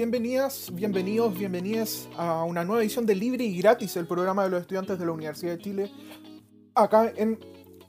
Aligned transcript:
Bienvenidas, 0.00 0.70
bienvenidos, 0.72 1.36
bienvenidas 1.36 2.08
a 2.16 2.44
una 2.44 2.64
nueva 2.64 2.80
edición 2.80 3.04
de 3.04 3.14
Libre 3.14 3.44
y 3.44 3.58
Gratis, 3.58 3.96
el 3.96 4.06
programa 4.06 4.44
de 4.44 4.48
los 4.48 4.62
estudiantes 4.62 4.98
de 4.98 5.04
la 5.04 5.12
Universidad 5.12 5.58
de 5.58 5.62
Chile, 5.62 5.90
acá 6.74 7.12
en 7.14 7.38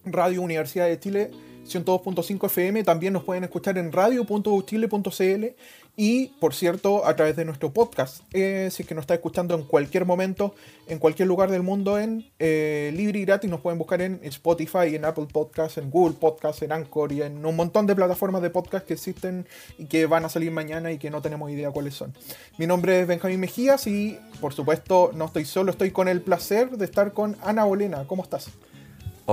Radio 0.03 0.41
Universidad 0.41 0.87
de 0.87 0.99
Chile 0.99 1.31
102.5 1.65 2.47
FM. 2.47 2.83
También 2.83 3.13
nos 3.13 3.23
pueden 3.23 3.45
escuchar 3.45 3.77
en 3.77 3.93
radio.uchile.cl 3.93 5.45
y, 5.95 6.27
por 6.39 6.53
cierto, 6.53 7.05
a 7.05 7.15
través 7.15 7.35
de 7.35 7.45
nuestro 7.45 7.73
podcast. 7.73 8.21
Eh, 8.33 8.69
si 8.71 8.83
es 8.83 8.87
que 8.87 8.95
nos 8.95 9.03
está 9.03 9.13
escuchando 9.13 9.55
en 9.55 9.63
cualquier 9.63 10.05
momento, 10.05 10.55
en 10.87 10.99
cualquier 10.99 11.27
lugar 11.27 11.51
del 11.51 11.63
mundo, 11.63 11.99
en 11.99 12.29
eh, 12.39 12.91
libre 12.95 13.19
y 13.19 13.25
gratis, 13.25 13.49
nos 13.49 13.61
pueden 13.61 13.77
buscar 13.77 14.01
en 14.01 14.19
Spotify, 14.23 14.95
en 14.95 15.05
Apple 15.05 15.27
Podcasts, 15.31 15.77
en 15.77 15.89
Google 15.89 16.15
Podcasts, 16.19 16.61
en 16.61 16.71
Anchor 16.71 17.11
y 17.11 17.21
en 17.21 17.45
un 17.45 17.55
montón 17.55 17.87
de 17.87 17.95
plataformas 17.95 18.41
de 18.41 18.49
podcast 18.49 18.85
que 18.85 18.93
existen 18.93 19.47
y 19.77 19.85
que 19.85 20.05
van 20.05 20.25
a 20.25 20.29
salir 20.29 20.51
mañana 20.51 20.91
y 20.91 20.97
que 20.97 21.09
no 21.09 21.21
tenemos 21.21 21.51
idea 21.51 21.71
cuáles 21.71 21.95
son. 21.95 22.13
Mi 22.57 22.67
nombre 22.67 23.01
es 23.01 23.07
Benjamín 23.07 23.39
Mejías 23.39 23.85
y, 23.87 24.17
por 24.39 24.53
supuesto, 24.53 25.11
no 25.13 25.25
estoy 25.25 25.45
solo, 25.45 25.71
estoy 25.71 25.91
con 25.91 26.07
el 26.07 26.21
placer 26.21 26.71
de 26.71 26.85
estar 26.85 27.13
con 27.13 27.37
Ana 27.41 27.65
Bolena. 27.65 28.05
¿Cómo 28.07 28.23
estás? 28.23 28.49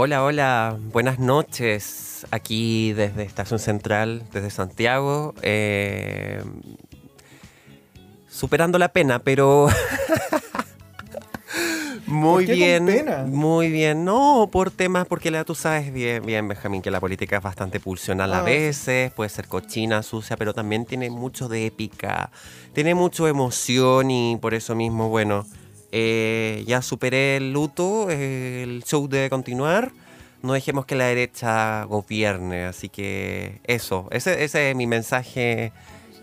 Hola, 0.00 0.22
hola, 0.22 0.76
buenas 0.92 1.18
noches. 1.18 2.24
Aquí 2.30 2.92
desde 2.92 3.24
Estación 3.24 3.58
Central, 3.58 4.22
desde 4.32 4.48
Santiago. 4.50 5.34
eh, 5.42 6.40
superando 8.28 8.78
la 8.78 8.90
pena, 8.92 9.18
pero. 9.18 9.66
muy 12.06 12.46
¿Por 12.46 12.54
qué 12.54 12.76
con 12.76 12.86
bien. 12.86 12.86
pena? 12.86 13.24
Muy 13.26 13.72
bien. 13.72 14.04
No, 14.04 14.48
por 14.52 14.70
temas, 14.70 15.04
porque 15.08 15.32
la, 15.32 15.44
tú 15.44 15.56
sabes 15.56 15.92
bien, 15.92 16.24
bien, 16.24 16.46
Benjamín, 16.46 16.80
que 16.80 16.92
la 16.92 17.00
política 17.00 17.38
es 17.38 17.42
bastante 17.42 17.80
pulsional 17.80 18.32
a 18.34 18.38
Ah, 18.38 18.42
veces, 18.42 19.10
puede 19.10 19.30
ser 19.30 19.48
cochina, 19.48 20.04
sucia, 20.04 20.36
pero 20.36 20.54
también 20.54 20.84
tiene 20.84 21.10
mucho 21.10 21.48
de 21.48 21.66
épica, 21.66 22.30
tiene 22.72 22.94
mucho 22.94 23.26
emoción 23.26 24.12
y 24.12 24.36
por 24.40 24.54
eso 24.54 24.76
mismo, 24.76 25.08
bueno. 25.08 25.44
Eh, 25.92 26.64
ya 26.66 26.82
superé 26.82 27.36
el 27.36 27.52
luto, 27.52 28.10
el 28.10 28.82
show 28.84 29.08
debe 29.08 29.30
continuar. 29.30 29.92
No 30.42 30.52
dejemos 30.52 30.86
que 30.86 30.94
la 30.94 31.06
derecha 31.06 31.84
gobierne, 31.84 32.64
así 32.64 32.88
que 32.88 33.60
eso, 33.64 34.06
ese, 34.12 34.44
ese 34.44 34.70
es 34.70 34.76
mi 34.76 34.86
mensaje 34.86 35.72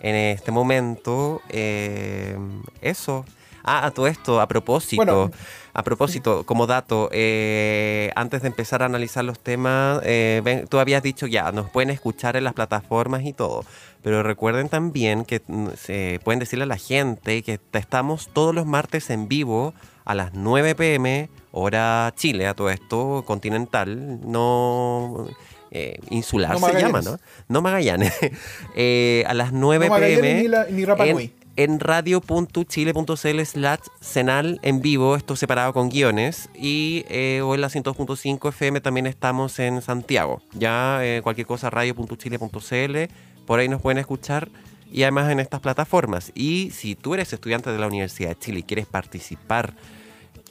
en 0.01 0.15
este 0.15 0.51
momento. 0.51 1.41
eh, 1.49 2.37
eso. 2.81 3.25
Ah, 3.67 3.87
a 3.87 3.91
todo 3.91 4.05
esto, 4.05 4.39
a 4.41 4.47
propósito, 4.47 4.97
Bueno. 5.03 5.31
a 5.73 5.81
propósito, 5.83 6.45
como 6.45 6.67
dato, 6.67 7.09
eh, 7.11 8.11
antes 8.15 8.43
de 8.43 8.47
empezar 8.49 8.83
a 8.83 8.85
analizar 8.85 9.25
los 9.25 9.39
temas, 9.39 10.01
eh, 10.03 10.41
ven, 10.45 10.67
tú 10.67 10.77
habías 10.77 11.01
dicho 11.01 11.25
ya, 11.25 11.51
nos 11.51 11.71
pueden 11.71 11.89
escuchar 11.89 12.35
en 12.37 12.43
las 12.43 12.53
plataformas 12.53 13.23
y 13.25 13.33
todo, 13.33 13.65
pero 14.03 14.21
recuerden 14.21 14.69
también 14.69 15.25
que 15.25 15.41
se 15.77 16.19
pueden 16.23 16.39
decirle 16.39 16.63
a 16.63 16.67
la 16.67 16.77
gente 16.77 17.41
que 17.41 17.59
estamos 17.73 18.29
todos 18.31 18.53
los 18.53 18.67
martes 18.67 19.09
en 19.09 19.27
vivo 19.27 19.73
a 20.05 20.13
las 20.13 20.35
9 20.35 20.75
pm, 20.75 21.29
hora 21.51 22.13
Chile, 22.15 22.45
a 22.45 22.53
todo 22.53 22.69
esto, 22.69 23.23
continental, 23.25 24.19
no 24.29 25.25
eh, 25.71 25.97
insular 26.11 26.51
No 26.59 26.67
se 26.67 26.79
llama. 26.79 27.01
¿no? 27.01 27.17
No 27.47 27.61
Magallanes. 27.63 28.13
Eh, 28.75 29.23
a 29.27 29.33
las 29.33 29.51
9 29.53 29.85
No 29.87 29.89
Magallanes 29.93 30.21
pm 30.21 30.41
ni 30.43 30.47
la- 30.47 30.65
ni 30.69 30.85
Rapa 30.85 31.05
Nui. 31.07 31.33
En, 31.55 31.79
radio.chile.cl 31.79 33.41
slash 33.43 33.79
senal 33.99 34.59
en 34.61 34.81
vivo, 34.81 35.15
esto 35.15 35.35
separado 35.35 35.73
con 35.73 35.89
guiones, 35.89 36.49
y 36.55 37.05
eh, 37.09 37.41
o 37.43 37.55
en 37.55 37.61
la 37.61 37.69
102.5 37.69 38.49
FM 38.49 38.81
también 38.81 39.07
estamos 39.07 39.59
en 39.59 39.81
Santiago. 39.81 40.41
Ya 40.53 40.99
eh, 41.03 41.21
cualquier 41.23 41.47
cosa, 41.47 41.69
radio.chile.cl, 41.69 43.13
por 43.45 43.59
ahí 43.59 43.69
nos 43.69 43.81
pueden 43.81 43.97
escuchar, 43.97 44.49
y 44.91 45.03
además 45.03 45.31
en 45.31 45.39
estas 45.39 45.59
plataformas. 45.59 46.31
Y 46.35 46.71
si 46.71 46.95
tú 46.95 47.13
eres 47.13 47.33
estudiante 47.33 47.71
de 47.71 47.79
la 47.79 47.87
Universidad 47.87 48.29
de 48.29 48.39
Chile 48.39 48.59
y 48.59 48.63
quieres 48.63 48.85
participar 48.85 49.73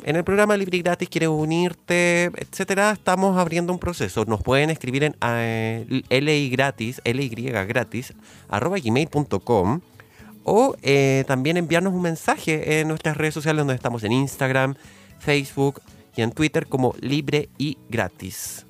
en 0.03 0.17
el 0.17 0.25
programa 0.25 0.57
Libre 0.57 0.79
y 0.79 0.83
Gratis, 0.83 1.09
quieres 1.09 1.31
unirte, 1.31 2.25
etcétera, 2.25 2.93
estamos 2.93 3.39
abriendo 3.39 3.73
un 3.73 3.79
proceso. 3.79 4.25
Nos 4.27 4.43
pueden 4.43 4.71
escribir 4.71 5.05
en 5.05 5.17
eh, 5.23 6.03
li 6.11 6.51
gratis, 6.51 7.01
ly 7.05 7.29
gratis, 7.29 8.13
arroba 8.49 8.77
gmail.com 8.79 9.81
o 10.45 10.77
eh, 10.83 11.25
también 11.27 11.57
enviarnos 11.57 11.93
un 11.93 12.03
mensaje 12.03 12.81
en 12.81 12.89
nuestras 12.89 13.17
redes 13.17 13.35
sociales 13.35 13.61
donde 13.61 13.75
estamos 13.75 14.05
en 14.05 14.13
Instagram, 14.13 14.75
Facebook 15.19 15.81
y 16.17 16.23
en 16.23 16.33
Twitter 16.33 16.67
como 16.67 16.95
Libre 17.01 17.49
y 17.59 17.79
Gratis. 17.89 18.67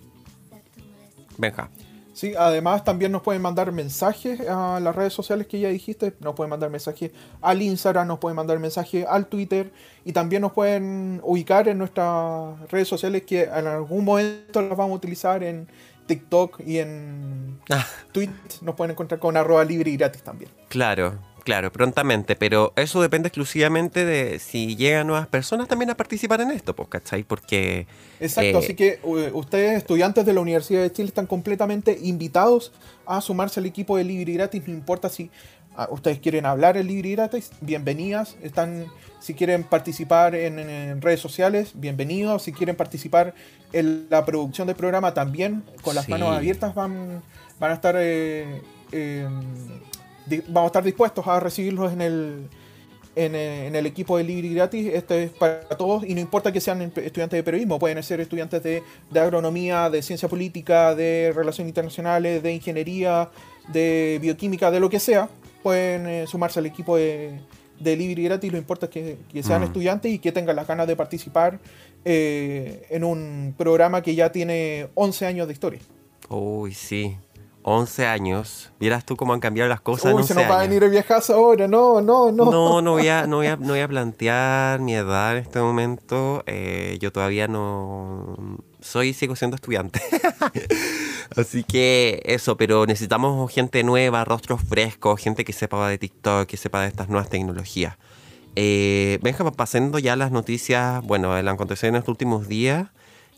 Benja. 1.37 1.69
Sí, 2.13 2.33
además 2.39 2.85
también 2.85 3.11
nos 3.11 3.23
pueden 3.23 3.43
mandar 3.43 3.73
mensajes 3.73 4.41
a 4.49 4.79
las 4.79 4.95
redes 4.95 5.13
sociales 5.13 5.49
que 5.49 5.59
ya 5.59 5.69
dijiste, 5.69 6.15
nos 6.21 6.35
pueden 6.37 6.49
mandar 6.49 6.71
mensajes 6.71 7.11
al 7.43 7.61
Instagram, 7.61 8.07
nos 8.07 8.21
pueden 8.21 8.37
mandar 8.37 8.61
mensajes 8.61 9.05
al 9.09 9.27
Twitter 9.27 9.73
y 10.05 10.13
también 10.13 10.43
nos 10.43 10.53
pueden 10.53 11.21
ubicar 11.25 11.67
en 11.67 11.79
nuestras 11.79 12.57
redes 12.71 12.87
sociales 12.87 13.23
que 13.25 13.43
en 13.43 13.67
algún 13.67 14.05
momento 14.05 14.63
las 14.63 14.79
vamos 14.79 14.93
a 14.93 14.95
utilizar 14.95 15.43
en 15.43 15.67
TikTok 16.07 16.61
y 16.65 16.79
en 16.79 17.59
Ah. 17.69 17.85
Twitter, 18.13 18.37
nos 18.63 18.77
pueden 18.77 18.93
encontrar 18.93 19.19
con 19.19 19.37
arroba 19.37 19.65
libre 19.65 19.91
y 19.91 19.97
gratis 19.97 20.23
también. 20.23 20.53
Claro, 20.69 21.19
claro, 21.45 21.71
prontamente, 21.71 22.35
pero 22.37 22.73
eso 22.77 23.01
depende 23.03 23.29
exclusivamente 23.29 24.05
de 24.05 24.39
si 24.39 24.77
llegan 24.77 25.07
nuevas 25.07 25.27
personas 25.29 25.69
también 25.69 25.91
a 25.91 25.97
participar 25.97 26.41
en 26.41 26.51
esto, 26.51 26.75
pues, 26.75 26.89
¿cachai? 26.89 27.23
Porque... 27.23 27.87
Exacto, 28.21 28.59
eh, 28.59 28.65
así 28.65 28.75
que 28.75 28.99
u- 29.03 29.39
ustedes, 29.39 29.77
estudiantes 29.79 30.25
de 30.27 30.33
la 30.33 30.41
Universidad 30.41 30.83
de 30.83 30.91
Chile, 30.93 31.09
están 31.09 31.27
completamente 31.27 31.99
invitados 32.03 32.73
a 33.07 33.21
sumarse 33.21 33.61
al 33.61 33.67
equipo 33.67 33.97
de 33.97 34.05
Libre 34.05 34.33
Gratis. 34.33 34.63
No 34.67 34.73
importa 34.75 35.09
si 35.09 35.31
ah, 35.77 35.89
ustedes 35.91 36.19
quieren 36.19 36.47
hablar 36.47 36.77
en 36.77 36.87
Libre 36.87 37.11
Gratis, 37.13 37.51
bienvenidas. 37.61 38.37
Están, 38.43 38.87
si 39.21 39.35
quieren 39.35 39.65
participar 39.65 40.35
en, 40.35 41.01
redes 41.03 41.21
sociales, 41.21 41.73
bienvenidos. 41.75 42.43
Si 42.45 42.53
quieren 42.53 42.77
participar 42.77 43.35
en 43.73 44.07
la 44.09 44.25
producción 44.25 44.67
del 44.67 44.77
programa, 44.77 45.13
también 45.15 45.63
con 45.83 45.95
las 45.95 46.07
Sí. 46.07 46.11
manos 46.13 46.35
abiertas 46.35 46.75
van, 46.75 47.23
van 47.61 47.71
a 47.71 47.75
estar, 47.75 47.97
eh, 47.99 48.63
eh, 48.93 49.29
di- 49.69 49.81
vamos 50.49 50.65
a 50.65 50.67
estar 50.67 50.85
dispuestos 50.85 51.27
a 51.27 51.41
recibirlos 51.41 51.93
en 51.93 52.01
el, 52.01 52.49
en, 53.17 53.35
eh, 53.35 53.67
en 53.67 53.77
el 53.77 53.87
equipo 53.87 54.17
de 54.17 54.25
Libre 54.25 54.49
y 54.49 54.55
Gratis. 54.55 54.91
Este 54.93 55.25
es 55.25 55.31
para 55.31 55.69
todos 55.71 56.05
y 56.05 56.15
no 56.15 56.21
importa 56.21 56.53
que 56.53 56.61
sean 56.61 56.83
estudiantes 56.83 57.31
de 57.39 57.43
periodismo, 57.43 57.79
pueden 57.79 58.03
ser 58.03 58.21
estudiantes 58.21 58.63
de, 58.63 58.83
de 59.11 59.21
agronomía, 59.21 59.91
de 59.91 60.03
ciencia 60.03 60.29
política, 60.29 60.95
de 60.95 61.33
relaciones 61.35 61.71
internacionales, 61.71 62.43
de 62.43 62.53
ingeniería, 62.55 63.31
de 63.69 64.19
bioquímica, 64.21 64.71
de 64.71 64.81
lo 64.81 64.89
que 64.91 64.99
sea. 65.01 65.29
Pueden 65.63 66.07
eh, 66.07 66.27
sumarse 66.27 66.59
al 66.59 66.67
equipo 66.67 66.97
de, 66.97 67.41
de 67.81 67.97
Libre 67.97 68.21
y 68.23 68.25
Gratis. 68.27 68.53
Lo 68.53 68.59
importa 68.59 68.87
es 68.87 68.91
que, 68.93 69.19
que 69.33 69.43
sean 69.43 69.63
Mm. 69.63 69.65
estudiantes 69.65 70.13
y 70.13 70.19
que 70.19 70.33
tengan 70.33 70.57
las 70.57 70.67
ganas 70.67 70.87
de 70.87 70.97
participar 70.97 71.59
eh, 72.05 72.87
en 72.91 73.03
un 73.05 73.55
programa 73.57 74.03
que 74.03 74.15
ya 74.15 74.31
tiene 74.31 74.89
11 74.95 75.27
años 75.27 75.47
de 75.47 75.53
historia. 75.55 75.81
Uy, 76.29 76.75
sí. 76.75 77.17
11 77.67 78.07
años. 78.07 78.71
Vieras 78.79 79.07
tú 79.07 79.17
cómo 79.17 79.33
han 79.33 79.41
cambiado 79.41 79.69
las 79.71 79.81
cosas 79.81 80.11
en 80.11 80.17
Uy, 80.17 80.21
11 80.23 80.35
se 80.35 80.41
nos 80.41 80.51
va 80.51 80.57
a 80.57 80.59
años. 80.61 80.69
venir 80.69 80.85
el 80.85 80.91
viejazo 80.91 81.35
ahora. 81.35 81.67
No, 81.67 82.03
no, 82.03 82.31
no. 82.31 82.45
No, 82.51 82.83
no 82.83 82.93
voy 82.93 83.09
a, 83.09 83.27
no 83.27 83.37
voy 83.39 83.47
a, 83.47 83.57
no 83.57 83.69
voy 83.69 83.81
a 83.81 83.89
plantear 83.89 84.81
mi 84.81 84.95
edad 84.95 85.37
en 85.37 85.43
este 85.43 85.61
momento. 85.61 86.43
Eh, 86.47 86.99
yo 87.01 87.11
todavía 87.11 87.49
no 87.49 88.37
soy, 88.81 89.15
sigo 89.15 89.35
siendo 89.35 89.55
estudiante. 89.55 90.03
Así 91.37 91.65
que 91.65 92.23
eso, 92.27 92.59
pero 92.59 92.85
necesitamos 92.85 93.51
gente 93.51 93.83
nueva, 93.83 94.25
rostros 94.27 94.61
frescos, 94.61 95.21
gente 95.21 95.45
que 95.45 95.55
sepa 95.55 95.89
de 95.89 95.97
TikTok, 95.97 96.47
que 96.47 96.59
sepa 96.59 96.83
de 96.83 96.89
estas 96.89 97.09
nuevas 97.09 97.31
tecnologías. 97.31 97.97
Eh, 98.57 99.19
Benja, 99.23 99.51
pasando 99.53 99.99
ya 99.99 100.17
las 100.17 100.31
noticias, 100.31 101.03
bueno, 101.03 101.37
el 101.37 101.49
acontecido 101.49 101.89
en 101.89 101.97
estos 101.97 102.11
últimos 102.11 102.47
días. 102.47 102.89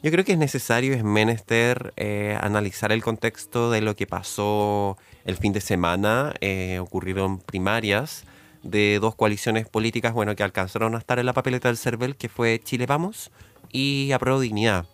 Yo 0.07 0.13
creo 0.13 0.25
que 0.25 0.35
es 0.35 0.39
necesario, 0.39 0.95
es 0.95 1.03
menester 1.03 1.93
eh, 1.97 2.39
analizar 2.41 2.93
el 2.93 3.03
contexto 3.03 3.73
de 3.73 3.81
lo 3.81 3.97
que 3.97 4.07
pasó 4.07 4.97
el 5.25 5.37
fin 5.37 5.53
de 5.53 5.61
semana. 5.61 6.33
Eh, 6.41 6.79
ocurrieron 6.81 7.41
primarias 7.41 8.23
de 8.63 9.01
dos 9.01 9.17
coaliciones 9.17 9.69
políticas, 9.69 10.13
bueno, 10.13 10.37
que 10.37 10.45
alcanzaron 10.45 10.95
a 10.95 10.99
estar 10.99 11.19
en 11.19 11.27
la 11.27 11.33
papeleta 11.33 11.67
del 11.67 11.77
CERVEL, 11.77 12.15
que 12.15 12.29
fue 12.29 12.61
Chile 12.63 12.87
Vamos 12.87 13.33
y 13.73 14.13
Apruebo 14.13 14.39
Dignidad. 14.39 14.87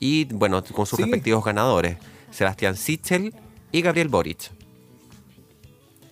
Y 0.00 0.24
bueno, 0.24 0.64
con 0.64 0.84
sus 0.84 0.96
Sí. 0.96 1.04
respectivos 1.04 1.44
ganadores, 1.44 1.96
Sebastián 2.32 2.74
Sichel 2.74 3.32
y 3.70 3.82
Gabriel 3.82 4.08
Boric. 4.08 4.50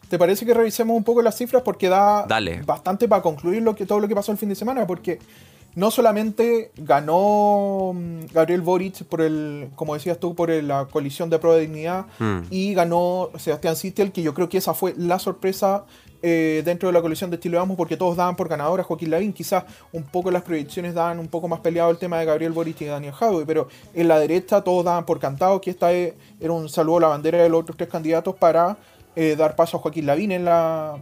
¿te 0.09 0.19
parece 0.19 0.45
que 0.45 0.53
revisemos 0.55 0.97
un 0.97 1.05
poco 1.05 1.23
las 1.23 1.37
cifras? 1.37 1.63
Porque 1.63 1.89
da 1.89 2.25
Dale. 2.27 2.63
bastante 2.63 3.07
para 3.09 3.23
concluir 3.23 3.63
lo 3.63 3.75
que, 3.77 3.87
todo 3.87 4.01
lo 4.01 4.09
que 4.09 4.15
pasó 4.15 4.33
el 4.33 4.39
fin 4.39 4.49
de 4.49 4.57
semana, 4.57 4.87
porque 4.87 5.19
no 5.76 5.90
solamente 5.90 6.72
ganó 6.76 7.93
mm, 7.94 8.32
Gabriel 8.32 8.61
Boric 8.62 9.05
por 9.05 9.20
el, 9.20 9.69
como 9.76 9.94
decías 9.94 10.19
tú, 10.19 10.34
por 10.34 10.50
el- 10.50 10.69
la 10.69 10.87
coalición 10.87 11.31
de 11.31 11.38
prueba 11.38 11.56
de 11.56 11.62
dignidad 11.67 12.06
Mm. 12.19 12.38
y 12.50 12.75
ganó 12.75 13.31
Sebastián 13.38 13.76
Sichel, 13.76 14.12
que 14.12 14.22
yo 14.22 14.34
creo 14.34 14.49
que 14.49 14.58
esa 14.58 14.75
fue 14.75 14.94
la 14.96 15.19
sorpresa 15.19 15.84
eh, 16.22 16.61
dentro 16.67 16.87
de 16.87 16.93
la 16.93 17.00
coalición 17.00 17.31
de 17.31 17.40
Chile 17.40 17.56
Vamos, 17.56 17.78
porque 17.78 17.96
todos 17.96 18.14
daban 18.14 18.37
por 18.37 18.46
ganador 18.46 18.78
a 18.78 18.84
Joaquín 18.84 19.11
Lavín. 19.11 19.32
Quizás 19.32 19.64
un 19.90 20.02
poco 20.02 20.31
las 20.31 20.43
proyecciones 20.43 20.93
daban 20.93 21.19
un 21.19 21.28
poco 21.28 21.49
más 21.49 21.61
peleado 21.61 21.90
el 21.90 21.96
tema 21.96 22.19
de 22.19 22.26
Gabriel 22.26 22.52
Boric 22.52 22.78
y 22.82 22.84
Daniel 22.84 23.14
Jadwe, 23.14 23.46
pero 23.46 23.69
en 23.94 24.06
la 24.06 24.19
derecha 24.19 24.61
todos 24.61 24.84
daban 24.84 25.06
por 25.06 25.19
cantado 25.19 25.62
que 25.62 25.70
esta 25.70 25.94
e- 25.94 26.14
era 26.38 26.52
un 26.52 26.69
saludo 26.69 26.99
a 26.99 27.00
la 27.00 27.06
bandera 27.08 27.43
de 27.43 27.49
los 27.49 27.62
otros 27.62 27.78
tres 27.78 27.88
candidatos 27.88 28.34
para 28.37 28.76
eh, 29.17 29.34
dar 29.34 29.56
paso 29.56 29.78
a 29.78 29.81
Joaquín 29.81 30.05
Lavín 30.05 30.31
en 30.32 30.44
la, 30.44 30.99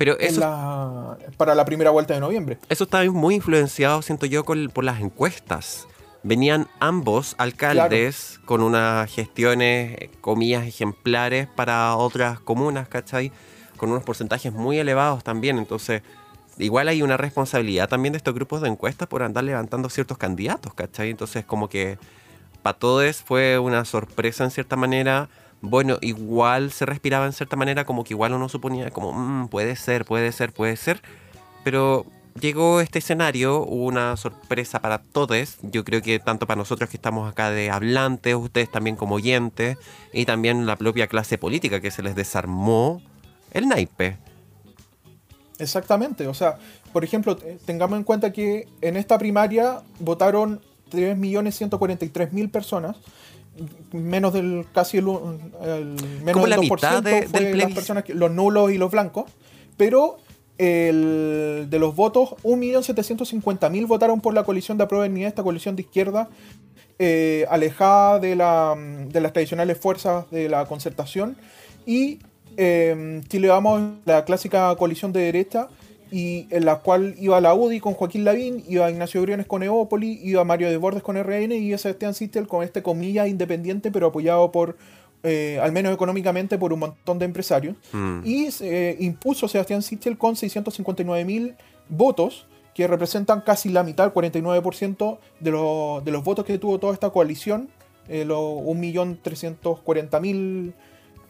Pero 0.00 0.18
eso, 0.18 0.40
la- 0.40 1.18
para 1.36 1.54
la 1.54 1.66
primera 1.66 1.90
vuelta 1.90 2.14
de 2.14 2.20
noviembre. 2.20 2.56
eso 2.70 2.84
está 2.84 3.04
muy 3.10 3.34
influenciado, 3.34 4.00
siento 4.00 4.24
yo, 4.24 4.44
con- 4.44 4.68
por 4.70 4.82
las 4.82 4.98
encuestas. 4.98 5.86
Venían 6.22 6.68
ambos 6.80 7.34
alcaldes 7.36 8.40
con 8.46 8.62
unas 8.62 9.10
gestiones, 9.12 9.92
eh, 10.00 10.10
comillas, 10.22 10.66
ejemplares 10.66 11.48
para 11.54 11.94
otras 11.96 12.40
comunas, 12.40 12.88
¿cachai? 12.88 13.30
Con 13.76 13.90
unos 13.90 14.02
porcentajes 14.02 14.54
muy 14.54 14.78
elevados 14.78 15.22
también. 15.22 15.58
Entonces, 15.58 16.00
igual 16.56 16.88
hay 16.88 17.02
una 17.02 17.18
responsabilidad 17.18 17.86
también 17.90 18.12
de 18.14 18.16
estos 18.16 18.34
grupos 18.34 18.62
de 18.62 18.68
encuestas 18.68 19.06
por 19.06 19.22
andar 19.22 19.44
levantando 19.44 19.90
ciertos 19.90 20.16
candidatos, 20.16 20.72
¿cachai? 20.72 21.10
Entonces, 21.10 21.44
como 21.44 21.68
que 21.68 21.98
para 22.62 22.78
todos 22.78 23.16
fue 23.22 23.58
una 23.58 23.84
sorpresa 23.84 24.44
en 24.44 24.50
cierta 24.50 24.76
manera. 24.76 25.28
Bueno, 25.62 25.98
igual 26.00 26.72
se 26.72 26.86
respiraba 26.86 27.26
en 27.26 27.32
cierta 27.32 27.56
manera, 27.56 27.84
como 27.84 28.04
que 28.04 28.14
igual 28.14 28.32
uno 28.32 28.48
suponía, 28.48 28.90
como, 28.90 29.12
"Mm, 29.12 29.48
puede 29.48 29.76
ser, 29.76 30.04
puede 30.04 30.32
ser, 30.32 30.52
puede 30.52 30.76
ser. 30.76 31.02
Pero 31.64 32.06
llegó 32.40 32.80
este 32.80 33.00
escenario, 33.00 33.62
una 33.64 34.16
sorpresa 34.16 34.80
para 34.80 35.02
todos. 35.02 35.58
Yo 35.62 35.84
creo 35.84 36.00
que 36.00 36.18
tanto 36.18 36.46
para 36.46 36.56
nosotros 36.58 36.88
que 36.88 36.96
estamos 36.96 37.30
acá 37.30 37.50
de 37.50 37.70
hablantes, 37.70 38.34
ustedes 38.34 38.70
también 38.70 38.96
como 38.96 39.16
oyentes, 39.16 39.76
y 40.14 40.24
también 40.24 40.64
la 40.66 40.76
propia 40.76 41.06
clase 41.08 41.36
política 41.36 41.80
que 41.80 41.90
se 41.90 42.02
les 42.02 42.14
desarmó 42.14 43.02
el 43.52 43.68
naipe. 43.68 44.16
Exactamente, 45.58 46.26
o 46.26 46.32
sea, 46.32 46.56
por 46.92 47.04
ejemplo, 47.04 47.36
te- 47.36 47.56
tengamos 47.66 47.98
en 47.98 48.04
cuenta 48.04 48.32
que 48.32 48.66
en 48.80 48.96
esta 48.96 49.18
primaria 49.18 49.82
votaron 49.98 50.62
3.143.000 50.90 52.48
personas, 52.50 52.96
menos 53.92 54.32
del 54.32 54.66
casi 54.72 54.98
el, 54.98 55.04
menos 55.04 56.32
Como 56.32 56.46
del 56.46 56.50
la 56.50 56.56
2% 56.56 56.62
mitad 56.74 57.02
de- 57.02 57.28
fue 57.28 57.40
del 57.40 57.58
las 57.58 57.72
personas 57.72 58.04
que- 58.04 58.14
los 58.14 58.30
nulos 58.30 58.72
y 58.72 58.78
los 58.78 58.90
blancos, 58.90 59.24
pero 59.76 60.18
el, 60.58 61.66
de 61.70 61.78
los 61.78 61.96
votos, 61.96 62.34
1.750.000 62.42 63.86
votaron 63.86 64.20
por 64.20 64.34
la 64.34 64.44
coalición 64.44 64.76
de 64.78 64.84
aprueba 64.84 65.08
de 65.08 65.24
esta 65.24 65.42
coalición 65.42 65.76
de 65.76 65.82
izquierda, 65.82 66.28
eh, 66.98 67.46
alejada 67.50 68.18
de, 68.18 68.36
la, 68.36 68.74
de 68.76 69.20
las 69.20 69.32
tradicionales 69.32 69.78
fuerzas 69.78 70.30
de 70.30 70.48
la 70.48 70.66
concertación, 70.66 71.36
y 71.86 72.18
eh, 72.58 73.22
Chile 73.28 73.48
Vamos, 73.48 73.80
la 74.04 74.24
clásica 74.26 74.74
coalición 74.76 75.12
de 75.12 75.20
derecha, 75.20 75.68
y 76.12 76.46
en 76.50 76.64
la 76.64 76.76
cual 76.80 77.14
iba 77.18 77.40
la 77.40 77.54
UDI 77.54 77.80
con 77.80 77.94
Joaquín 77.94 78.24
Lavín, 78.24 78.62
iba 78.68 78.90
Ignacio 78.90 79.22
Briones 79.22 79.46
con 79.46 79.62
Eópoli, 79.62 80.18
iba 80.22 80.44
Mario 80.44 80.68
Desbordes 80.70 81.02
con 81.02 81.16
RN 81.16 81.52
y 81.52 81.68
iba 81.68 81.78
Sebastián 81.78 82.14
Sistel 82.14 82.46
con 82.48 82.62
este 82.64 82.82
comillas 82.82 83.28
independiente, 83.28 83.90
pero 83.90 84.08
apoyado 84.08 84.50
por, 84.52 84.76
eh, 85.22 85.58
al 85.62 85.72
menos 85.72 85.92
económicamente, 85.94 86.58
por 86.58 86.72
un 86.72 86.80
montón 86.80 87.18
de 87.18 87.24
empresarios. 87.26 87.76
Mm. 87.92 88.20
Y 88.24 88.50
se 88.50 88.96
impuso 89.00 89.48
Sebastián 89.48 89.82
Sichel 89.82 90.18
con 90.18 90.36
659 90.36 91.24
mil 91.24 91.54
votos, 91.88 92.46
que 92.74 92.86
representan 92.86 93.40
casi 93.42 93.68
la 93.68 93.82
mitad, 93.82 94.06
el 94.06 94.12
49% 94.12 95.18
de, 95.40 95.50
los- 95.50 96.04
de 96.04 96.12
los 96.12 96.24
votos 96.24 96.44
que 96.44 96.56
tuvo 96.58 96.78
toda 96.78 96.94
esta 96.94 97.10
coalición, 97.10 97.68
eh, 98.08 98.24
los 98.24 98.38
1.340.000 98.40 100.72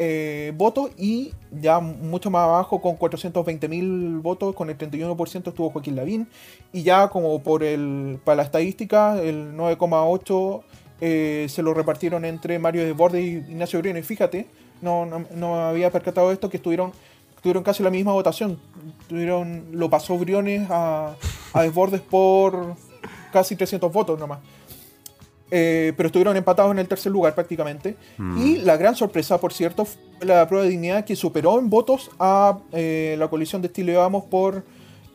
eh, 0.02 0.54
votos, 0.56 0.92
y 0.96 1.34
ya 1.50 1.78
mucho 1.78 2.30
más 2.30 2.44
abajo, 2.44 2.80
con 2.80 2.98
420.000 2.98 4.22
votos, 4.22 4.54
con 4.54 4.70
el 4.70 4.78
31% 4.78 5.48
estuvo 5.48 5.68
Joaquín 5.68 5.94
Lavín, 5.94 6.26
y 6.72 6.82
ya 6.82 7.08
como 7.08 7.42
por 7.42 7.62
el 7.62 8.18
para 8.24 8.36
la 8.36 8.42
estadística, 8.44 9.20
el 9.20 9.52
9,8% 9.52 10.62
eh, 11.02 11.46
se 11.50 11.62
lo 11.62 11.74
repartieron 11.74 12.24
entre 12.24 12.58
Mario 12.58 12.82
Desbordes 12.82 13.22
y 13.22 13.50
Ignacio 13.50 13.78
Briones. 13.80 14.06
Fíjate, 14.06 14.46
no, 14.80 15.04
no, 15.04 15.26
no 15.34 15.56
había 15.56 15.90
percatado 15.90 16.32
esto, 16.32 16.48
que 16.48 16.56
estuvieron, 16.56 16.92
tuvieron 17.42 17.62
casi 17.62 17.82
la 17.82 17.90
misma 17.90 18.12
votación. 18.12 18.58
Tuvieron, 19.06 19.66
lo 19.72 19.90
pasó 19.90 20.16
Briones 20.16 20.66
a, 20.70 21.14
a 21.52 21.62
Desbordes 21.62 22.00
por 22.00 22.74
casi 23.34 23.54
300 23.54 23.92
votos 23.92 24.18
nomás. 24.18 24.38
Eh, 25.50 25.92
pero 25.96 26.06
estuvieron 26.06 26.36
empatados 26.36 26.70
en 26.72 26.78
el 26.78 26.88
tercer 26.88 27.10
lugar 27.10 27.34
prácticamente. 27.34 27.96
Y 28.36 28.58
la 28.58 28.76
gran 28.76 28.94
sorpresa, 28.94 29.38
por 29.38 29.52
cierto, 29.52 29.84
fue 29.84 29.98
la 30.20 30.46
prueba 30.46 30.64
de 30.64 30.70
dignidad 30.70 31.04
que 31.04 31.16
superó 31.16 31.58
en 31.58 31.70
votos 31.70 32.10
a 32.18 32.58
eh, 32.72 33.16
la 33.18 33.28
coalición 33.28 33.62
de 33.62 33.72
Chile 33.72 33.96
Vamos 33.96 34.24
por, 34.24 34.64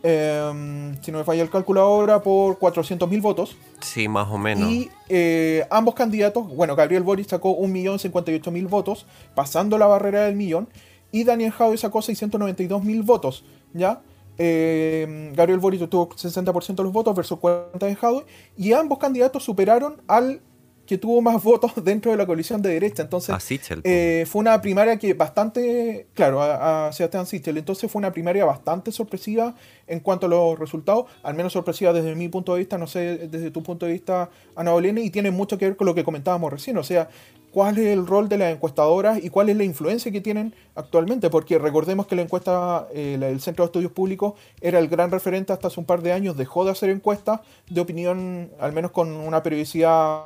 eh, 0.04 0.94
si 1.02 1.12
no 1.12 1.20
me 1.20 1.24
falla 1.24 1.42
el 1.42 1.50
cálculo 1.50 1.82
ahora, 1.82 2.22
por 2.22 2.60
400.000 2.60 3.22
votos. 3.22 3.58
Sí, 3.80 4.08
más 4.08 4.28
o 4.30 4.38
menos. 4.38 4.70
Y 4.70 4.90
eh, 5.10 5.66
ambos 5.70 5.96
candidatos, 5.96 6.48
bueno, 6.48 6.76
Gabriel 6.76 7.04
Boric 7.04 7.30
sacó 7.30 7.58
1.058.000 7.58 8.68
votos, 8.68 9.06
pasando 9.36 9.78
la 9.78 9.88
barrera 9.88 10.26
del 10.26 10.36
millón, 10.36 10.68
y 11.12 11.24
Daniel 11.24 11.52
Jadwe 11.52 11.78
sacó 11.78 12.00
692.000 12.00 13.06
votos, 13.06 13.46
¿ya? 13.74 14.02
Eh, 14.38 15.32
Gabriel 15.36 15.60
Boric 15.60 15.82
obtuvo 15.82 16.10
60% 16.10 16.76
de 16.76 16.84
los 16.84 16.94
votos 16.94 17.16
versus 17.16 17.40
40% 17.40 17.80
de 17.80 17.96
Jadwe, 17.96 18.26
y 18.58 18.74
ambos 18.74 18.98
candidatos 19.00 19.44
superaron 19.44 20.02
al 20.08 20.42
que 20.86 20.98
tuvo 20.98 21.22
más 21.22 21.44
votos 21.44 21.72
dentro 21.84 22.12
de 22.12 22.18
la 22.18 22.26
coalición 22.26 22.62
de 22.62 22.70
derecha. 22.70 23.04
Entonces, 23.04 23.36
eh, 23.84 24.26
fue 24.28 24.42
una 24.42 24.62
primaria 24.62 24.98
que 24.98 25.14
bastante, 25.14 26.08
claro, 26.14 26.42
a, 26.42 26.88
a 26.88 26.94
Sebastián 26.94 27.26
Sichel, 27.26 27.58
entonces 27.58 27.92
fue 27.92 28.00
una 28.00 28.12
primaria 28.12 28.46
bastante 28.46 28.92
sorpresiva 28.92 29.56
en 29.88 30.00
cuanto 30.00 30.26
a 30.26 30.30
los 30.30 30.58
resultados, 30.58 31.06
al 31.24 31.36
menos 31.36 31.54
sorpresiva 31.54 31.94
desde 31.94 32.16
mi 32.16 32.30
punto 32.30 32.54
de 32.54 32.60
vista, 32.60 32.78
no 32.78 32.88
sé, 32.88 33.28
desde 33.28 33.52
tu 33.52 33.64
punto 33.64 33.86
de 33.86 33.94
vista, 33.94 34.30
Ana 34.56 34.72
Bolena, 34.72 35.02
y 35.02 35.10
tiene 35.10 35.32
mucho 35.32 35.58
que 35.58 35.66
ver 35.66 35.76
con 35.76 35.86
lo 35.86 35.96
que 35.96 36.04
comentábamos 36.04 36.52
recién, 36.52 36.78
o 36.78 36.84
sea, 36.84 37.10
cuál 37.56 37.78
es 37.78 37.88
el 37.88 38.06
rol 38.06 38.28
de 38.28 38.38
las 38.38 38.54
encuestadoras 38.54 39.24
y 39.24 39.30
cuál 39.30 39.48
es 39.48 39.56
la 39.56 39.64
influencia 39.64 40.12
que 40.12 40.20
tienen 40.20 40.54
actualmente, 40.76 41.30
porque 41.30 41.58
recordemos 41.58 42.06
que 42.06 42.18
la 42.18 42.22
encuesta, 42.22 42.90
eh, 42.94 43.16
del 43.18 43.40
Centro 43.40 43.64
de 43.64 43.68
Estudios 43.68 43.94
Públicos, 43.94 44.34
era 44.60 44.78
el 44.78 44.90
gran 44.90 45.10
referente 45.10 45.54
hasta 45.54 45.70
hace 45.70 45.80
un 45.80 45.86
par 45.86 46.02
de 46.02 46.12
años, 46.12 46.36
dejó 46.36 46.66
de 46.66 46.72
hacer 46.72 46.90
encuestas 46.90 47.40
de 47.70 47.80
opinión, 47.80 48.52
al 48.60 48.74
menos 48.74 48.92
con 48.92 49.10
una 49.10 49.42
periodicidad 49.42 50.26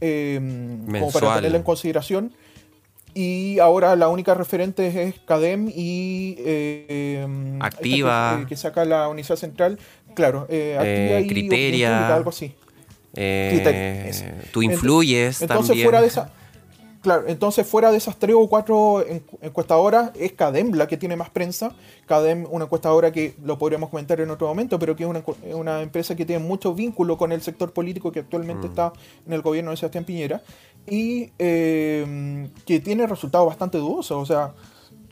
eh, 0.00 0.40
como 0.90 1.12
para 1.12 1.36
tenerla 1.36 1.58
en 1.58 1.62
consideración. 1.62 2.32
Y 3.14 3.60
ahora 3.60 3.94
la 3.94 4.08
única 4.08 4.34
referente 4.34 4.88
es 5.04 5.14
CADEM 5.20 5.70
y 5.72 6.34
eh, 6.40 7.24
esta 7.54 7.66
Activa. 7.66 8.34
Que, 8.38 8.42
eh, 8.42 8.46
que 8.48 8.56
saca 8.56 8.84
la 8.84 9.06
Universidad 9.06 9.36
Central. 9.36 9.78
Claro, 10.14 10.48
eh, 10.50 10.74
Activa 10.76 11.18
Eh, 11.18 11.22
y 11.22 11.26
Criteria. 11.28 11.88
Pública, 11.90 12.14
algo 12.16 12.30
así. 12.30 12.52
Eh, 13.14 14.42
tú 14.50 14.62
influyes 14.62 15.40
Entonces 15.40 15.68
también. 15.68 15.86
fuera 15.86 16.00
de 16.00 16.08
esa, 16.08 16.32
claro, 17.04 17.24
entonces 17.28 17.64
fuera 17.64 17.92
de 17.92 17.98
esas 17.98 18.16
tres 18.18 18.34
o 18.36 18.48
cuatro 18.48 19.06
en- 19.06 19.22
encuestadoras 19.42 20.10
es 20.18 20.32
Cadem 20.32 20.72
la 20.74 20.88
que 20.88 20.96
tiene 20.96 21.14
más 21.14 21.30
prensa. 21.30 21.70
Cadem, 22.06 22.46
una 22.50 22.64
encuestadora 22.64 23.12
que 23.12 23.36
lo 23.44 23.56
podríamos 23.58 23.90
comentar 23.90 24.20
en 24.20 24.28
otro 24.30 24.48
momento, 24.48 24.76
pero 24.80 24.96
que 24.96 25.04
es 25.04 25.08
una, 25.08 25.22
una 25.54 25.82
empresa 25.82 26.16
que 26.16 26.24
tiene 26.26 26.44
mucho 26.44 26.74
vínculo 26.74 27.16
con 27.16 27.30
el 27.30 27.40
sector 27.42 27.72
político 27.72 28.10
que 28.10 28.20
actualmente 28.20 28.66
Mm. 28.66 28.70
está 28.70 28.92
en 29.26 29.32
el 29.32 29.42
gobierno 29.42 29.70
de 29.70 29.76
Sebastián 29.76 30.04
Piñera 30.04 30.42
y 30.88 31.30
eh, 31.38 32.48
que 32.66 32.80
tiene 32.80 33.06
resultados 33.06 33.46
bastante 33.46 33.78
dudosos, 33.78 34.20
o 34.22 34.26
sea. 34.26 34.52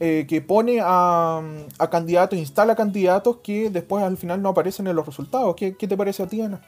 eh, 0.05 0.27
que 0.29 0.41
pone 0.41 0.81
a, 0.83 1.41
a 1.79 1.91
candidatos, 1.91 2.37
instala 2.37 2.75
candidatos 2.75 3.37
que 3.37 3.71
después 3.71 4.03
al 4.03 4.17
final 4.17 4.43
no 4.43 4.49
aparecen 4.49 4.89
en 4.89 4.97
los 4.97 5.07
resultados. 5.07 5.55
¿Qué, 5.55 5.77
qué 5.77 5.87
te 5.87 5.97
parece 5.97 6.25
a 6.25 6.27
ti, 6.27 6.41
Ana? 6.41 6.61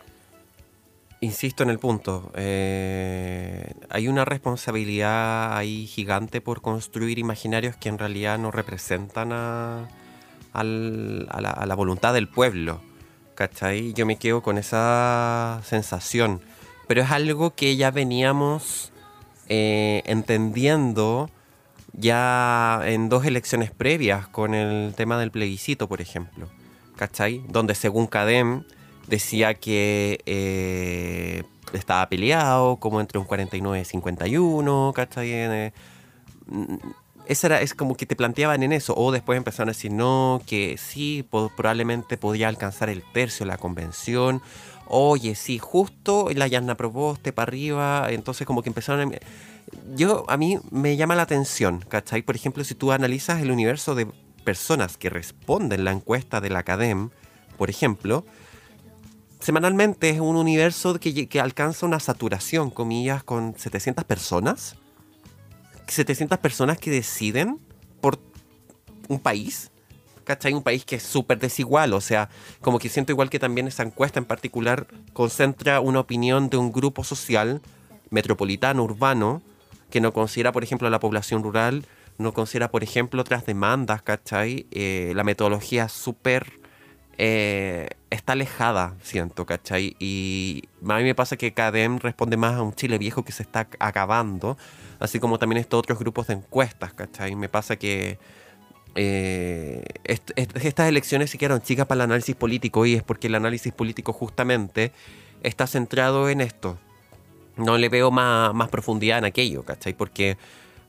Insisto 1.25 1.63
en 1.63 1.71
el 1.71 1.79
punto. 1.79 2.31
eh, 2.35 3.73
hay 3.89 4.09
una 4.09 4.27
responsabilidad 4.27 5.57
ahí 5.57 5.87
gigante 5.87 6.43
por 6.43 6.61
construir 6.61 7.19
imaginarios 7.19 7.77
que 7.77 7.89
en 7.89 7.97
realidad 7.97 8.39
no 8.39 8.51
representan 8.51 9.33
a, 9.33 9.89
a 10.53 10.63
la 10.63 11.75
voluntad 11.75 12.13
del 12.13 12.29
pueblo. 12.29 12.83
¿Cachai? 13.35 13.95
Yo 13.95 14.05
me 14.05 14.17
quedo 14.17 14.43
con 14.43 14.59
esa 14.59 15.63
sensación. 15.65 16.43
Pero 16.87 17.01
es 17.01 17.11
algo 17.11 17.55
que 17.55 17.77
ya 17.77 17.91
veníamos 17.91 18.93
eh, 19.49 20.03
entendiendo 20.05 21.31
ya 21.95 22.83
en 22.85 23.09
dos 23.09 23.25
elecciones 23.25 23.71
previas 23.71 24.29
con 24.29 24.53
el 24.53 24.93
tema 24.95 25.19
del 25.19 25.31
plebiscito, 25.31 25.89
por 25.89 26.03
ejemplo. 26.03 26.51
¿Cachai? 26.97 27.43
Donde 27.49 27.75
según 27.75 28.09
Cadem 28.09 28.65
decía 29.07 29.55
que 29.55 30.21
eh, 30.27 31.43
estaba 31.73 32.09
peleado 32.09 32.77
como 32.77 33.01
entre 33.01 33.19
un 33.19 33.25
49 33.25 33.81
y 33.81 33.85
51, 33.85 34.93
¿cachai? 34.95 35.33
Eh, 35.33 35.73
mm, 36.47 36.75
esa 37.27 37.47
era, 37.47 37.61
es 37.61 37.75
como 37.75 37.97
que 37.97 38.07
te 38.07 38.17
planteaban 38.17 38.63
en 38.63 38.73
eso, 38.73 38.95
o 38.97 39.11
después 39.11 39.37
empezaron 39.39 39.71
a 39.71 39.73
decir 39.73 39.91
no, 39.91 40.43
que 40.47 40.77
sí, 40.79 41.27
probablemente 41.31 42.19
podría 42.19 42.49
alcanzar 42.49 42.91
el 42.91 43.03
tercio 43.13 43.47
de 43.47 43.53
la 43.53 43.57
convención. 43.57 44.43
Oye, 44.87 45.35
sí, 45.35 45.59
justo 45.59 46.29
la 46.35 46.47
Yarna 46.47 46.77
Proboste 46.77 47.33
para 47.33 47.49
arriba, 47.49 48.07
entonces 48.11 48.47
como 48.47 48.63
que 48.63 48.69
empezaron 48.69 49.15
a... 49.15 49.19
Yo, 49.97 50.25
a 50.29 50.37
mí 50.37 50.59
me 50.71 50.97
llama 50.97 51.15
la 51.15 51.23
atención, 51.23 51.83
¿cachai? 51.89 52.21
Por 52.21 52.37
ejemplo, 52.37 52.63
si 52.63 52.75
tú 52.75 52.93
analizas 52.93 53.41
el 53.41 53.51
universo 53.51 53.95
de 53.95 54.07
personas 54.45 54.99
que 54.99 55.09
responden 55.09 55.85
la 55.85 55.93
encuesta 55.93 56.43
de 56.43 56.51
la 56.51 56.59
Academ, 56.59 57.09
por 57.57 57.71
ejemplo, 57.71 58.27
semanalmente 59.45 60.09
es 60.09 60.21
un 60.21 60.37
universo 60.37 60.99
que, 60.99 61.39
alcanza 61.39 61.85
una 61.85 62.01
saturación, 62.01 62.71
comillas, 62.71 63.23
con 63.23 63.55
700 63.59 64.03
personas. 64.05 64.77
700 65.87 66.39
personas 66.39 66.79
que 66.79 66.91
deciden 66.91 67.59
por 68.01 68.19
un 69.09 69.19
país. 69.19 69.71
¿Cachai? 70.25 70.55
Un 70.55 70.63
país 70.63 70.87
que 70.87 70.97
es 70.97 71.03
súper 71.03 71.39
desigual. 71.39 71.93
O 71.93 72.01
sea, 72.01 72.31
como 72.63 72.79
que 72.79 72.89
siento 72.89 73.13
igual 73.13 73.29
que 73.29 73.39
también 73.39 73.69
esa 73.69 73.83
encuesta 73.83 74.19
en 74.19 74.25
particular 74.25 74.87
concentra 75.13 75.81
una 75.81 76.01
opinión 76.01 76.49
de 76.49 76.57
un 76.57 76.73
grupo 76.73 77.05
social 77.05 77.61
metropolitano, 78.09 78.83
urbano, 78.83 79.43
que 79.91 80.01
no 80.01 80.15
considera, 80.15 80.53
por 80.53 80.65
ejemplo, 80.65 80.89
a 80.89 80.91
la 80.91 81.01
población 81.01 81.43
rural, 81.43 81.85
no 82.17 82.33
considera, 82.33 82.71
por 82.71 82.83
ejemplo, 82.83 83.21
otras 83.21 83.45
demandas, 83.45 84.01
¿cachai? 84.01 84.67
Eh, 84.71 85.13
la 85.15 85.23
metodología 85.23 85.91
súper 85.91 86.61
eh, 87.19 87.91
está 88.15 88.33
alejada, 88.33 88.95
siento, 89.03 89.45
¿cachai? 89.47 89.97
Y 89.99 90.65
a 90.89 90.97
mí 90.97 91.03
me 91.05 91.15
pasa 91.15 91.37
que 91.37 91.53
CADEM 91.53 91.99
responde 91.99 92.37
más 92.37 92.55
a 92.55 92.63
un 92.63 92.75
Chile 92.75 92.99
viejo 92.99 93.25
que 93.25 93.33
se 93.33 93.43
está 93.43 93.67
acabando, 93.79 94.57
así 95.01 95.19
como 95.21 95.39
también 95.39 95.59
estos 95.61 95.79
otros 95.79 95.99
grupos 95.99 96.27
de 96.29 96.35
encuestas, 96.35 96.93
¿cachai? 96.95 97.35
Me 97.37 97.49
pasa 97.49 97.77
que 97.77 98.19
eh, 98.95 99.83
est- 100.05 100.31
est- 100.37 100.57
estas 100.65 100.89
elecciones 100.89 101.31
se 101.31 101.39
quedaron 101.39 101.61
chicas 101.63 101.87
para 101.87 101.97
el 102.05 102.11
análisis 102.11 102.37
político 102.37 102.87
y 102.87 102.95
es 102.95 103.03
porque 103.03 103.27
el 103.27 103.35
análisis 103.35 103.73
político 103.73 104.13
justamente 104.13 104.93
está 105.43 105.67
centrado 105.67 106.29
en 106.29 106.41
esto. 106.41 106.79
No 107.57 107.79
le 107.79 107.89
veo 107.89 108.11
más, 108.11 108.55
más 108.55 108.69
profundidad 108.69 109.19
en 109.19 109.25
aquello, 109.27 109.65
¿cachai? 109.65 109.95
Porque 109.95 110.37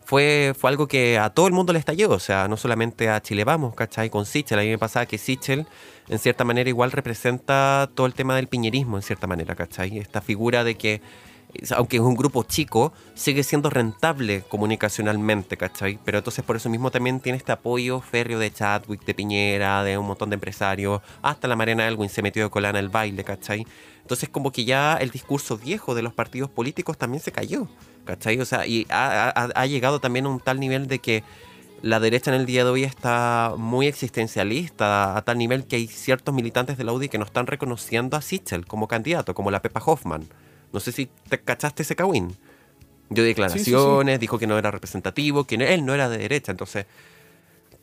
fue, 0.05 0.53
fue 0.57 0.69
algo 0.69 0.87
que 0.87 1.17
a 1.17 1.31
todo 1.31 1.47
el 1.47 1.53
mundo 1.53 1.73
le 1.73 1.79
estalló, 1.79 2.11
o 2.11 2.19
sea, 2.19 2.47
no 2.47 2.57
solamente 2.57 3.09
a 3.09 3.21
Chile 3.21 3.43
Vamos, 3.43 3.73
¿cachai? 3.75 4.09
Con 4.09 4.25
Sichel, 4.25 4.59
a 4.59 4.61
mí 4.61 4.69
me 4.69 4.77
pasaba 4.77 5.07
que 5.07 5.17
Sichel, 5.17 5.65
en 6.07 6.19
cierta 6.19 6.43
manera, 6.43 6.69
igual 6.69 6.91
representa 6.91 7.89
todo 7.93 8.05
el 8.05 8.13
tema 8.13 8.35
del 8.35 8.47
piñerismo, 8.47 8.97
en 8.97 9.03
cierta 9.03 9.25
manera, 9.25 9.55
¿cachai? 9.55 9.97
Esta 9.97 10.21
figura 10.21 10.63
de 10.63 10.75
que, 10.75 11.01
aunque 11.75 11.97
es 11.97 12.03
un 12.03 12.15
grupo 12.15 12.43
chico, 12.43 12.93
sigue 13.15 13.41
siendo 13.41 13.71
rentable 13.71 14.43
comunicacionalmente, 14.47 15.57
¿cachai? 15.57 15.97
Pero 16.05 16.19
entonces 16.19 16.45
por 16.45 16.55
eso 16.55 16.69
mismo 16.69 16.91
también 16.91 17.19
tiene 17.19 17.37
este 17.37 17.51
apoyo 17.51 17.99
férreo 17.99 18.37
de 18.37 18.51
Chadwick, 18.51 19.03
de 19.05 19.15
Piñera, 19.15 19.83
de 19.83 19.97
un 19.97 20.05
montón 20.05 20.29
de 20.29 20.35
empresarios, 20.35 21.01
hasta 21.23 21.47
la 21.47 21.55
Mariana 21.55 21.87
Elwin 21.87 22.09
se 22.09 22.21
metió 22.21 22.43
de 22.43 22.51
colana 22.51 22.77
el 22.77 22.89
baile, 22.89 23.23
¿cachai? 23.23 23.65
Entonces 24.05 24.29
como 24.29 24.51
que 24.51 24.65
ya 24.65 24.97
el 24.97 25.09
discurso 25.09 25.57
viejo 25.57 25.95
de 25.95 26.03
los 26.03 26.13
partidos 26.13 26.47
políticos 26.51 26.95
también 26.95 27.23
se 27.23 27.31
cayó, 27.31 27.67
¿cachai? 28.05 28.39
O 28.39 28.45
sea, 28.45 28.67
y 28.67 28.85
ha, 28.91 29.29
ha- 29.35 29.49
ha 29.55 29.65
llegado 29.65 29.99
también 29.99 30.27
a 30.27 30.29
un 30.29 30.39
tal 30.39 30.59
nivel 30.59 30.85
de 30.85 30.99
que 30.99 31.23
la 31.81 31.99
derecha 31.99 32.29
en 32.33 32.39
el 32.39 32.45
día 32.45 32.63
de 32.63 32.69
hoy 32.69 32.83
está 32.83 33.53
muy 33.57 33.87
existencialista, 33.87 35.17
a 35.17 35.21
tal 35.23 35.37
nivel 35.37 35.65
que 35.65 35.75
hay 35.77 35.87
ciertos 35.87 36.33
militantes 36.35 36.77
de 36.77 36.83
la 36.83 36.93
UDI 36.93 37.09
que 37.09 37.17
no 37.17 37.25
están 37.25 37.47
reconociendo 37.47 38.15
a 38.17 38.21
Sichel 38.21 38.65
como 38.65 38.87
candidato, 38.87 39.33
como 39.33 39.49
la 39.51 39.61
Pepa 39.61 39.81
Hoffman. 39.85 40.27
No 40.71 40.79
sé 40.79 40.91
si 40.91 41.09
te 41.29 41.39
cachaste 41.39 41.83
ese 41.83 41.95
cagüín. 41.95 42.35
Dio 43.09 43.23
declaraciones, 43.23 44.19
dijo 44.19 44.37
que 44.39 44.47
no 44.47 44.57
era 44.57 44.71
representativo, 44.71 45.45
que 45.45 45.57
no- 45.57 45.65
él 45.65 45.85
no 45.85 45.93
era 45.93 46.09
de 46.09 46.17
derecha. 46.17 46.51
Entonces, 46.51 46.85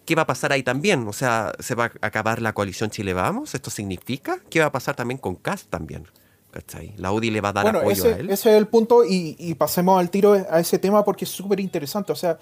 ¿qué 0.04 0.14
va 0.14 0.22
a 0.22 0.26
pasar 0.26 0.52
ahí 0.52 0.62
también? 0.62 1.06
O 1.08 1.12
sea, 1.12 1.52
¿se 1.58 1.74
va 1.74 1.86
a 2.00 2.06
acabar 2.06 2.40
la 2.40 2.52
coalición 2.52 2.90
Chile 2.90 3.12
Vamos? 3.12 3.54
¿Esto 3.54 3.70
significa? 3.70 4.38
¿Qué 4.50 4.60
va 4.60 4.66
a 4.66 4.72
pasar 4.72 4.94
también 4.96 5.18
con 5.18 5.36
Cast 5.36 5.68
también? 5.68 6.06
¿Cachai? 6.50 6.94
La 6.98 7.12
UDI 7.12 7.30
le 7.30 7.40
va 7.40 7.48
a 7.48 7.52
dar 7.52 7.64
Bueno, 7.64 7.78
apoyo 7.78 8.04
ese, 8.04 8.14
a 8.14 8.16
él. 8.18 8.30
ese 8.30 8.50
es 8.50 8.56
el 8.56 8.66
punto 8.66 9.04
y, 9.04 9.36
y 9.38 9.54
pasemos 9.54 9.98
al 9.98 10.10
tiro 10.10 10.32
a 10.32 10.60
ese 10.60 10.78
tema 10.78 11.04
porque 11.04 11.24
es 11.24 11.30
súper 11.30 11.60
interesante. 11.60 12.12
O 12.12 12.16
sea, 12.16 12.38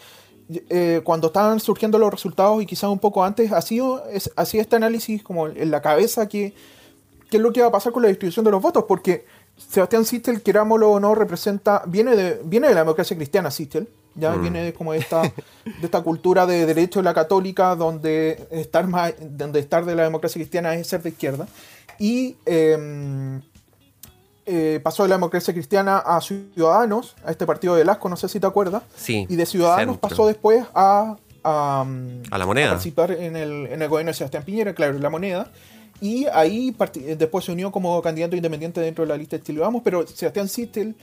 eh, 0.69 1.01
cuando 1.05 1.29
estaban 1.29 1.61
surgiendo 1.61 1.97
los 1.99 2.11
resultados 2.11 2.61
y 2.61 2.67
quizás 2.67 2.91
un 2.91 2.99
poco 2.99 3.23
antes, 3.23 3.53
ha 3.53 3.63
sido, 3.63 4.05
es, 4.09 4.33
hacía 4.35 4.63
este 4.63 4.75
análisis 4.75 5.23
como 5.23 5.47
en 5.47 5.71
la 5.71 5.81
cabeza 5.81 6.29
que 6.29 6.55
qué 7.31 7.37
es 7.37 7.43
lo 7.43 7.53
que 7.53 7.63
va 7.63 7.69
a 7.69 7.71
pasar 7.71 7.93
con 7.93 8.03
la 8.03 8.09
distribución 8.09 8.45
de 8.45 8.51
los 8.51 8.61
votos, 8.61 8.85
porque 8.89 9.25
Sebastián 9.69 10.05
Sistel, 10.05 10.43
querámoslo 10.43 10.91
o 10.91 11.01
no, 11.01 11.15
representa, 11.15 11.83
viene 11.87 12.17
de, 12.17 12.41
viene 12.45 12.69
de 12.69 12.75
la 12.75 12.81
democracia 12.81 13.17
cristiana 13.17 13.51
Sistel, 13.51 13.89
ya 14.15 14.33
Mm. 14.33 14.41
viene 14.43 14.63
de 14.65 14.73
como 14.73 14.93
de 14.93 14.99
esta, 14.99 15.23
de 15.23 15.33
esta 15.85 16.03
cultura 16.03 16.47
de 16.47 16.67
derecho 16.67 16.99
de 17.01 17.05
la 17.05 17.15
católica, 17.15 17.77
donde 17.77 18.47
estar 18.51 18.87
más, 18.87 19.15
donde 19.21 19.61
estar 19.61 19.85
de 19.85 19.95
la 19.95 20.03
democracia 20.03 20.41
cristiana 20.41 20.75
es 20.75 20.87
ser 20.89 21.03
de 21.03 21.11
izquierda. 21.11 21.47
Y 21.99 22.37
em, 22.47 23.41
eh, 24.47 24.81
pasó 24.83 25.03
de 25.05 25.11
la 25.11 25.17
democracia 25.17 25.53
cristiana 25.55 25.99
a 25.99 26.21
Ciudadanos, 26.21 27.15
a 27.25 27.31
este 27.31 27.47
partido 27.47 27.77
de 27.77 27.85
Lasco, 27.85 28.09
no 28.09 28.17
sé 28.17 28.29
si 28.29 28.41
te 28.41 28.47
acuerdas. 28.47 28.83
Sí. 28.97 29.27
Y 29.29 29.37
de 29.37 29.47
Ciudadanos 29.47 29.95
centro. 29.97 30.09
pasó 30.09 30.27
después 30.27 30.65
a, 30.75 31.17
a, 31.45 31.87
A 32.31 32.39
la 32.39 32.47
moneda. 32.47 32.71
participar 32.71 33.13
en 33.13 33.37
el, 33.37 33.67
en 33.69 33.81
el 33.83 33.89
gobierno 33.89 34.11
de 34.11 34.15
Sebastián 34.15 34.43
Piñera, 34.43 34.75
claro, 34.75 34.99
la 34.99 35.11
moneda. 35.11 35.51
Y 36.01 36.27
ahí 36.33 36.75
eh, 36.97 37.17
después 37.19 37.45
se 37.45 37.53
unió 37.53 37.71
como 37.71 38.01
candidato 38.03 38.37
independiente 38.37 38.81
dentro 38.81 39.05
de 39.05 39.09
la 39.09 39.17
lista 39.17 39.37
de 39.37 39.43
Chile 39.43 39.61
Vamos, 39.61 39.83
pero 39.85 40.07
Sebastián 40.07 40.49
Sistel, 40.49 40.95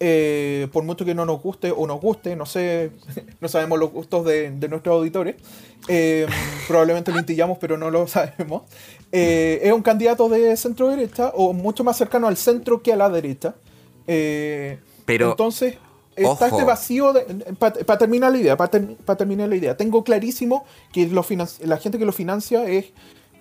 eh, 0.00 0.68
por 0.72 0.84
mucho 0.84 1.04
que 1.04 1.14
no 1.14 1.24
nos 1.26 1.42
guste 1.42 1.70
o 1.70 1.86
nos 1.86 2.00
guste, 2.00 2.36
no 2.36 2.46
sé, 2.46 2.90
no 3.40 3.48
sabemos 3.48 3.78
los 3.78 3.90
gustos 3.92 4.24
de, 4.24 4.50
de 4.50 4.68
nuestros 4.68 4.94
auditores, 4.94 5.36
eh, 5.88 6.26
probablemente 6.68 7.12
lo 7.12 7.18
intillamos, 7.18 7.58
pero 7.58 7.76
no 7.76 7.90
lo 7.90 8.06
sabemos, 8.06 8.62
eh, 9.12 9.60
es 9.62 9.72
un 9.72 9.82
candidato 9.82 10.28
de 10.28 10.56
centro 10.56 10.88
derecha 10.88 11.32
o 11.34 11.52
mucho 11.52 11.84
más 11.84 11.96
cercano 11.96 12.26
al 12.26 12.36
centro 12.36 12.82
que 12.82 12.92
a 12.92 12.96
la 12.96 13.08
derecha. 13.10 13.54
Pero, 15.04 15.30
entonces, 15.30 15.74
está 16.16 16.30
ojo. 16.30 16.44
este 16.46 16.64
vacío 16.64 17.12
para 17.58 17.98
terminar 17.98 18.32
la 18.32 18.38
idea, 18.38 18.56
para 18.56 19.16
terminar 19.16 19.48
la 19.48 19.56
idea. 19.56 19.76
Tengo 19.76 20.02
clarísimo 20.04 20.64
que 20.92 21.06
lo 21.06 21.22
finan- 21.22 21.48
la 21.64 21.76
gente 21.78 21.98
que 21.98 22.04
lo 22.04 22.12
financia 22.12 22.66
es 22.68 22.86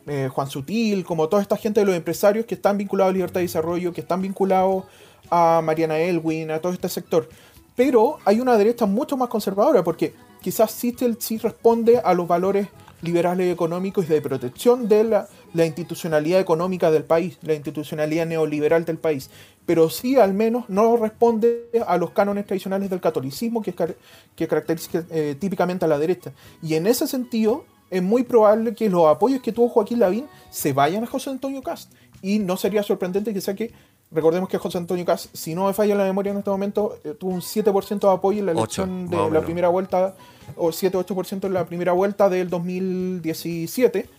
eh, 0.07 0.29
Juan 0.31 0.49
Sutil, 0.49 1.03
como 1.03 1.27
toda 1.29 1.41
esta 1.41 1.57
gente 1.57 1.79
de 1.79 1.85
los 1.85 1.95
empresarios 1.95 2.45
que 2.45 2.55
están 2.55 2.77
vinculados 2.77 3.11
a 3.11 3.13
Libertad 3.13 3.39
y 3.39 3.43
Desarrollo, 3.43 3.93
que 3.93 4.01
están 4.01 4.21
vinculados 4.21 4.85
a 5.29 5.61
Mariana 5.63 5.97
Elwin, 5.97 6.51
a 6.51 6.59
todo 6.59 6.73
este 6.73 6.89
sector. 6.89 7.27
Pero 7.75 8.19
hay 8.25 8.39
una 8.39 8.57
derecha 8.57 8.85
mucho 8.85 9.17
más 9.17 9.29
conservadora, 9.29 9.83
porque 9.83 10.13
quizás 10.41 10.71
Sistel 10.71 11.17
sí 11.19 11.37
responde 11.37 11.97
a 11.97 12.13
los 12.13 12.27
valores 12.27 12.67
liberales 13.01 13.51
económicos 13.51 14.05
y 14.05 14.07
de 14.09 14.21
protección 14.21 14.87
de 14.87 15.03
la, 15.03 15.27
institucionalidad 15.53 16.39
económica 16.39 16.91
del 16.91 17.03
país, 17.03 17.37
la 17.41 17.53
institucionalidad 17.53 18.25
neoliberal 18.25 18.83
del 18.83 18.97
país, 18.97 19.29
pero 19.65 19.89
sí 19.89 20.17
al 20.17 20.33
menos 20.33 20.65
no 20.69 20.97
responde 20.97 21.69
a 21.87 21.97
los 21.97 22.11
cánones 22.11 22.45
tradicionales 22.45 22.89
del 22.89 22.99
catolicismo 22.99 23.61
que 23.61 24.47
caracteriza 24.47 25.05
eh, 25.11 25.35
típicamente 25.39 25.85
a 25.85 25.87
la 25.87 25.97
derecha. 25.97 26.33
Y 26.61 26.75
en 26.75 26.87
ese 26.87 27.07
sentido 27.07 27.65
es 27.89 28.01
muy 28.03 28.23
probable 28.23 28.73
que 28.73 28.89
los 28.89 29.07
apoyos 29.07 29.41
que 29.41 29.51
tuvo 29.51 29.69
Joaquín 29.69 29.99
Lavín 29.99 30.25
se 30.49 30.73
vayan 30.73 31.03
a 31.03 31.07
José 31.07 31.29
Antonio 31.29 31.61
Cast. 31.61 31.91
Y 32.21 32.39
no 32.39 32.57
sería 32.57 32.81
sorprendente 32.83 33.33
que 33.33 33.41
sea 33.41 33.53
que, 33.53 33.71
recordemos 34.11 34.49
que 34.49 34.57
José 34.57 34.77
Antonio 34.79 35.05
Cast, 35.05 35.35
si 35.35 35.53
no 35.53 35.67
me 35.67 35.73
falla 35.73 35.95
la 35.95 36.03
memoria 36.05 36.31
en 36.31 36.39
este 36.39 36.49
momento, 36.49 36.97
eh, 37.03 37.13
tuvo 37.19 37.31
un 37.31 37.41
7% 37.41 37.99
de 37.99 38.13
apoyo 38.13 38.39
en 38.39 38.45
la 38.47 38.51
elección 38.53 39.09
de 39.09 39.17
la 39.17 39.27
menos. 39.27 39.43
primera 39.45 39.67
vuelta, 39.67 40.15
o 40.57 40.69
7-8% 40.71 41.45
en 41.47 41.53
la 41.53 41.65
primera 41.65 41.91
vuelta 41.93 42.29
del 42.29 42.49
2017. 42.49 44.09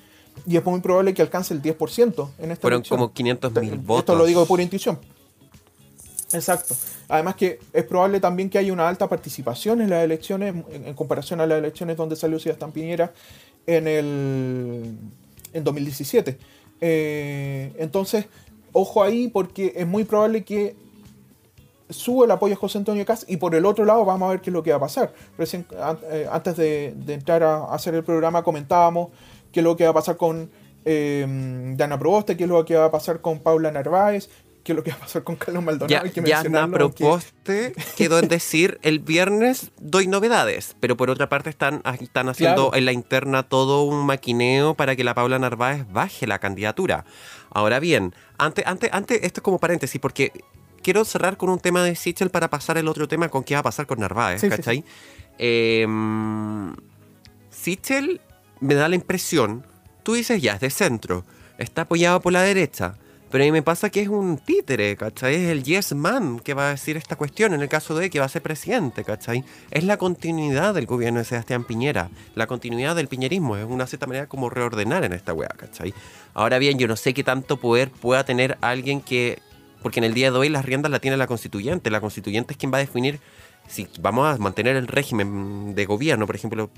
Y 0.46 0.56
es 0.56 0.64
muy 0.64 0.80
probable 0.80 1.14
que 1.14 1.23
alcance 1.23 1.54
el 1.54 1.62
10% 1.62 2.28
en 2.38 2.50
esta 2.50 2.61
Fueron 2.62 2.78
elección. 2.78 2.99
como 2.99 3.12
500 3.12 3.52
mil 3.54 3.73
Esto 3.73 3.82
votos. 3.82 4.18
lo 4.18 4.25
digo 4.26 4.40
de 4.42 4.46
pura 4.46 4.62
intuición. 4.62 4.99
Exacto. 6.32 6.75
Además 7.08 7.37
que 7.37 7.61
es 7.73 7.85
probable 7.85 8.20
también 8.20 8.50
que 8.50 8.58
haya 8.58 8.73
una 8.73 8.88
alta 8.88 9.08
participación 9.08 9.80
en 9.80 9.90
las 9.90 10.04
elecciones 10.04 10.54
en, 10.70 10.87
en 10.87 10.94
comparación 10.94 11.40
a 11.40 11.46
las 11.46 11.58
elecciones 11.58 11.96
donde 11.96 12.16
salió 12.16 12.38
Sebastián 12.38 12.73
Piñera 12.73 13.12
en 13.66 13.88
el 13.88 14.96
en 15.52 15.64
2017. 15.64 16.38
Eh, 16.80 17.73
entonces, 17.78 18.26
ojo 18.73 19.02
ahí 19.02 19.28
porque 19.28 19.73
es 19.76 19.87
muy 19.87 20.04
probable 20.04 20.44
que 20.44 20.76
sube 21.88 22.25
el 22.25 22.30
apoyo 22.30 22.54
a 22.54 22.56
José 22.56 22.78
Antonio 22.78 23.04
Cast 23.06 23.30
y 23.30 23.37
por 23.37 23.54
el 23.54 23.64
otro 23.64 23.85
lado 23.85 24.04
vamos 24.04 24.26
a 24.26 24.30
ver 24.30 24.40
qué 24.40 24.50
es 24.50 24.54
lo 24.54 24.62
que 24.62 24.70
va 24.70 24.76
a 24.76 24.80
pasar. 24.80 25.12
Recién, 25.38 25.66
eh, 26.11 26.26
antes 26.30 26.56
de, 26.56 26.94
entrar 27.08 27.42
a 27.42 27.64
hacer 27.66 27.94
el 27.94 28.04
programa 28.04 28.42
comentábamos 28.42 29.11
qué 29.52 29.61
es 29.61 29.64
lo 29.64 29.76
que 29.76 29.85
va 29.85 29.90
a 29.90 29.94
pasar 29.94 30.16
con 30.16 30.50
eh, 30.85 31.75
Dana 31.76 31.99
Proboste, 31.99 32.37
qué 32.37 32.44
es 32.44 32.49
lo 32.49 32.64
que 32.64 32.76
va 32.76 32.87
a 32.87 32.90
pasar 32.90 33.20
con 33.20 33.40
Paula 33.40 33.70
Narváez, 33.70 34.28
qué 34.66 34.73
es 34.73 34.76
lo 34.76 34.82
que 34.82 34.90
va 34.90 34.96
a 34.96 35.00
pasar 35.00 35.23
con 35.23 35.37
Carlos 35.37 35.62
Maldonado. 35.62 35.88
Ya, 35.88 36.02
hay 36.02 36.11
que 36.11 36.23
Proposte 36.73 37.73
quedó 37.96 38.18
en 38.18 38.26
decir 38.26 38.80
el 38.82 38.99
viernes 38.99 39.70
doy 39.78 40.08
novedades, 40.08 40.75
pero 40.80 40.96
por 40.96 41.08
otra 41.08 41.28
parte 41.28 41.50
están, 41.50 41.82
están 42.00 42.28
haciendo 42.28 42.70
Claro. 42.70 42.76
en 42.76 42.85
la 42.85 42.90
interna 42.90 43.44
todo 43.44 43.85
un 43.85 44.04
maquineo 44.06 44.75
para 44.75 44.96
que 44.96 45.04
la 45.04 45.14
Paula 45.14 45.38
Narváez 45.38 45.87
baje 45.92 46.26
la 46.26 46.40
candidatura. 46.40 47.04
Ahora 47.50 47.78
bien, 47.78 48.12
antes, 48.38 48.66
antes, 48.66 48.90
antes, 48.92 49.20
esto 49.23 49.38
es 49.38 49.42
como 49.44 49.61
paréntesis, 49.61 50.00
porque 50.00 50.32
quiero 50.82 51.04
cerrar 51.04 51.37
con 51.37 51.49
un 51.49 51.61
tema 51.61 51.85
de 51.85 51.94
Sichel 51.94 52.30
para 52.30 52.50
pasar 52.50 52.76
el 52.76 52.88
otro 52.88 53.06
tema 53.06 53.28
con 53.28 53.44
qué 53.44 53.54
va 53.54 53.61
a 53.61 53.62
pasar 53.62 53.87
con 53.87 54.00
Narváez, 54.00 54.40
Sí, 54.40 54.50
sí, 54.50 54.56
¿cachai? 54.56 54.85
Eh, 55.38 55.87
Sichel 57.50 58.20
me 58.58 58.75
da 58.75 58.88
la 58.88 58.96
impresión, 58.96 59.64
tú 60.02 60.14
dices 60.14 60.42
ya, 60.42 60.54
es 60.54 60.61
de 60.61 60.70
centro, 60.70 61.25
está 61.56 61.82
apoyado 61.82 62.20
por 62.20 62.32
la 62.32 62.42
derecha, 62.42 62.94
pero 63.37 63.45
a 63.45 63.49
mí 63.49 63.52
me 63.52 63.62
pasa 63.62 63.90
que 63.90 64.00
es 64.00 64.09
un 64.09 64.38
títere, 64.38 64.97
¿cachai? 64.97 65.35
Es 65.35 65.50
el 65.50 65.62
yes 65.62 65.95
man 65.95 66.40
que 66.40 66.55
va 66.55 66.69
a 66.69 66.71
decir 66.71 66.97
esta 66.97 67.16
cuestión 67.16 67.52
en 67.52 67.61
el 67.61 67.69
caso 67.69 67.95
de 67.95 68.09
que 68.09 68.19
va 68.19 68.25
a 68.25 68.31
ser 68.31 68.40
presidente, 68.40 69.05
¿cachai? 69.05 69.45
Es 69.71 69.85
la 69.85 69.99
continuidad 69.99 70.73
del 70.73 70.87
gobierno 70.87 71.19
de 71.19 71.26
Sebastián 71.26 71.64
Piñera, 71.64 72.09
la 72.35 72.47
continuidad 72.47 72.97
del 72.97 73.09
piñerismo, 73.09 73.59
es 73.59 73.66
una 73.66 73.87
cierta 73.87 74.07
manera 74.07 74.26
como 74.26 74.49
reordenar 74.49 75.05
en 75.05 75.12
esta 75.12 75.35
weá, 75.35 75.50
¿cachai? 75.50 75.93
Ahora 76.33 76.59
bien, 76.59 76.78
yo 76.78 76.88
no 76.88 76.97
sé 76.97 77.12
qué 77.12 77.25
tanto 77.25 77.59
poder 77.59 77.90
pueda 77.90 78.25
tener 78.25 78.57
alguien 78.62 79.02
que, 79.02 79.38
porque 79.83 80.00
en 80.00 80.05
el 80.05 80.14
día 80.14 80.31
de 80.31 80.38
hoy 80.38 80.49
las 80.49 80.64
riendas 80.64 80.90
la 80.90 80.99
tiene 80.99 81.19
la 81.19 81.26
constituyente, 81.26 81.90
la 81.90 82.00
constituyente 82.00 82.55
es 82.55 82.57
quien 82.57 82.73
va 82.73 82.78
a 82.78 82.81
definir 82.81 83.21
si 83.68 83.88
vamos 84.00 84.35
a 84.35 84.38
mantener 84.38 84.76
el 84.76 84.87
régimen 84.87 85.75
de 85.75 85.87
gobierno, 85.87 86.26
por 86.26 86.37
ejemplo, 86.37 86.70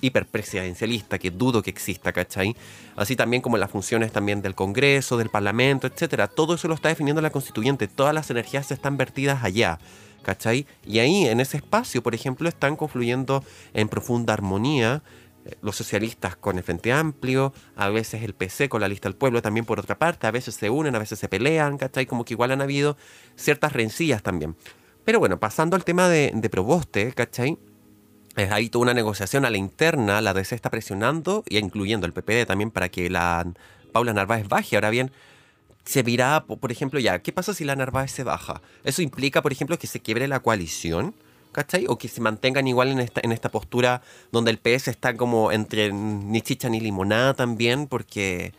hiperpresidencialista, 0.00 1.18
que 1.18 1.30
dudo 1.30 1.62
que 1.62 1.70
exista, 1.70 2.12
¿cachai? 2.12 2.56
Así 2.96 3.16
también 3.16 3.42
como 3.42 3.56
las 3.56 3.70
funciones 3.70 4.12
también 4.12 4.42
del 4.42 4.54
Congreso, 4.54 5.16
del 5.16 5.30
Parlamento, 5.30 5.86
etcétera. 5.86 6.28
Todo 6.28 6.54
eso 6.54 6.68
lo 6.68 6.74
está 6.74 6.88
definiendo 6.88 7.22
la 7.22 7.30
constituyente. 7.30 7.88
Todas 7.88 8.14
las 8.14 8.30
energías 8.30 8.70
están 8.70 8.96
vertidas 8.96 9.44
allá. 9.44 9.78
¿Cachai? 10.22 10.66
Y 10.84 10.98
ahí, 10.98 11.28
en 11.28 11.38
ese 11.38 11.58
espacio, 11.58 12.02
por 12.02 12.12
ejemplo, 12.12 12.48
están 12.48 12.74
confluyendo 12.74 13.44
en 13.74 13.88
profunda 13.88 14.32
armonía 14.32 15.04
eh, 15.44 15.56
los 15.62 15.76
socialistas 15.76 16.34
con 16.34 16.58
el 16.58 16.64
Frente 16.64 16.92
Amplio, 16.92 17.52
a 17.76 17.90
veces 17.90 18.24
el 18.24 18.34
PC 18.34 18.68
con 18.68 18.80
la 18.80 18.88
lista 18.88 19.08
del 19.08 19.16
pueblo 19.16 19.40
también 19.40 19.64
por 19.64 19.78
otra 19.78 19.96
parte, 19.96 20.26
a 20.26 20.32
veces 20.32 20.56
se 20.56 20.68
unen, 20.68 20.96
a 20.96 20.98
veces 20.98 21.20
se 21.20 21.28
pelean, 21.28 21.78
¿cachai? 21.78 22.06
Como 22.06 22.24
que 22.24 22.34
igual 22.34 22.50
han 22.50 22.60
habido 22.60 22.96
ciertas 23.36 23.72
rencillas 23.72 24.24
también. 24.24 24.56
Pero 25.06 25.20
bueno, 25.20 25.38
pasando 25.38 25.76
al 25.76 25.84
tema 25.84 26.08
de, 26.08 26.32
de 26.34 26.50
Proboste, 26.50 27.12
¿cachai? 27.12 27.56
Ahí 28.34 28.68
toda 28.68 28.82
una 28.82 28.92
negociación 28.92 29.44
a 29.44 29.50
la 29.50 29.56
interna, 29.56 30.20
la 30.20 30.34
DC 30.34 30.56
está 30.56 30.68
presionando, 30.68 31.44
y 31.48 31.58
incluyendo 31.58 32.06
el 32.06 32.12
PPD 32.12 32.44
también, 32.44 32.72
para 32.72 32.88
que 32.88 33.08
la 33.08 33.46
Paula 33.92 34.12
Narváez 34.12 34.48
baje. 34.48 34.74
Ahora 34.74 34.90
bien, 34.90 35.12
se 35.84 36.02
virá, 36.02 36.44
por 36.44 36.72
ejemplo, 36.72 36.98
ya, 36.98 37.20
¿qué 37.20 37.30
pasa 37.30 37.54
si 37.54 37.64
la 37.64 37.76
Narváez 37.76 38.10
se 38.10 38.24
baja? 38.24 38.60
¿Eso 38.82 39.00
implica, 39.00 39.42
por 39.42 39.52
ejemplo, 39.52 39.78
que 39.78 39.86
se 39.86 40.00
quiebre 40.00 40.26
la 40.26 40.40
coalición? 40.40 41.14
¿Cachai? 41.52 41.86
O 41.88 41.98
que 41.98 42.08
se 42.08 42.20
mantengan 42.20 42.66
igual 42.66 42.88
en 42.88 42.98
esta, 42.98 43.20
en 43.22 43.30
esta 43.30 43.48
postura 43.52 44.02
donde 44.32 44.50
el 44.50 44.58
PS 44.58 44.88
está 44.88 45.16
como 45.16 45.52
entre 45.52 45.92
ni 45.92 46.42
chicha 46.42 46.68
ni 46.68 46.80
limonada 46.80 47.34
también, 47.34 47.86
porque 47.86 48.52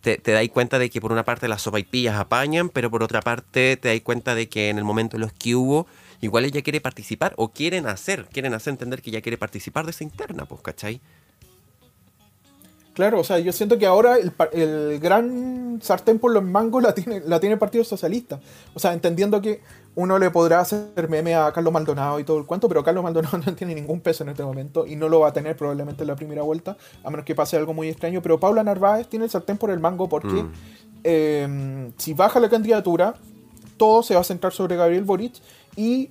te, 0.00 0.18
te 0.18 0.32
dais 0.32 0.50
cuenta 0.50 0.78
de 0.78 0.90
que 0.90 1.00
por 1.00 1.12
una 1.12 1.24
parte 1.24 1.48
las 1.48 1.62
sopaipillas 1.62 2.16
apañan, 2.16 2.68
pero 2.68 2.90
por 2.90 3.02
otra 3.02 3.20
parte 3.20 3.76
te 3.76 3.88
dais 3.88 4.02
cuenta 4.02 4.34
de 4.34 4.48
que 4.48 4.68
en 4.68 4.78
el 4.78 4.84
momento 4.84 5.16
en 5.16 5.22
los 5.22 5.32
que 5.32 5.54
hubo, 5.54 5.86
igual 6.20 6.44
ella 6.44 6.62
quiere 6.62 6.80
participar 6.80 7.34
o 7.36 7.52
quieren 7.52 7.86
hacer, 7.86 8.26
quieren 8.26 8.54
hacer 8.54 8.72
entender 8.72 9.02
que 9.02 9.10
ella 9.10 9.20
quiere 9.20 9.38
participar 9.38 9.84
de 9.84 9.90
esa 9.92 10.04
interna, 10.04 10.46
pues, 10.46 10.60
¿cachai? 10.62 11.00
Claro, 13.00 13.20
o 13.20 13.24
sea, 13.24 13.38
yo 13.38 13.50
siento 13.50 13.78
que 13.78 13.86
ahora 13.86 14.18
el, 14.18 14.98
gran 15.00 15.78
sartén 15.80 16.18
por 16.18 16.32
los 16.32 16.44
mangos 16.44 16.82
la 16.82 16.92
tiene, 16.92 17.20
la 17.20 17.40
tiene 17.40 17.54
el 17.54 17.58
Partido 17.58 17.82
Socialista. 17.82 18.38
O 18.74 18.78
sea, 18.78 18.92
entendiendo 18.92 19.40
que 19.40 19.62
uno 19.94 20.18
le 20.18 20.30
podrá 20.30 20.60
hacer 20.60 21.08
meme 21.08 21.34
a 21.34 21.50
Carlos 21.50 21.72
Maldonado 21.72 22.20
y 22.20 22.24
todo 22.24 22.36
el 22.36 22.44
cuento, 22.44 22.68
pero 22.68 22.84
Carlos 22.84 23.02
Maldonado 23.02 23.38
no 23.46 23.54
tiene 23.54 23.74
ningún 23.74 24.00
peso 24.02 24.22
en 24.22 24.28
este 24.28 24.42
momento 24.42 24.86
y 24.86 24.96
no 24.96 25.08
lo 25.08 25.20
va 25.20 25.28
a 25.28 25.32
tener 25.32 25.56
probablemente 25.56 26.02
en 26.02 26.08
la 26.08 26.14
primera 26.16 26.42
vuelta, 26.42 26.76
a 27.02 27.08
menos 27.08 27.24
que 27.24 27.34
pase 27.34 27.56
algo 27.56 27.72
muy 27.72 27.88
extraño. 27.88 28.20
Pero 28.20 28.38
Paula 28.38 28.62
Narváez 28.62 29.08
tiene 29.08 29.24
el 29.24 29.30
sartén 29.30 29.56
por 29.56 29.70
el 29.70 29.80
mango 29.80 30.06
porque 30.06 30.28
Mm. 30.42 30.52
eh, 31.02 31.90
si 31.96 32.12
baja 32.12 32.38
la 32.38 32.50
candidatura, 32.50 33.14
todo 33.78 34.02
se 34.02 34.14
va 34.14 34.20
a 34.20 34.24
centrar 34.24 34.52
sobre 34.52 34.76
Gabriel 34.76 35.04
Boric 35.04 35.36
y 35.74 36.10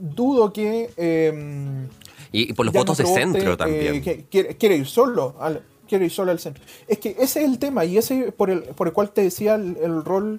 dudo 0.00 0.54
que... 0.54 0.90
eh, 0.96 1.86
Y, 2.32 2.50
y 2.50 2.52
por 2.54 2.64
los 2.64 2.72
votos 2.74 2.96
de 2.96 3.04
no 3.04 3.14
centro 3.14 3.52
eh, 3.52 3.56
también. 3.58 4.24
quiere, 4.30 4.56
quiere 4.56 4.76
ir 4.76 4.86
solo 4.86 5.36
al, 5.38 5.62
quiere 5.88 6.04
ir 6.04 6.10
solo 6.12 6.30
al 6.30 6.38
centro. 6.38 6.62
Es 6.86 6.98
que 6.98 7.10
ese 7.18 7.40
es 7.42 7.48
el 7.50 7.58
tema 7.58 7.84
y 7.84 7.98
ese 7.98 8.30
por 8.32 8.50
el, 8.50 8.62
por 8.62 8.86
el 8.86 8.92
cual 8.92 9.10
te 9.10 9.22
decía 9.22 9.54
el, 9.56 9.76
el 9.82 10.04
rol 10.04 10.38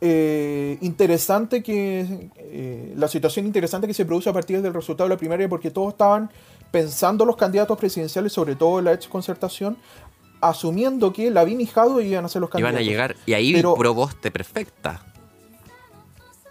eh, 0.00 0.78
interesante 0.80 1.62
que 1.62 2.30
eh, 2.38 2.94
la 2.96 3.06
situación 3.06 3.46
interesante 3.46 3.86
que 3.86 3.94
se 3.94 4.06
produce 4.06 4.30
a 4.30 4.32
partir 4.32 4.62
del 4.62 4.72
resultado 4.74 5.08
de 5.08 5.14
la 5.14 5.18
primaria 5.18 5.48
porque 5.48 5.70
todos 5.70 5.92
estaban 5.92 6.30
pensando 6.70 7.24
los 7.24 7.36
candidatos 7.36 7.76
presidenciales, 7.78 8.32
sobre 8.32 8.56
todo 8.56 8.80
la 8.80 8.92
ex 8.94 9.06
concertación, 9.08 9.76
asumiendo 10.40 11.12
que 11.12 11.30
Lavín 11.30 11.60
y 11.60 11.66
Jado 11.66 12.00
iban 12.00 12.24
a 12.24 12.28
ser 12.28 12.40
los 12.40 12.48
Iban 12.50 12.72
candidatos. 12.74 12.80
a 12.80 12.90
llegar, 12.90 13.16
y 13.26 13.32
ahí 13.34 13.52
Pero- 13.52 13.74
Proboste 13.74 14.30
perfecta. 14.30 15.04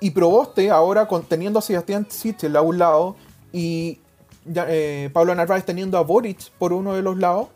Y 0.02 0.12
Proboste, 0.12 0.70
ahora 0.70 1.08
con, 1.08 1.24
teniendo 1.24 1.60
a 1.60 1.62
Sebastián 1.62 2.06
Sichel 2.10 2.56
a 2.56 2.62
un 2.62 2.78
lado 2.78 3.16
y 3.52 4.00
eh, 4.56 5.10
Pablo 5.12 5.34
Narváez 5.36 5.66
teniendo 5.66 5.98
a 5.98 6.02
Boric 6.02 6.52
por 6.58 6.72
uno 6.72 6.94
de 6.94 7.02
los 7.02 7.18
lados, 7.18 7.48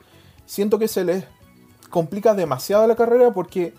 siento 0.46 0.80
que 0.80 0.88
se 0.88 1.04
les 1.04 1.26
complica 1.90 2.34
demasiado 2.34 2.88
la 2.88 2.96
carrera 2.96 3.32
porque 3.32 3.74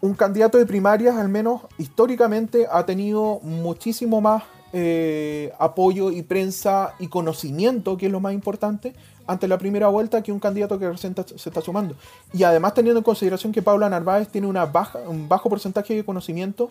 un 0.00 0.14
candidato 0.14 0.58
de 0.58 0.66
primarias, 0.66 1.16
al 1.16 1.28
menos 1.28 1.62
históricamente, 1.78 2.66
ha 2.70 2.84
tenido 2.84 3.40
muchísimo 3.42 4.20
más 4.20 4.42
eh, 4.72 5.52
apoyo 5.58 6.10
y 6.10 6.22
prensa 6.22 6.94
y 6.98 7.08
conocimiento, 7.08 7.96
que 7.96 8.06
es 8.06 8.12
lo 8.12 8.20
más 8.20 8.34
importante, 8.34 8.94
ante 9.26 9.48
la 9.48 9.56
primera 9.56 9.88
vuelta 9.88 10.22
que 10.22 10.32
un 10.32 10.40
candidato 10.40 10.78
que 10.78 10.90
recién 10.90 11.14
se 11.14 11.48
está 11.48 11.60
sumando. 11.60 11.94
Y 12.32 12.42
además 12.42 12.74
teniendo 12.74 12.98
en 12.98 13.04
consideración 13.04 13.52
que 13.52 13.62
Paula 13.62 13.88
Narváez 13.88 14.28
tiene 14.28 14.46
una 14.46 14.66
baja, 14.66 14.98
un 15.06 15.28
bajo 15.28 15.48
porcentaje 15.48 15.94
de 15.94 16.04
conocimiento 16.04 16.68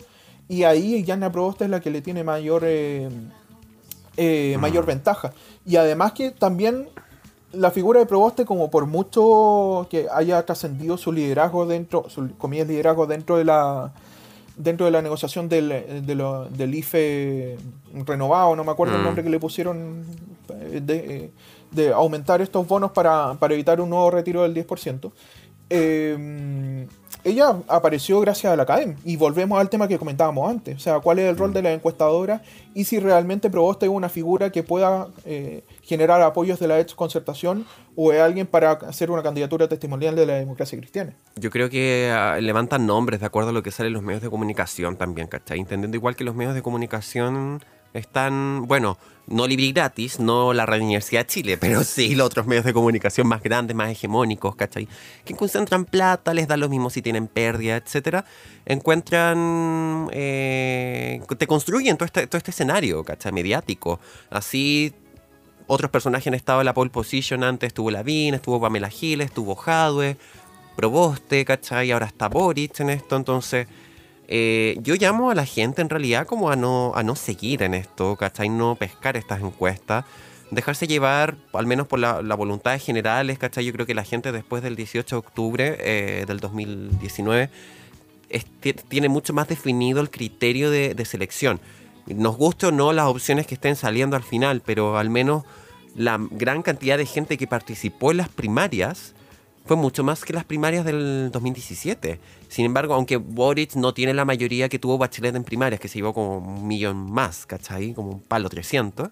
y 0.48 0.64
ahí 0.64 1.02
Yana 1.02 1.32
Proboste 1.32 1.64
es 1.64 1.70
la 1.70 1.80
que 1.80 1.90
le 1.90 2.02
tiene 2.02 2.22
mayor, 2.22 2.62
eh, 2.64 3.08
eh, 4.16 4.56
mayor 4.60 4.86
ventaja. 4.86 5.32
Y 5.66 5.76
además 5.76 6.12
que 6.12 6.30
también 6.30 6.88
la 7.56 7.70
figura 7.70 8.00
de 8.00 8.06
Proboste, 8.06 8.44
como 8.44 8.70
por 8.70 8.86
mucho 8.86 9.86
que 9.90 10.06
haya 10.12 10.44
trascendido 10.44 10.96
su 10.96 11.12
liderazgo 11.12 11.66
dentro, 11.66 12.08
su 12.08 12.36
comillas 12.36 12.66
liderazgo 12.68 13.06
dentro 13.06 13.36
de 13.36 13.44
la 13.44 13.92
dentro 14.56 14.86
de 14.86 14.92
la 14.92 15.02
negociación 15.02 15.48
del, 15.48 16.06
de 16.06 16.14
lo- 16.14 16.44
del 16.48 16.74
IFE 16.76 17.56
renovado, 18.06 18.54
no 18.54 18.62
me 18.62 18.70
acuerdo 18.70 18.94
el 18.94 19.00
Mm. 19.00 19.04
nombre 19.04 19.24
que 19.24 19.30
le 19.30 19.40
pusieron 19.40 20.04
eh, 20.48 20.80
de, 20.80 20.96
eh, 21.16 21.30
de 21.72 21.92
aumentar 21.92 22.40
estos 22.40 22.64
bonos 22.68 22.92
para, 22.92 23.34
para 23.34 23.52
evitar 23.54 23.80
un 23.80 23.90
nuevo 23.90 24.10
retiro 24.12 24.42
del 24.44 24.54
10%. 24.54 25.10
eh, 25.70 26.86
ella 27.24 27.56
apareció 27.68 28.20
gracias 28.20 28.52
a 28.52 28.56
la 28.56 28.66
CADEM 28.66 28.96
y 29.04 29.16
volvemos 29.16 29.58
al 29.58 29.70
tema 29.70 29.88
que 29.88 29.98
comentábamos 29.98 30.48
antes, 30.48 30.76
o 30.76 30.78
sea, 30.78 31.00
cuál 31.00 31.18
es 31.18 31.28
el 31.28 31.36
rol 31.36 31.52
de 31.52 31.62
la 31.62 31.72
encuestadora 31.72 32.42
y 32.74 32.84
si 32.84 33.00
realmente 33.00 33.50
Proboste 33.50 33.86
es 33.86 33.92
una 33.92 34.08
figura 34.08 34.50
que 34.50 34.62
pueda 34.62 35.08
eh, 35.24 35.64
generar 35.82 36.20
apoyos 36.22 36.60
de 36.60 36.68
la 36.68 36.78
ex 36.80 36.94
concertación 36.94 37.64
o 37.96 38.12
es 38.12 38.20
alguien 38.20 38.46
para 38.46 38.72
hacer 38.72 39.10
una 39.10 39.22
candidatura 39.22 39.68
testimonial 39.68 40.16
de 40.16 40.26
la 40.26 40.34
democracia 40.34 40.78
cristiana. 40.78 41.14
Yo 41.36 41.50
creo 41.50 41.70
que 41.70 42.12
ah, 42.12 42.38
levantan 42.40 42.86
nombres 42.86 43.20
de 43.20 43.26
acuerdo 43.26 43.50
a 43.50 43.52
lo 43.52 43.62
que 43.62 43.70
sale 43.70 43.86
en 43.86 43.94
los 43.94 44.02
medios 44.02 44.22
de 44.22 44.30
comunicación 44.30 44.96
también, 44.96 45.28
¿cachai? 45.28 45.58
Entendiendo 45.60 45.96
igual 45.96 46.16
que 46.16 46.24
los 46.24 46.34
medios 46.34 46.54
de 46.54 46.62
comunicación 46.62 47.64
están, 47.94 48.66
bueno, 48.66 48.98
no 49.26 49.46
libre 49.46 49.66
y 49.66 49.72
gratis, 49.72 50.20
no 50.20 50.52
la 50.52 50.66
Radio 50.66 50.84
Universidad 50.84 51.22
de 51.22 51.26
Chile, 51.26 51.56
pero 51.58 51.82
sí 51.84 52.14
los 52.14 52.26
otros 52.26 52.46
medios 52.46 52.64
de 52.64 52.74
comunicación 52.74 53.26
más 53.26 53.42
grandes, 53.42 53.74
más 53.74 53.90
hegemónicos, 53.90 54.54
¿cachai? 54.56 54.88
Que 55.24 55.34
concentran 55.34 55.84
plata, 55.84 56.34
les 56.34 56.46
da 56.46 56.56
lo 56.56 56.68
mismo 56.68 56.90
si 56.90 57.00
tienen 57.00 57.26
pérdida, 57.26 57.76
etcétera. 57.76 58.24
Encuentran, 58.66 60.08
eh, 60.12 61.22
te 61.38 61.46
construyen 61.46 61.96
todo 61.96 62.06
este, 62.06 62.26
todo 62.26 62.36
este 62.36 62.50
escenario, 62.50 63.02
¿cachai? 63.04 63.32
Mediático. 63.32 64.00
Así 64.30 64.92
otros 65.66 65.90
personajes 65.90 66.26
han 66.26 66.34
estado 66.34 66.60
en 66.60 66.66
la 66.66 66.74
pole 66.74 66.90
position 66.90 67.42
antes, 67.44 67.68
estuvo 67.68 67.90
Lavín, 67.90 68.34
estuvo 68.34 68.60
Pamela 68.60 68.90
Giles, 68.90 69.28
estuvo 69.28 69.54
Jadwe, 69.54 70.18
Proboste, 70.76 71.44
¿cachai? 71.44 71.92
Ahora 71.92 72.06
está 72.06 72.28
Boric 72.28 72.80
en 72.80 72.90
esto, 72.90 73.16
entonces 73.16 73.66
eh, 74.28 74.76
yo 74.80 74.94
llamo 74.94 75.30
a 75.30 75.34
la 75.34 75.44
gente 75.46 75.82
en 75.82 75.88
realidad 75.90 76.26
como 76.26 76.50
a 76.50 76.56
no, 76.56 76.92
a 76.94 77.02
no 77.02 77.14
seguir 77.16 77.62
en 77.62 77.74
esto, 77.74 78.16
¿cachai? 78.16 78.48
No 78.48 78.74
pescar 78.76 79.16
estas 79.16 79.40
encuestas, 79.40 80.04
dejarse 80.50 80.86
llevar 80.86 81.36
al 81.52 81.66
menos 81.66 81.86
por 81.86 81.98
la, 81.98 82.20
voluntad 82.34 82.78
generales, 82.80 83.38
¿cachai? 83.38 83.64
Yo 83.64 83.72
creo 83.72 83.86
que 83.86 83.94
la 83.94 84.04
gente 84.04 84.32
después 84.32 84.62
del 84.62 84.76
18 84.76 85.14
de 85.16 85.18
octubre 85.18 85.76
eh, 85.80 86.24
del 86.26 86.40
2019 86.40 87.50
es- 88.30 88.46
ti- 88.60 88.72
tiene 88.74 89.08
mucho 89.08 89.32
más 89.32 89.48
definido 89.48 90.00
el 90.00 90.10
criterio 90.10 90.70
de, 90.70 90.94
de 90.94 91.04
selección. 91.04 91.60
Nos 92.06 92.36
guste 92.36 92.66
o 92.66 92.72
no 92.72 92.92
las 92.92 93.06
opciones 93.06 93.46
que 93.46 93.54
estén 93.54 93.76
saliendo 93.76 94.16
al 94.16 94.22
final, 94.22 94.62
pero 94.64 94.98
al 94.98 95.10
menos 95.10 95.44
la 95.96 96.18
gran 96.30 96.62
cantidad 96.62 96.98
de 96.98 97.06
gente 97.06 97.36
que 97.38 97.46
participó 97.46 98.10
en 98.10 98.18
las 98.18 98.28
primarias 98.28 99.14
fue 99.64 99.76
mucho 99.76 100.04
más 100.04 100.24
que 100.24 100.32
las 100.32 100.44
primarias 100.44 100.84
del 100.84 101.30
2017. 101.32 102.20
Sin 102.48 102.66
embargo, 102.66 102.94
aunque 102.94 103.16
Boric 103.16 103.74
no 103.76 103.94
tiene 103.94 104.12
la 104.12 104.24
mayoría 104.24 104.68
que 104.68 104.78
tuvo 104.78 104.98
Bachelet 104.98 105.34
en 105.34 105.44
primarias, 105.44 105.80
que 105.80 105.88
se 105.88 105.98
llevó 105.98 106.12
como 106.12 106.38
un 106.38 106.66
millón 106.66 107.10
más, 107.10 107.46
¿cachai? 107.46 107.94
Como 107.94 108.10
un 108.10 108.20
palo 108.20 108.48
300. 108.50 109.08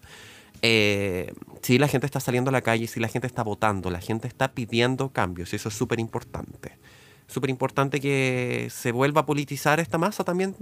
Eh, 0.61 1.33
sí, 1.63 1.79
la 1.79 1.89
gente 1.89 2.07
está 2.07 2.21
saliendo 2.21 2.51
a 2.51 2.53
la 2.53 2.61
calle, 2.61 2.87
sí, 2.87 3.01
la 3.01 3.09
gente 3.09 3.27
está 3.27 3.43
votando, 3.43 3.91
la 3.91 4.01
gente 4.01 4.29
está 4.29 4.53
pidiendo 4.53 5.11
cambios, 5.11 5.53
y 5.53 5.57
eso 5.57 5.71
es 5.71 5.75
súper 5.75 5.99
importante. 5.99 6.79
Súper 7.27 7.51
importante 7.51 7.99
que 8.01 8.69
se 8.71 8.93
vuelva 8.93 9.23
a 9.23 9.27
politizar 9.27 9.81
esta 9.81 9.99
masa 9.99 10.23
también, 10.23 10.55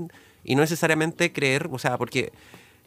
y 0.44 0.54
no 0.54 0.62
necesariamente 0.62 1.32
creer, 1.32 1.68
o 1.70 1.78
sea, 1.78 1.98
porque 1.98 2.32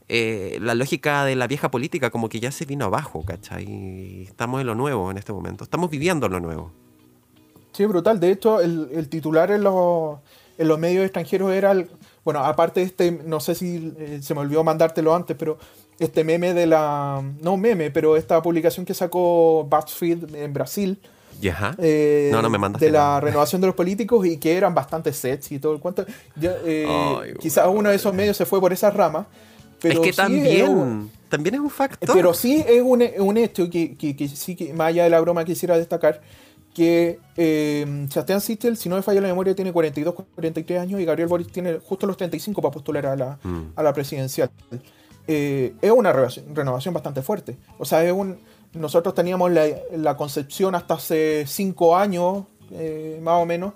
eh, 0.08 0.58
la 0.62 0.74
lógica 0.74 1.26
de 1.26 1.36
la 1.36 1.48
vieja 1.48 1.70
política 1.70 2.10
como 2.10 2.30
que 2.30 2.40
ya 2.40 2.52
se 2.52 2.66
vino 2.66 2.86
abajo, 2.86 3.24
¿cachai? 3.26 3.66
Y 3.70 4.24
estamos 4.24 4.62
en 4.62 4.68
lo 4.68 4.76
nuevo 4.76 5.12
en 5.12 5.18
este 5.18 5.34
momento. 5.34 5.64
Estamos 5.64 5.90
viviendo 5.90 6.30
lo 6.30 6.40
nuevo. 6.40 6.83
Sí, 7.74 7.86
brutal. 7.86 8.20
De 8.20 8.32
hecho, 8.32 8.62
el, 8.62 8.90
el 8.94 9.10
titular 9.10 9.52
en 9.52 9.64
los, 9.64 10.18
en 10.58 10.68
los 10.68 10.80
medios 10.80 11.04
extranjeros 11.04 11.52
era, 11.54 11.72
el- 11.72 11.88
bueno, 12.24 12.40
aparte 12.44 12.80
de 12.80 12.86
este, 12.86 13.12
no 13.12 13.40
sé 13.40 13.56
si 13.56 13.94
eh, 13.98 14.20
se 14.22 14.34
me 14.34 14.42
olvidó 14.42 14.64
mandártelo 14.64 15.14
antes, 15.14 15.36
pero 15.38 15.58
este 16.00 16.24
meme 16.24 16.54
de 16.54 16.66
la, 16.68 17.22
no 17.42 17.58
meme, 17.58 17.92
pero 17.92 18.16
esta 18.16 18.42
publicación 18.42 18.86
que 18.86 18.94
sacó 18.94 19.64
BuzzFeed 19.70 20.36
en 20.36 20.54
Brasil, 20.54 21.00
¿Ya? 21.42 21.76
eh, 21.80 22.30
No, 22.32 22.42
no 22.42 22.50
me 22.50 22.58
mandaste 22.58 22.86
de 22.86 22.92
la 22.92 23.20
renovación 23.20 23.60
de 23.60 23.68
los 23.68 23.76
políticos 23.76 24.26
y 24.26 24.38
que 24.38 24.56
eran 24.56 24.74
bastante 24.74 25.12
sexy 25.12 25.56
y 25.56 25.60
todo 25.60 25.74
el 25.74 25.80
cuento. 25.80 26.06
Eh, 26.42 26.86
Ay, 26.88 27.34
quizás 27.40 27.68
uno 27.68 27.90
de 27.90 27.96
esos 27.96 28.14
medios 28.14 28.38
se 28.38 28.46
fue 28.46 28.60
por 28.62 28.72
esa 28.72 28.90
rama. 28.92 29.26
Pero 29.82 29.96
es 29.96 30.00
que 30.00 30.14
sí 30.14 30.18
también, 30.18 30.70
un- 30.70 31.12
también 31.28 31.56
es 31.56 31.62
un 31.62 31.70
factor. 31.70 32.16
pero 32.16 32.34
sí 32.34 32.64
es 32.66 32.82
un, 32.82 33.04
un 33.20 33.38
hecho 33.38 33.70
que, 33.70 33.96
que- 33.98 34.16
que 34.16 34.28
sí 34.30 34.56
que, 34.56 34.74
más 34.74 34.88
allá 34.90 35.04
de 35.04 35.10
la 35.10 35.20
broma, 35.20 35.44
quisiera 35.44 35.78
destacar 35.78 36.22
que 36.74 37.20
eh, 37.38 38.08
Sebastián 38.10 38.42
Sichel, 38.42 38.78
si 38.78 38.90
no 38.90 38.96
me 38.96 39.02
falla 39.04 39.22
la 39.22 39.28
memoria, 39.28 39.56
tiene 39.56 39.72
42, 39.72 40.16
43 40.36 40.80
años 40.80 41.00
y 41.00 41.06
Gabriel 41.06 41.30
Boric 41.30 41.52
tiene 41.52 41.80
justo 41.80 42.08
los 42.08 42.18
35 42.18 42.62
para 42.62 42.72
postular 42.72 43.06
a 43.06 43.16
la, 43.16 43.40
Mm. 43.44 43.74
a 43.76 43.84
la 43.84 43.94
presidencial. 43.94 44.50
Eh, 45.28 45.74
es 45.82 45.92
una 45.92 46.12
renovación, 46.12 46.94
bastante 46.94 47.22
fuerte. 47.22 47.58
O 47.78 47.86
sea, 47.86 48.04
es 48.04 48.12
un, 48.12 48.40
nosotros 48.74 49.14
teníamos 49.14 49.52
la, 49.52 49.66
la 49.96 50.18
concepción 50.18 50.76
hasta 50.76 50.96
hace 50.96 51.46
5 51.48 51.96
años, 51.96 52.46
eh, 52.72 53.20
más 53.22 53.42
o 53.42 53.46
menos, 53.46 53.74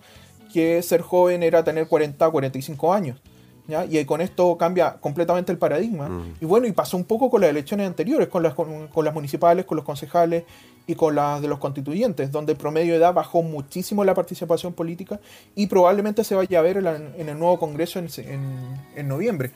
que 0.52 0.82
ser 0.82 1.02
joven 1.02 1.44
era 1.44 1.64
tener 1.64 1.88
40, 1.88 2.30
45 2.30 2.94
años. 2.94 3.20
¿Ya? 3.68 3.86
Y 3.86 4.04
con 4.06 4.22
esto 4.22 4.58
cambia 4.58 4.94
completamente 4.94 5.52
el 5.52 5.58
paradigma. 5.58 6.08
Mm. 6.10 6.36
Y 6.42 6.46
bueno, 6.46 6.68
y 6.68 6.72
pasó 6.72 6.98
un 6.98 7.04
poco 7.06 7.30
con 7.30 7.42
las 7.42 7.50
elecciones 7.50 7.88
anteriores, 7.88 8.28
con 8.28 8.44
las, 8.44 8.54
con, 8.54 8.88
con 8.88 9.04
las 9.06 9.14
municipales, 9.14 9.66
con 9.66 9.76
los 9.76 9.86
concejales 9.86 10.44
y 10.86 10.96
con 10.96 11.16
las 11.16 11.42
de 11.42 11.48
los 11.50 11.60
constituyentes, 11.60 12.32
donde 12.32 12.54
el 12.54 12.58
promedio 12.58 12.94
de 12.94 13.00
edad 13.00 13.14
bajó 13.14 13.44
muchísimo 13.44 14.04
la 14.06 14.14
participación 14.14 14.74
política 14.74 15.20
y 15.56 15.68
probablemente 15.68 16.24
se 16.24 16.34
vaya 16.36 16.60
a 16.60 16.62
ver 16.62 16.78
en, 16.78 16.84
la- 16.86 16.96
en 16.96 17.28
el 17.30 17.38
nuevo 17.38 17.60
Congreso 17.60 18.00
en, 18.00 18.08
en- 18.18 18.82
en 18.96 19.08
noviembre. 19.08 19.52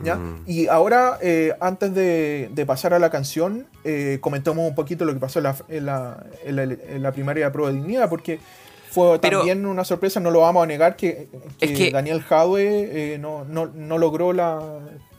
¿ya? 0.00 0.14
Mm. 0.16 0.44
Y 0.46 0.66
ahora, 0.68 1.18
eh, 1.22 1.54
antes 1.60 1.92
de, 1.94 2.50
de 2.54 2.66
pasar 2.66 2.94
a 2.94 2.98
la 3.00 3.10
canción, 3.10 3.66
eh, 3.82 4.18
comentamos 4.20 4.68
un 4.68 4.74
poquito 4.74 5.04
lo 5.04 5.12
que 5.14 5.18
pasó 5.20 5.38
en 5.40 5.44
la, 5.44 5.56
en 5.68 5.86
la, 5.86 6.26
en 6.44 6.56
la- 6.56 6.62
en 6.62 7.02
la 7.02 7.12
primaria 7.12 7.46
de 7.46 7.50
prueba 7.50 7.72
de 7.72 7.78
dignidad, 7.78 8.08
porque 8.08 8.38
fue 8.90 9.18
Pero- 9.20 9.38
también 9.38 9.64
una 9.66 9.84
sorpresa, 9.84 10.20
no 10.20 10.30
lo 10.30 10.40
vamos 10.40 10.62
a 10.62 10.66
negar, 10.66 10.96
que, 10.96 11.28
que 11.58 11.64
Es 11.66 11.78
que- 11.78 11.90
Daniel 11.90 12.22
Jadwe 12.22 13.14
eh, 13.14 13.18
no, 13.18 13.44
no, 13.44 13.66
no 13.66 13.98
logró 13.98 14.32
la, 14.32 14.60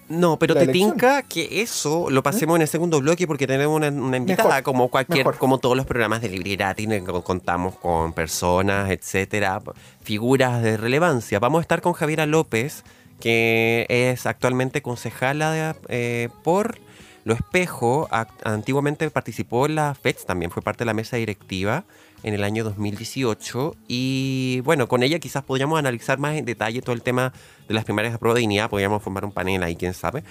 No, 0.10 0.38
pero 0.40 0.54
la 0.56 0.62
te 0.62 0.64
elección. 0.66 0.92
tinca 0.92 1.22
que 1.24 1.62
eso 1.62 2.10
lo 2.10 2.24
pasemos 2.24 2.56
en 2.56 2.64
el 2.64 2.68
segundo 2.68 3.00
bloque 3.00 3.28
porque 3.28 3.46
tenemos 3.46 3.76
una, 3.76 3.90
una 3.90 4.18
invitada, 4.18 4.50
Mejor, 4.50 4.64
como 4.64 4.88
cualquier, 4.90 5.20
mejor. 5.20 5.38
como 5.38 5.60
todos 5.60 5.78
los 5.78 5.86
programas 5.86 6.22
de 6.22 6.30
Libre 6.30 6.56
Gratis, 6.56 6.86
en 6.88 6.92
el 6.94 7.06
que 7.06 7.12
contamos 7.22 7.76
con 7.76 8.14
personas, 8.14 8.90
etcétera, 8.90 9.62
figuras 10.02 10.64
de 10.64 10.78
relevancia. 10.78 11.38
Vamos 11.40 11.60
a 11.60 11.62
estar 11.62 11.82
con 11.82 11.94
Javiera 11.94 12.26
López, 12.26 12.84
que 13.20 13.86
es 13.90 14.26
actualmente 14.26 14.82
concejala 14.82 15.52
de, 15.52 15.76
eh, 15.90 16.30
por 16.44 16.80
Lo 17.26 17.34
Espejo. 17.36 18.08
Antiguamente 18.44 19.10
participó 19.12 19.66
en 19.68 19.76
la 19.76 19.94
FETS, 19.94 20.26
también 20.26 20.50
fue 20.52 20.64
parte 20.64 20.80
de 20.80 20.86
la 20.86 20.94
mesa 20.94 21.18
directiva 21.18 21.84
en 22.24 22.34
el 22.34 22.44
año 22.44 22.64
2018 22.64 23.76
y 23.88 24.62
bueno, 24.66 24.88
con 24.88 25.04
ella 25.04 25.20
quizás 25.20 25.44
podríamos 25.44 25.80
analizar 25.80 26.18
más 26.20 26.36
en 26.36 26.46
detalle 26.46 26.82
todo 26.82 26.94
el 26.94 27.02
tema 27.02 27.32
de 27.68 27.74
las 27.74 27.86
primarias 27.86 28.14
de 28.14 28.20
prueba 28.20 28.36
de 28.36 28.42
dignidad, 28.42 28.70
podríamos 28.70 29.02
formar 29.02 29.26
un 29.26 29.32
panel 29.32 29.64
ahí, 29.64 29.76
quién 29.76 29.94
sabe. 29.94 30.24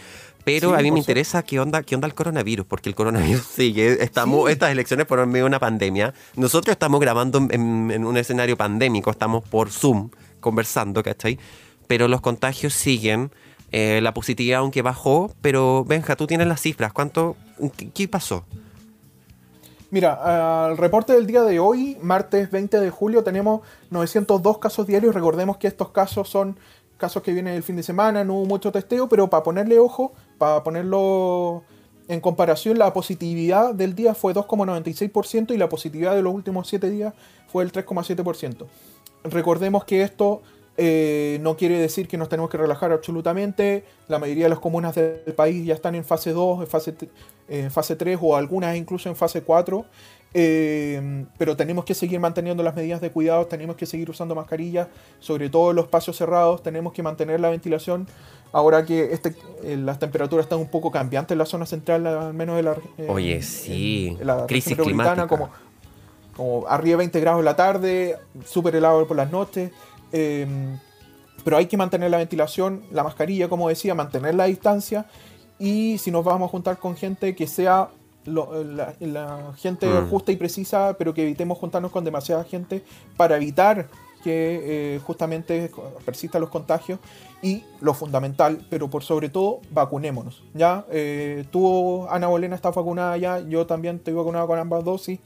Pero 0.45 0.71
Sí, 0.71 0.75
a 0.75 0.79
mí 0.79 0.89
por 0.89 0.95
me 0.95 0.99
interesa 1.01 1.43
qué 1.43 1.61
onda, 1.61 1.83
qué 1.83 1.95
onda 1.95 2.07
el 2.07 2.15
coronavirus, 2.15 2.67
porque 2.67 2.89
el 2.89 2.95
coronavirus 2.95 3.43
sigue, 3.55 4.03
estamos, 4.03 4.47
Sí. 4.47 4.53
estas 4.53 4.71
elecciones 4.71 5.07
en 5.11 5.29
medio 5.29 5.45
de 5.45 5.49
una 5.49 5.59
pandemia. 5.61 6.15
Nosotros 6.37 6.73
estamos 6.73 7.01
grabando 7.01 7.39
en, 7.51 7.91
en- 7.91 8.05
un 8.05 8.17
escenario 8.17 8.57
pandémico, 8.57 9.11
estamos 9.11 9.45
por 9.45 9.71
Zoom 9.71 10.11
conversando, 10.41 11.03
¿cachai? 11.03 11.39
Pero 11.87 12.07
los 12.09 12.21
contagios 12.21 12.73
siguen, 12.75 13.31
eh, 13.73 14.01
la 14.03 14.15
positividad 14.15 14.61
aunque 14.61 14.83
bajó, 14.83 15.35
pero 15.43 15.85
Benja, 15.85 16.17
tú 16.17 16.27
tienes 16.27 16.47
las 16.47 16.61
cifras, 16.61 16.93
¿cuánto, 16.93 17.37
qué 17.95 18.09
pasó? 18.09 18.45
Mira, 19.91 20.67
al 20.67 20.77
reporte 20.77 21.15
del 21.15 21.27
día 21.27 21.43
de 21.43 21.59
hoy, 21.61 21.97
martes 22.03 22.51
20 22.51 22.79
de 22.79 22.91
julio, 22.91 23.25
tenemos 23.25 23.63
902 23.89 24.59
casos 24.59 24.87
diarios. 24.87 25.15
Recordemos 25.15 25.57
que 25.57 25.67
estos 25.67 25.89
casos 25.91 26.29
son 26.29 26.59
casos 26.99 27.23
que 27.23 27.33
vienen 27.33 27.55
el 27.55 27.63
fin 27.63 27.77
de 27.77 27.83
semana, 27.83 28.23
no 28.23 28.35
hubo 28.35 28.45
mucho 28.45 28.71
testeo, 28.71 29.09
pero 29.09 29.31
para 29.31 29.43
ponerle 29.43 29.79
ojo, 29.79 30.13
para 30.37 30.63
ponerlo 30.63 31.63
en 32.07 32.21
comparación, 32.21 32.79
la 32.79 32.93
positividad 32.93 33.73
del 33.73 33.95
día 33.95 34.15
fue 34.15 34.35
2,96% 34.35 35.55
y 35.55 35.57
la 35.57 35.71
positividad 35.71 36.15
de 36.15 36.23
los 36.23 36.35
últimos 36.35 36.69
7 36.69 36.91
días 36.91 37.15
fue 37.47 37.65
el 37.65 37.73
3,7%. 37.73 38.67
Recordemos 39.25 39.85
que 39.85 40.03
esto 40.03 40.43
eh, 40.81 41.39
no 41.43 41.57
quiere 41.57 41.77
decir 41.77 42.07
que 42.07 42.17
nos 42.17 42.29
tenemos 42.29 42.49
que 42.51 42.57
relajar 42.57 42.93
absolutamente. 42.93 43.83
La 44.07 44.21
mayoría 44.21 44.45
de 44.45 44.51
las 44.51 44.61
comunas 44.61 44.95
del 44.95 45.35
país 45.35 45.67
ya 45.67 45.75
están 45.75 45.97
en 45.97 46.05
fase 46.05 46.33
2, 46.33 46.61
en 46.61 46.67
fase, 46.69 46.95
en 47.49 47.71
fase 47.73 47.97
3 47.97 48.17
o 48.23 48.37
algunas 48.37 48.77
incluso 48.77 49.09
en 49.09 49.17
fase 49.17 49.43
4. 49.43 49.85
Eh, 50.35 51.25
pero 51.37 51.57
tenemos 51.57 51.85
que 51.85 51.95
seguir 51.95 52.21
manteniendo 52.21 52.63
las 52.63 52.77
medidas 52.77 53.01
de 53.01 53.11
cuidado, 53.11 53.47
tenemos 53.47 53.75
que 53.75 53.87
seguir 53.87 54.09
usando 54.09 54.37
mascarillas, 54.37 54.87
sobre 55.19 55.51
todo 55.51 55.71
en 55.71 55.77
los 55.77 55.87
espacios 55.87 56.17
cerrados, 56.17 56.63
tenemos 56.63 56.93
que 56.93 57.03
mantener 57.03 57.41
la 57.41 57.51
ventilación. 57.51 58.07
Ahora 58.53 58.85
que 58.85 59.13
este, 59.13 59.35
eh, 59.65 59.77
las 59.77 59.99
temperaturas 59.99 60.45
están 60.45 60.61
un 60.61 60.69
poco 60.69 60.93
cambiantes 60.93 61.33
en 61.33 61.39
la 61.39 61.47
zona 61.47 61.67
central, 61.67 62.07
al 62.07 62.35
menos 62.35 62.57
de 62.57 62.63
la 62.63 62.77
eh, 62.99 63.07
Oye, 63.09 63.43
sí, 63.43 64.17
en 64.21 64.27
la 64.27 64.47
crisis 64.47 64.77
climática. 64.77 65.27
como, 65.27 65.51
como 66.37 66.69
arriba 66.69 66.93
de 66.93 66.97
20 66.99 67.21
grados 67.21 67.41
en 67.41 67.45
la 67.45 67.57
tarde, 67.57 68.17
súper 68.47 68.77
helado 68.77 69.09
por 69.09 69.17
las 69.17 69.33
noches. 69.33 69.73
Eh, 70.13 70.47
pero 71.45 71.57
hay 71.57 71.67
que 71.67 71.77
mantener 71.77 72.11
la 72.11 72.19
ventilación, 72.19 72.83
la 72.91 73.03
mascarilla, 73.05 73.49
como 73.49 73.69
decía, 73.69 73.95
mantener 73.95 74.35
la 74.35 74.45
distancia. 74.45 75.07
Y 75.59 75.99
si 75.99 76.11
nos 76.11 76.25
vamos 76.25 76.49
a 76.49 76.51
juntar 76.51 76.79
con 76.79 76.97
gente 76.97 77.35
que 77.35 77.47
sea 77.47 77.89
lo- 78.25 78.63
la, 78.65 78.95
la 79.01 79.53
gente 79.57 79.87
Mm. 79.87 80.11
justa 80.11 80.33
y 80.33 80.37
precisa, 80.37 80.95
pero 80.99 81.15
que 81.15 81.23
evitemos 81.23 81.57
juntarnos 81.59 81.91
con 81.91 82.05
demasiada 82.05 82.45
gente 82.45 82.83
para 83.17 83.37
evitar 83.37 83.89
que 84.23 84.97
eh, 84.97 85.01
justamente 85.07 85.71
persistan 86.05 86.41
los 86.43 86.51
contagios. 86.51 86.99
Y 87.41 87.63
lo 87.81 87.95
fundamental, 87.95 88.67
pero 88.69 88.91
por 88.91 89.05
sobre 89.05 89.29
todo, 89.29 89.61
vacunémonos. 89.71 90.43
Ya, 90.55 90.85
eh, 90.91 91.45
tú, 91.53 92.05
Ana 92.11 92.27
Bolena, 92.27 92.57
estás 92.57 92.75
vacunada 92.75 93.17
ya, 93.17 93.39
yo 93.39 93.65
también 93.65 93.97
estoy 93.97 94.13
vacunado 94.15 94.49
con 94.49 94.59
ambas 94.59 94.85
dosis. 94.85 95.21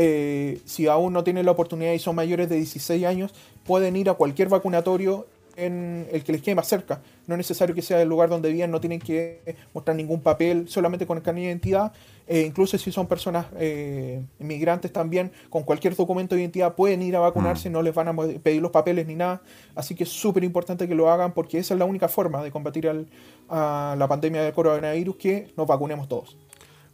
Eh, 0.00 0.60
si 0.64 0.86
aún 0.86 1.12
no 1.12 1.24
tienen 1.24 1.44
la 1.44 1.50
oportunidad 1.52 1.92
y 1.92 1.98
son 1.98 2.14
mayores 2.14 2.48
de 2.48 2.54
16 2.56 3.04
años, 3.04 3.34
pueden 3.66 3.96
ir 3.96 4.08
a 4.08 4.14
cualquier 4.14 4.48
vacunatorio 4.48 5.26
en 5.56 6.06
el 6.12 6.22
que 6.22 6.30
les 6.30 6.40
quede 6.40 6.54
más 6.54 6.68
cerca. 6.68 7.00
No 7.26 7.34
es 7.34 7.38
necesario 7.38 7.74
que 7.74 7.82
sea 7.82 8.00
el 8.00 8.08
lugar 8.08 8.28
donde 8.28 8.52
viven, 8.52 8.70
no 8.70 8.80
tienen 8.80 9.00
que 9.00 9.56
mostrar 9.74 9.96
ningún 9.96 10.20
papel, 10.20 10.68
solamente 10.68 11.04
con 11.04 11.16
el 11.16 11.24
carnet 11.24 11.42
de 11.42 11.48
identidad. 11.48 11.92
Eh, 12.28 12.44
incluso 12.46 12.78
si 12.78 12.92
son 12.92 13.08
personas 13.08 13.46
eh, 13.58 14.22
inmigrantes 14.38 14.92
también, 14.92 15.32
con 15.50 15.64
cualquier 15.64 15.96
documento 15.96 16.36
de 16.36 16.42
identidad 16.42 16.76
pueden 16.76 17.02
ir 17.02 17.16
a 17.16 17.18
vacunarse, 17.18 17.68
no 17.70 17.82
les 17.82 17.92
van 17.92 18.06
a 18.06 18.14
pedir 18.40 18.62
los 18.62 18.70
papeles 18.70 19.04
ni 19.08 19.16
nada. 19.16 19.42
Así 19.74 19.96
que 19.96 20.04
es 20.04 20.10
súper 20.10 20.44
importante 20.44 20.86
que 20.86 20.94
lo 20.94 21.10
hagan 21.10 21.32
porque 21.34 21.58
esa 21.58 21.74
es 21.74 21.78
la 21.80 21.86
única 21.86 22.06
forma 22.06 22.40
de 22.44 22.52
combatir 22.52 22.86
al- 22.88 23.08
a 23.48 23.96
la 23.98 24.06
pandemia 24.06 24.42
del 24.42 24.52
coronavirus, 24.52 25.16
que 25.16 25.52
nos 25.56 25.66
vacunemos 25.66 26.06
todos. 26.06 26.36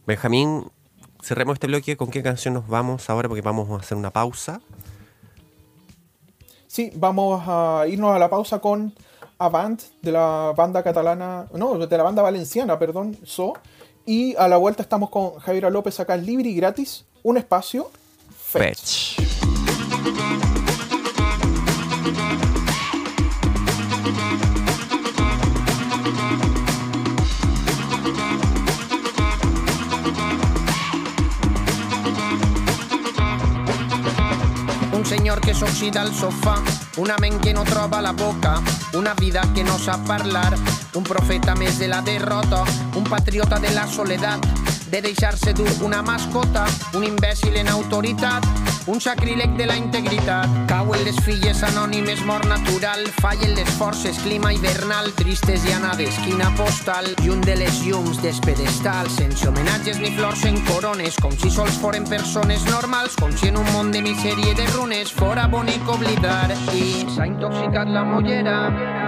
Benjamín, 0.07 0.63
cerremos 1.25 1.55
este 1.55 1.67
bloque. 1.67 1.97
¿Con 1.97 2.09
qué 2.09 2.21
canción 2.21 2.53
nos 2.53 2.67
vamos 2.67 3.09
ahora? 3.09 3.27
Porque 3.27 3.41
vamos 3.41 3.69
a 3.69 3.75
hacer 3.83 3.97
una 3.97 4.11
pausa. 4.11 4.61
Sí, 6.67 6.91
vamos 6.95 7.43
a 7.47 7.85
irnos 7.87 8.15
a 8.15 8.19
la 8.19 8.29
pausa 8.29 8.59
con 8.59 8.93
Avant 9.37 9.81
de 10.01 10.11
la 10.11 10.53
banda 10.55 10.81
catalana, 10.83 11.47
no, 11.53 11.77
de 11.77 11.97
la 11.97 12.03
banda 12.03 12.21
valenciana, 12.21 12.79
perdón, 12.79 13.17
So. 13.23 13.53
Y 14.05 14.35
a 14.35 14.47
la 14.47 14.57
vuelta 14.57 14.83
estamos 14.83 15.09
con 15.09 15.39
Javiera 15.39 15.69
López 15.69 15.99
acá 15.99 16.15
en 16.15 16.25
Libre 16.25 16.49
y 16.49 16.55
Gratis, 16.55 17.05
un 17.23 17.37
espacio 17.37 17.89
Fetch. 18.37 19.15
Fetch. 19.15 20.45
Senyor 35.35 35.41
que 35.41 35.53
s'oxida 35.53 36.01
al 36.01 36.13
sofà, 36.13 36.55
una 36.97 37.15
ment 37.19 37.39
que 37.41 37.53
no 37.53 37.63
troba 37.63 38.01
la 38.01 38.11
boca, 38.11 38.61
una 38.93 39.13
vida 39.15 39.41
que 39.53 39.63
no 39.63 39.77
sap 39.77 40.05
parlar, 40.07 40.55
un 40.93 41.03
profeta 41.03 41.55
més 41.55 41.79
de 41.79 41.87
la 41.87 42.01
derrota, 42.01 42.63
un 42.95 43.03
patriota 43.03 43.59
de 43.59 43.71
la 43.71 43.87
soledat, 43.87 44.45
de 44.91 45.01
deixar-se 45.01 45.53
dur 45.53 45.69
una 45.81 46.01
mascota, 46.01 46.65
un 46.93 47.03
imbècil 47.03 47.55
en 47.57 47.67
autoritat, 47.67 48.45
un 48.87 49.01
sacríleg 49.01 49.49
de 49.57 49.65
la 49.65 49.75
integritat. 49.75 50.49
Cauen 50.67 51.03
les 51.05 51.17
filles 51.25 51.61
anònimes, 51.63 52.21
mort 52.25 52.45
natural, 52.45 53.01
fallen 53.21 53.55
les 53.55 53.69
forces, 53.79 54.17
clima 54.21 54.53
hivernal, 54.53 55.11
tristes 55.17 55.65
i 55.65 55.73
anades, 55.73 56.17
quina 56.25 56.51
postal, 56.57 57.07
un 57.31 57.41
de 57.41 57.55
les 57.57 57.81
llums 57.85 58.21
despedestal, 58.21 59.09
sense 59.09 59.47
homenatges 59.47 59.99
ni 60.03 60.11
flors 60.17 60.45
en 60.45 60.59
corones, 60.69 61.17
com 61.21 61.33
si 61.41 61.49
sols 61.49 61.79
foren 61.81 62.05
persones 62.09 62.65
normals, 62.69 63.15
com 63.19 63.33
si 63.33 63.49
en 63.49 63.57
un 63.61 63.71
món 63.73 63.91
de 63.95 64.03
misèria 64.05 64.53
i 64.53 64.57
de 64.59 64.67
runes 64.75 65.13
fora 65.13 65.47
bonic 65.47 65.89
oblidar. 65.89 66.53
I 66.73 67.07
s'ha 67.15 67.29
intoxicat 67.31 67.89
la 67.89 68.05
mollera, 68.05 68.59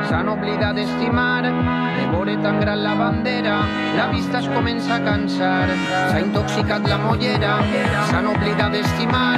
s'han 0.10 0.34
oblidat 0.34 0.80
d'estimar, 0.80 1.44
de 1.46 2.10
veure 2.14 2.38
tan 2.42 2.60
gran 2.62 2.84
la 2.84 2.96
bandera, 2.98 3.60
la 3.98 4.10
vista 4.14 4.42
es 4.42 4.50
comença 4.54 4.98
a 4.98 5.04
cansar. 5.06 5.70
S'ha 5.94 6.20
intoxicat 6.24 6.88
la 6.90 6.98
mollera, 7.06 7.58
s'han 8.10 8.34
oblidat 8.34 8.74
d'estimar, 8.74 9.38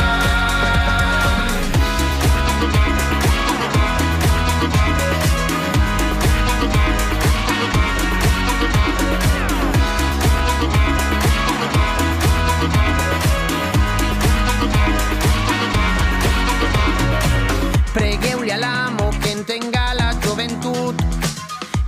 Pregueu-li 17.93 18.51
a 18.51 18.57
l'amo 18.57 19.09
que 19.19 19.31
entenga 19.31 19.93
la 19.93 20.13
joventut 20.23 20.95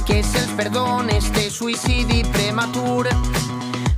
que 0.05 0.21
se'ls 0.21 0.51
perdona 0.57 1.15
este 1.15 1.49
suïcidi 1.49 2.23
prematur. 2.33 3.07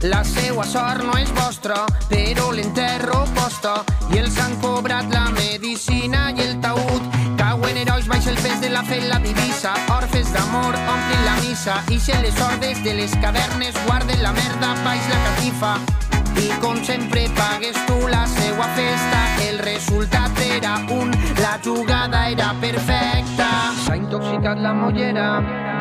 La 0.01 0.23
seua 0.23 0.65
sort 0.69 1.01
no 1.01 1.17
és 1.17 1.31
vostra, 1.33 1.81
però 2.07 2.51
l'enterro 2.53 3.23
costa 3.33 3.79
i 4.13 4.21
els 4.21 4.37
han 4.37 4.53
cobrat 4.61 5.09
la 5.09 5.31
medicina 5.33 6.29
i 6.37 6.45
el 6.45 6.59
taüt. 6.61 7.21
Cauen 7.41 7.81
herois 7.81 8.05
baix 8.07 8.29
el 8.29 8.37
pes 8.37 8.61
de 8.61 8.69
la 8.69 8.83
fe 8.85 9.01
la 9.09 9.17
divisa, 9.25 9.73
orfes 9.97 10.29
d'amor 10.33 10.77
omplin 10.77 11.25
la 11.25 11.39
missa 11.41 11.81
i 11.89 11.97
si 11.99 12.13
les 12.21 12.37
hordes 12.37 12.83
de 12.85 12.93
les 13.01 13.17
cavernes 13.17 13.73
guarden 13.87 14.21
la 14.21 14.35
merda 14.37 14.75
baix 14.85 15.09
la 15.09 15.23
catifa. 15.29 16.14
I 16.41 16.49
com 16.61 16.77
sempre 16.83 17.27
pagues 17.35 17.77
tu 17.87 18.07
la 18.07 18.25
seua 18.27 18.67
festa, 18.75 19.21
el 19.47 19.59
resultat 19.59 20.39
era 20.43 20.75
un, 20.89 21.11
la 21.41 21.59
jugada 21.63 22.29
era 22.29 22.53
perfecta. 22.59 23.47
S'ha 23.85 23.95
intoxicat 23.95 24.59
la 24.59 24.73
mollera, 24.73 25.27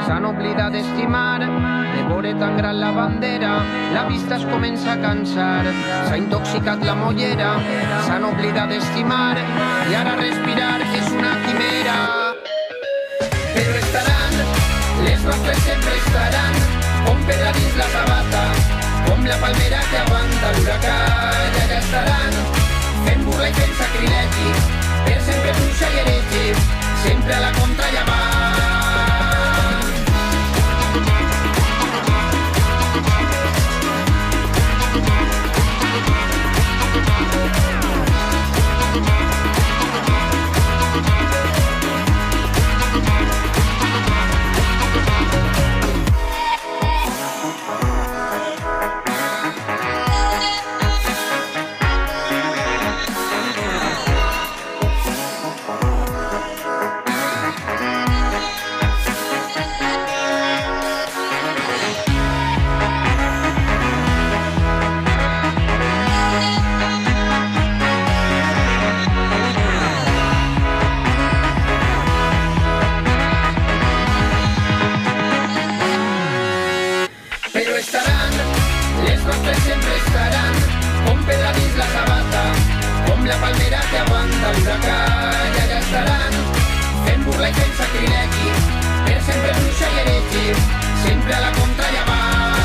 s'han 0.07 0.25
oblidat 0.29 0.73
d'estimar, 0.75 1.41
de 1.95 2.03
veure 2.09 2.35
tan 2.39 2.57
gran 2.57 2.79
la 2.81 2.91
bandera, 2.93 3.53
la 3.95 4.05
vista 4.09 4.37
es 4.37 4.45
comença 4.51 4.93
a 4.93 5.01
cansar. 5.03 5.65
S'ha 6.09 6.17
intoxicat 6.21 6.85
la 6.85 6.95
mollera, 6.95 7.57
s'han 8.07 8.25
oblidat 8.31 8.71
d'estimar, 8.71 9.37
i 9.91 9.99
ara 10.03 10.15
respirar 10.21 10.79
és 10.93 11.11
una 11.19 11.35
quimera. 11.45 11.99
Però 13.55 13.77
estaran, 13.83 14.41
les 15.05 15.29
nostres 15.29 15.61
sempre 15.67 15.99
estaran, 16.05 16.65
com 17.05 17.29
pedra 17.29 17.53
dins 17.59 17.77
la 17.79 17.93
sabata, 17.99 18.84
com 19.09 19.25
la 19.25 19.37
palmera 19.39 19.81
que 19.91 19.99
aguanta 20.03 20.53
l'huracà, 20.59 20.99
i 21.55 21.63
allà 21.65 21.81
estaran, 21.81 22.39
fent 23.07 23.25
burla 23.25 23.49
i 23.49 23.57
fent 23.59 23.75
sacrilegi, 23.81 24.55
per 25.09 25.19
sempre 25.31 25.57
bruixa 25.59 25.91
i 25.91 25.99
heretge, 26.05 26.47
sempre 27.03 27.35
a 27.41 27.43
la 27.49 27.53
contra 27.59 27.91
i 27.91 28.01
avant. 28.05 28.74
Nostres 79.45 79.65
sempre 79.65 79.97
estaran, 79.97 80.55
com 81.07 81.23
pedra 81.25 81.53
dins 81.53 81.77
la 81.77 81.87
sabata, 81.93 82.45
com 83.07 83.25
la 83.27 83.37
palmera 83.37 83.81
que 83.91 83.99
aguanta 83.99 84.53
l'huracà, 84.57 84.99
i 85.53 85.61
allà 85.65 85.79
estaran, 85.81 86.41
fent 87.05 87.25
burla 87.29 87.49
i 87.49 87.57
fent 87.61 87.79
sacrilegi, 87.83 88.53
per 89.05 89.21
sempre 89.29 89.57
bruixa 89.61 89.91
i 89.91 90.03
heretge, 90.03 90.45
sempre 91.07 91.35
a 91.35 91.41
la 91.49 91.57
contra 91.61 91.91
i 91.93 92.05
avant. 92.07 92.64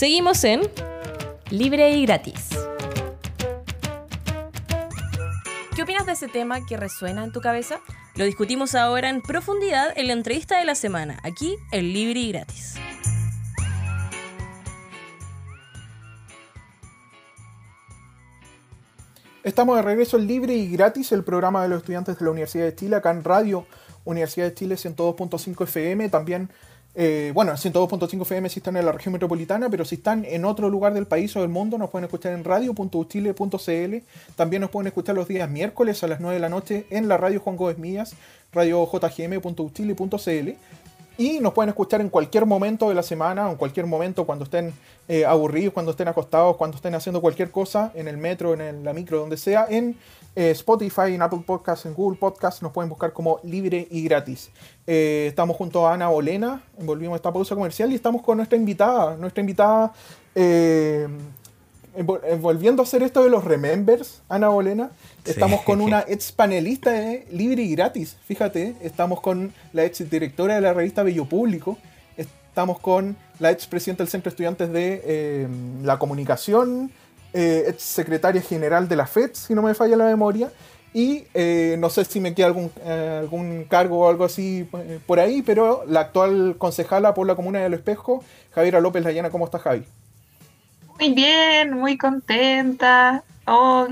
Seguimos 0.00 0.44
en 0.44 0.62
Libre 1.50 1.90
y 1.90 2.06
gratis. 2.06 2.48
¿Qué 5.76 5.82
opinas 5.82 6.06
de 6.06 6.12
ese 6.12 6.26
tema 6.26 6.64
que 6.64 6.78
resuena 6.78 7.22
en 7.22 7.32
tu 7.32 7.42
cabeza? 7.42 7.82
Lo 8.16 8.24
discutimos 8.24 8.74
ahora 8.74 9.10
en 9.10 9.20
profundidad 9.20 9.92
en 9.98 10.06
la 10.06 10.14
entrevista 10.14 10.58
de 10.58 10.64
la 10.64 10.74
semana, 10.74 11.20
aquí 11.22 11.54
en 11.70 11.92
Libre 11.92 12.18
y 12.18 12.32
Gratis. 12.32 12.76
Estamos 19.44 19.76
de 19.76 19.82
regreso 19.82 20.16
en 20.16 20.26
libre 20.26 20.54
y 20.54 20.70
gratis, 20.70 21.12
el 21.12 21.24
programa 21.24 21.62
de 21.62 21.68
los 21.68 21.80
estudiantes 21.80 22.18
de 22.18 22.24
la 22.24 22.30
Universidad 22.30 22.64
de 22.64 22.74
Chile, 22.74 22.96
acá 22.96 23.10
en 23.10 23.22
Radio 23.22 23.66
Universidad 24.06 24.46
de 24.46 24.54
Chile 24.54 24.76
102.5 24.76 25.64
FM. 25.64 26.08
También, 26.08 26.50
eh, 26.94 27.30
bueno, 27.34 27.52
102.5 27.52 28.22
FM 28.22 28.48
si 28.48 28.58
están 28.60 28.76
en 28.76 28.84
la 28.84 28.92
región 28.92 29.12
metropolitana, 29.12 29.68
pero 29.70 29.84
si 29.84 29.94
están 29.96 30.24
en 30.24 30.44
otro 30.44 30.68
lugar 30.68 30.92
del 30.92 31.06
país 31.06 31.34
o 31.36 31.40
del 31.40 31.48
mundo, 31.48 31.78
nos 31.78 31.90
pueden 31.90 32.04
escuchar 32.04 32.32
en 32.32 32.42
radio.uchile.cl. 32.44 33.96
También 34.36 34.60
nos 34.62 34.70
pueden 34.70 34.88
escuchar 34.88 35.14
los 35.14 35.28
días 35.28 35.48
miércoles 35.48 36.02
a 36.02 36.08
las 36.08 36.20
9 36.20 36.34
de 36.34 36.40
la 36.40 36.48
noche 36.48 36.86
en 36.90 37.08
la 37.08 37.16
radio 37.16 37.40
Juan 37.40 37.56
Gómez 37.56 37.78
Mías, 37.78 38.14
radio 38.52 38.84
jgm.uchile.cl. 38.86 40.50
Y 41.18 41.38
nos 41.40 41.52
pueden 41.52 41.68
escuchar 41.68 42.00
en 42.00 42.08
cualquier 42.08 42.46
momento 42.46 42.88
de 42.88 42.94
la 42.94 43.02
semana, 43.02 43.50
en 43.50 43.56
cualquier 43.56 43.84
momento 43.84 44.24
cuando 44.24 44.44
estén 44.44 44.72
eh, 45.06 45.26
aburridos, 45.26 45.74
cuando 45.74 45.90
estén 45.90 46.08
acostados, 46.08 46.56
cuando 46.56 46.76
estén 46.76 46.94
haciendo 46.94 47.20
cualquier 47.20 47.50
cosa, 47.50 47.92
en 47.94 48.08
el 48.08 48.16
metro, 48.16 48.54
en 48.54 48.60
el- 48.62 48.84
la 48.84 48.94
micro, 48.94 49.18
donde 49.18 49.36
sea, 49.36 49.66
en 49.68 49.96
eh, 50.36 50.50
Spotify, 50.50 51.14
en 51.14 51.22
Apple 51.22 51.42
Podcasts, 51.44 51.86
en 51.86 51.94
Google 51.94 52.18
Podcasts, 52.18 52.62
nos 52.62 52.72
pueden 52.72 52.88
buscar 52.88 53.12
como 53.12 53.40
libre 53.42 53.86
y 53.90 54.02
gratis. 54.04 54.50
Eh, 54.86 55.26
estamos 55.28 55.56
junto 55.56 55.86
a 55.86 55.94
Ana 55.94 56.08
Bolena, 56.08 56.62
volvimos 56.78 57.14
a 57.14 57.16
esta 57.16 57.32
pausa 57.32 57.54
comercial 57.54 57.90
y 57.92 57.96
estamos 57.96 58.22
con 58.22 58.36
nuestra 58.36 58.56
invitada, 58.56 59.16
nuestra 59.16 59.40
invitada, 59.40 59.92
eh, 60.34 61.08
volviendo 62.40 62.82
a 62.82 62.84
hacer 62.84 63.02
esto 63.02 63.24
de 63.24 63.30
los 63.30 63.44
Remembers, 63.44 64.22
Ana 64.28 64.48
Bolena, 64.48 64.90
Sí. 65.24 65.32
estamos 65.32 65.62
con 65.62 65.80
una 65.80 66.04
ex 66.08 66.32
panelista 66.32 66.92
de 66.92 67.26
Libre 67.30 67.62
y 67.62 67.74
Gratis, 67.74 68.16
fíjate, 68.24 68.76
estamos 68.80 69.20
con 69.20 69.52
la 69.72 69.84
ex 69.84 70.08
directora 70.08 70.54
de 70.54 70.60
la 70.60 70.72
revista 70.72 71.02
Bello 71.02 71.24
Público, 71.24 71.76
estamos 72.16 72.78
con 72.78 73.16
la 73.40 73.50
ex 73.50 73.66
presidenta 73.66 74.04
del 74.04 74.10
Centro 74.10 74.30
de 74.30 74.34
Estudiantes 74.34 74.72
de 74.72 75.02
eh, 75.04 75.48
la 75.82 75.98
Comunicación 75.98 76.92
eh, 77.32 77.64
ex 77.68 77.82
secretaria 77.82 78.42
general 78.42 78.88
de 78.88 78.96
la 78.96 79.06
FED, 79.06 79.34
si 79.34 79.54
no 79.54 79.62
me 79.62 79.74
falla 79.74 79.96
la 79.96 80.06
memoria, 80.06 80.50
y 80.92 81.24
eh, 81.34 81.76
no 81.78 81.88
sé 81.88 82.04
si 82.04 82.20
me 82.20 82.34
queda 82.34 82.46
algún, 82.46 82.70
eh, 82.84 83.18
algún 83.20 83.64
cargo 83.64 84.00
o 84.00 84.08
algo 84.08 84.24
así 84.24 84.68
eh, 84.72 84.98
por 85.06 85.20
ahí, 85.20 85.42
pero 85.42 85.84
la 85.86 86.00
actual 86.00 86.56
concejala 86.58 87.14
por 87.14 87.26
la 87.26 87.36
comuna 87.36 87.60
del 87.60 87.74
Espejo, 87.74 88.24
Javiera 88.52 88.80
López 88.80 89.04
Layana, 89.04 89.30
¿cómo 89.30 89.44
estás, 89.44 89.62
Javi? 89.62 89.84
Muy 90.98 91.14
bien, 91.14 91.78
muy 91.78 91.96
contenta. 91.96 93.22
Oh, 93.46 93.86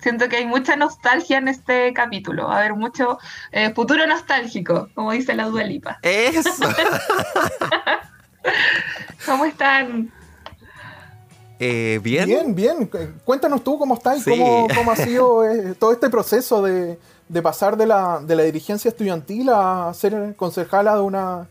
siento 0.00 0.28
que 0.28 0.36
hay 0.36 0.46
mucha 0.46 0.76
nostalgia 0.76 1.38
en 1.38 1.48
este 1.48 1.92
capítulo. 1.94 2.48
Va 2.48 2.56
a 2.56 2.58
haber 2.58 2.74
mucho 2.74 3.18
eh, 3.50 3.72
futuro 3.74 4.06
nostálgico, 4.06 4.90
como 4.94 5.12
dice 5.12 5.34
la 5.34 5.46
Dualipa. 5.46 5.98
Eso. 6.02 6.50
¿Cómo 9.26 9.46
están? 9.46 10.12
Eh, 11.60 12.00
bien. 12.02 12.26
Bien, 12.26 12.54
bien. 12.54 12.86
Cu- 12.86 12.98
Cuéntanos 13.24 13.62
tú 13.62 13.78
cómo 13.78 13.94
estás 13.94 14.18
y 14.18 14.20
Sí. 14.22 14.30
cómo, 14.30 14.66
cómo 14.74 14.90
ha 14.90 14.96
sido 14.96 15.48
eh, 15.48 15.74
todo 15.78 15.92
este 15.92 16.10
proceso 16.10 16.62
de, 16.62 16.98
de 17.28 17.42
pasar 17.42 17.76
de 17.76 17.86
la, 17.86 18.20
de 18.20 18.36
la 18.36 18.42
dirigencia 18.42 18.88
estudiantil 18.88 19.48
a 19.50 19.92
ser 19.94 20.34
concejala 20.36 20.94
de 20.96 21.00
una, 21.02 21.48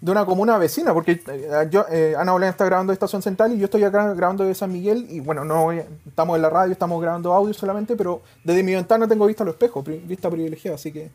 de 0.00 0.10
una 0.10 0.24
comuna 0.26 0.58
vecina. 0.58 0.92
Porque 0.92 1.22
eh, 1.28 1.68
yo, 1.70 1.86
eh, 1.90 2.14
Ana 2.18 2.32
Bolena 2.32 2.50
está 2.50 2.64
grabando 2.64 2.90
de 2.90 2.94
Estación 2.94 3.22
Central 3.22 3.52
y 3.52 3.58
yo 3.58 3.66
estoy 3.66 3.84
acá 3.84 4.12
grabando 4.14 4.44
de 4.44 4.54
San 4.54 4.72
Miguel. 4.72 5.06
Y 5.08 5.20
bueno, 5.20 5.44
no 5.44 5.70
estamos 5.72 6.34
en 6.36 6.42
la 6.42 6.50
radio, 6.50 6.72
estamos 6.72 7.00
grabando 7.00 7.32
audio 7.32 7.54
solamente, 7.54 7.94
pero 7.96 8.22
desde 8.42 8.62
mi 8.64 8.74
ventana 8.74 9.06
tengo 9.06 9.24
vista 9.26 9.44
a 9.44 9.46
los 9.46 9.54
espejos, 9.54 9.84
pri- 9.84 9.98
vista 10.04 10.28
privilegiada. 10.30 10.74
Así 10.74 10.90
que, 10.92 11.10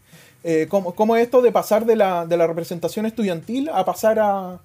eh, 0.46 0.68
¿cómo, 0.70 0.96
cómo 0.96 1.16
es 1.18 1.24
esto 1.24 1.42
de 1.42 1.52
pasar 1.52 1.86
de 1.86 1.98
la, 1.98 2.26
de 2.26 2.38
la 2.38 2.48
representación 2.48 3.06
estudiantil 3.06 3.70
a 3.74 3.84
pasar 3.84 4.18
a, 4.20 4.60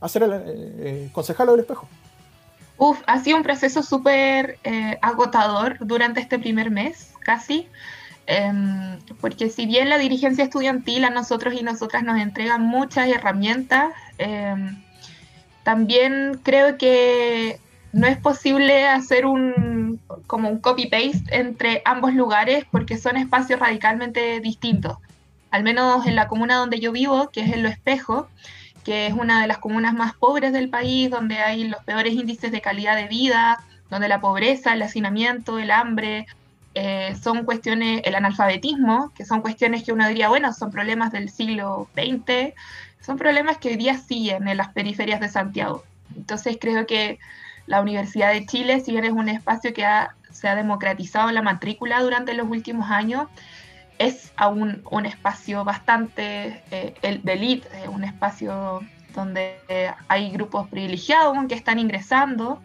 a 0.00 0.08
ser 0.08 0.22
el, 0.22 0.32
eh, 0.32 0.40
eh, 0.46 1.10
concejala 1.12 1.50
del 1.52 1.60
espejo? 1.60 1.86
Uf, 2.84 3.00
ha 3.06 3.20
sido 3.20 3.36
un 3.36 3.44
proceso 3.44 3.80
súper 3.84 4.58
eh, 4.64 4.98
agotador 5.02 5.76
durante 5.78 6.18
este 6.18 6.36
primer 6.40 6.72
mes, 6.72 7.12
casi. 7.20 7.68
Em, 8.26 8.98
porque 9.20 9.50
si 9.50 9.66
bien 9.66 9.88
la 9.88 9.98
dirigencia 9.98 10.42
estudiantil 10.42 11.04
a 11.04 11.10
nosotros 11.10 11.54
y 11.54 11.62
nosotras 11.62 12.02
nos 12.02 12.18
entrega 12.20 12.58
muchas 12.58 13.06
herramientas, 13.06 13.94
em, 14.18 14.82
también 15.62 16.40
creo 16.42 16.76
que 16.76 17.60
no 17.92 18.08
es 18.08 18.16
posible 18.16 18.88
hacer 18.88 19.26
un 19.26 20.00
como 20.26 20.48
un 20.48 20.58
copy-paste 20.58 21.38
entre 21.38 21.82
ambos 21.84 22.14
lugares 22.14 22.64
porque 22.68 22.98
son 22.98 23.16
espacios 23.16 23.60
radicalmente 23.60 24.40
distintos. 24.40 24.98
Al 25.52 25.62
menos 25.62 26.04
en 26.08 26.16
la 26.16 26.26
comuna 26.26 26.56
donde 26.56 26.80
yo 26.80 26.90
vivo, 26.90 27.30
que 27.30 27.42
es 27.42 27.52
en 27.52 27.62
Lo 27.62 27.68
Espejo, 27.68 28.28
que 28.84 29.06
es 29.06 29.14
una 29.14 29.40
de 29.40 29.46
las 29.46 29.58
comunas 29.58 29.94
más 29.94 30.14
pobres 30.14 30.52
del 30.52 30.68
país, 30.68 31.10
donde 31.10 31.38
hay 31.38 31.68
los 31.68 31.82
peores 31.84 32.14
índices 32.14 32.50
de 32.52 32.60
calidad 32.60 32.96
de 32.96 33.08
vida, 33.08 33.62
donde 33.90 34.08
la 34.08 34.20
pobreza, 34.20 34.72
el 34.72 34.82
hacinamiento, 34.82 35.58
el 35.58 35.70
hambre, 35.70 36.26
eh, 36.74 37.14
son 37.22 37.44
cuestiones, 37.44 38.00
el 38.04 38.14
analfabetismo, 38.14 39.12
que 39.14 39.24
son 39.24 39.42
cuestiones 39.42 39.84
que 39.84 39.92
uno 39.92 40.08
diría, 40.08 40.28
bueno, 40.28 40.52
son 40.52 40.70
problemas 40.70 41.12
del 41.12 41.28
siglo 41.28 41.88
XX, 41.94 42.54
son 43.00 43.18
problemas 43.18 43.58
que 43.58 43.68
hoy 43.68 43.76
día 43.76 43.98
siguen 43.98 44.48
en 44.48 44.56
las 44.56 44.70
periferias 44.70 45.20
de 45.20 45.28
Santiago. 45.28 45.84
Entonces 46.16 46.56
creo 46.60 46.86
que 46.86 47.18
la 47.66 47.80
Universidad 47.80 48.32
de 48.32 48.46
Chile, 48.46 48.80
si 48.80 48.92
bien 48.92 49.04
es 49.04 49.12
un 49.12 49.28
espacio 49.28 49.72
que 49.74 49.86
se 50.30 50.48
ha 50.48 50.54
democratizado 50.54 51.30
la 51.30 51.42
matrícula 51.42 52.00
durante 52.00 52.34
los 52.34 52.48
últimos 52.48 52.90
años, 52.90 53.28
es 54.06 54.32
aún 54.36 54.82
un 54.90 55.06
espacio 55.06 55.64
bastante 55.64 56.62
eh, 56.70 57.20
de 57.22 57.32
elite, 57.32 57.68
eh, 57.74 57.88
un 57.88 58.04
espacio 58.04 58.80
donde 59.14 59.58
eh, 59.68 59.90
hay 60.08 60.30
grupos 60.30 60.68
privilegiados 60.68 61.36
que 61.48 61.54
están 61.54 61.78
ingresando. 61.78 62.60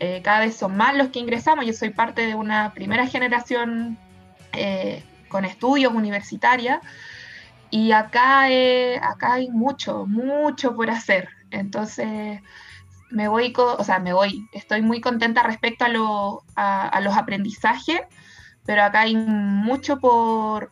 eh, 0.00 0.20
cada 0.24 0.40
vez 0.40 0.56
son 0.56 0.76
más 0.76 0.96
los 0.96 1.08
que 1.08 1.20
ingresamos. 1.20 1.64
Yo 1.64 1.72
soy 1.72 1.90
parte 1.90 2.26
de 2.26 2.34
una 2.34 2.72
primera 2.74 3.06
generación 3.06 3.96
con 5.28 5.44
estudios 5.44 5.94
universitarios 5.94 6.78
y 7.70 7.92
acá, 7.92 8.42
acá 9.02 9.32
hay 9.34 9.48
mucho, 9.50 10.04
mucho 10.06 10.74
por 10.76 10.90
hacer. 10.90 11.28
Entonces, 11.50 12.40
me 13.10 13.28
voy, 13.28 13.52
o 13.56 13.84
sea, 13.84 13.98
me 13.98 14.12
voy, 14.12 14.48
estoy 14.52 14.82
muy 14.82 15.00
contenta 15.00 15.42
respecto 15.42 15.84
a- 16.56 16.88
a 16.88 17.00
los 17.00 17.16
aprendizajes, 17.16 18.00
pero 18.64 18.82
acá 18.82 19.00
hay 19.00 19.16
mucho 19.16 19.98
por, 19.98 20.70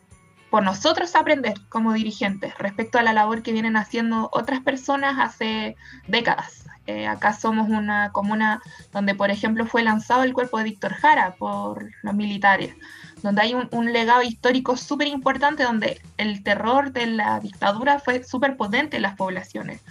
por 0.49 0.63
nosotros 0.63 1.15
aprender 1.15 1.55
como 1.69 1.93
dirigentes 1.93 2.57
respecto 2.57 2.99
a 2.99 3.03
la 3.03 3.13
labor 3.13 3.41
que 3.41 3.53
vienen 3.53 3.77
haciendo 3.77 4.29
otras 4.31 4.61
personas 4.61 5.15
hace 5.19 5.75
décadas. 6.07 6.65
Eh, 6.87 7.07
acá 7.07 7.33
somos 7.33 7.69
una 7.69 8.11
comuna 8.11 8.61
donde, 8.91 9.13
por 9.13 9.29
ejemplo, 9.29 9.65
fue 9.65 9.83
lanzado 9.83 10.23
el 10.23 10.33
cuerpo 10.33 10.57
de 10.57 10.63
Víctor 10.63 10.93
Jara 10.93 11.35
por 11.37 11.89
los 12.01 12.13
militares, 12.15 12.75
donde 13.21 13.41
hay 13.41 13.53
un, 13.53 13.93
legado 13.93 14.23
histórico 14.23 14.75
súper 14.75 15.07
importante, 15.07 15.63
donde 15.63 16.01
el 16.17 16.43
terror 16.43 16.91
de 16.91 17.05
la 17.05 17.39
dictadura 17.39 17.99
fue 17.99 18.23
súper 18.23 18.57
potente 18.57 18.97
en 18.97 19.03
las 19.03 19.15
poblaciones 19.15 19.81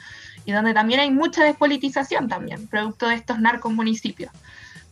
y 0.44 0.52
donde 0.52 0.74
también 0.74 1.00
hay 1.00 1.10
mucha 1.10 1.44
despolitización 1.44 2.28
también, 2.28 2.66
producto 2.66 3.08
de 3.08 3.14
estos 3.14 3.38
narcos 3.38 3.72
municipios. 3.72 4.32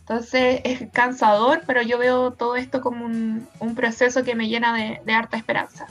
Entonces 0.09 0.61
es 0.63 0.89
cansador, 0.91 1.61
pero 1.67 1.83
yo 1.83 1.99
veo 1.99 2.31
todo 2.31 2.55
esto 2.55 2.81
como 2.81 3.05
un, 3.05 3.47
un 3.59 3.75
proceso 3.75 4.23
que 4.23 4.33
me 4.33 4.49
llena 4.49 4.73
de, 4.73 4.99
de 5.05 5.13
harta 5.13 5.37
esperanza. 5.37 5.85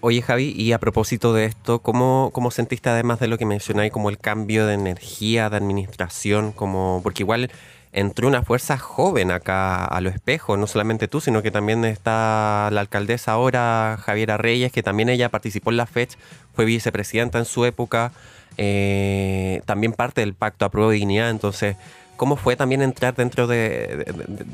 Oye, 0.00 0.22
Javi, 0.22 0.54
y 0.56 0.70
a 0.70 0.78
propósito 0.78 1.32
de 1.32 1.46
esto, 1.46 1.80
¿cómo, 1.80 2.30
cómo 2.32 2.52
sentiste 2.52 2.88
además 2.88 3.18
de 3.18 3.26
lo 3.26 3.38
que 3.38 3.44
mencionáis 3.44 3.90
como 3.90 4.08
el 4.08 4.18
cambio 4.18 4.68
de 4.68 4.74
energía, 4.74 5.50
de 5.50 5.56
administración, 5.56 6.52
como 6.52 7.00
porque 7.02 7.24
igual 7.24 7.50
entró 7.90 8.28
una 8.28 8.44
fuerza 8.44 8.78
joven 8.78 9.32
acá 9.32 9.84
a 9.84 10.00
lo 10.00 10.08
espejo, 10.08 10.56
no 10.56 10.68
solamente 10.68 11.08
tú, 11.08 11.20
sino 11.20 11.42
que 11.42 11.50
también 11.50 11.84
está 11.84 12.68
la 12.70 12.82
alcaldesa 12.82 13.32
ahora, 13.32 13.98
Javiera 14.00 14.36
Reyes, 14.36 14.70
que 14.70 14.84
también 14.84 15.08
ella 15.08 15.28
participó 15.30 15.72
en 15.72 15.78
la 15.78 15.86
FECH, 15.86 16.16
fue 16.54 16.66
vicepresidenta 16.66 17.40
en 17.40 17.46
su 17.46 17.64
época, 17.64 18.12
eh, 18.56 19.62
también 19.66 19.92
parte 19.92 20.20
del 20.20 20.34
pacto 20.34 20.64
a 20.64 20.68
prueba 20.68 20.92
de 20.92 20.98
dignidad, 20.98 21.30
entonces, 21.30 21.76
¿cómo 22.18 22.36
fue 22.36 22.56
también 22.56 22.82
entrar 22.82 23.14
dentro 23.14 23.46
de, 23.46 24.04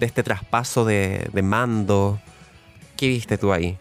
este 0.01 0.23
traspaso 0.23 0.85
de, 0.85 1.29
mando? 1.43 2.21
¿Qué 2.97 3.09
viste 3.09 3.37
tú 3.37 3.53
ahí? 3.53 3.77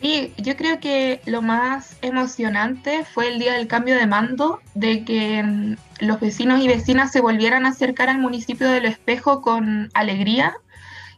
Sí, 0.00 0.32
yo 0.36 0.56
creo 0.56 0.78
que 0.78 1.20
lo 1.24 1.42
más 1.42 1.96
emocionante 2.02 3.04
fue 3.04 3.32
el 3.32 3.40
día 3.40 3.54
del 3.54 3.66
cambio 3.66 3.96
de 3.96 4.06
mando, 4.06 4.60
de 4.74 5.04
que 5.04 5.42
mm, 5.42 5.76
los 6.00 6.20
vecinos 6.20 6.60
y 6.60 6.68
vecinas 6.68 7.10
se 7.10 7.20
volvieran 7.20 7.66
a 7.66 7.70
acercar 7.70 8.08
al 8.10 8.18
municipio 8.18 8.68
de 8.68 8.82
Lo 8.82 8.88
Espejo 8.88 9.40
con 9.40 9.90
alegría 9.94 10.54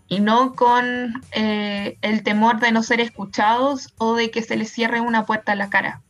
y 0.07 0.21
no 0.21 0.55
con 0.55 1.23
eh, 1.33 1.99
el 2.01 2.23
temor 2.23 2.61
de 2.61 2.73
no 2.73 2.83
ser 2.83 3.01
escuchados 3.01 3.93
o 3.99 4.15
de 4.15 4.31
que 4.31 4.43
se 4.43 4.57
les 4.57 4.71
cierre 4.71 5.01
una 5.01 5.27
puerta 5.27 5.53
en 5.53 5.59
la 5.59 5.69
cara. 5.69 6.01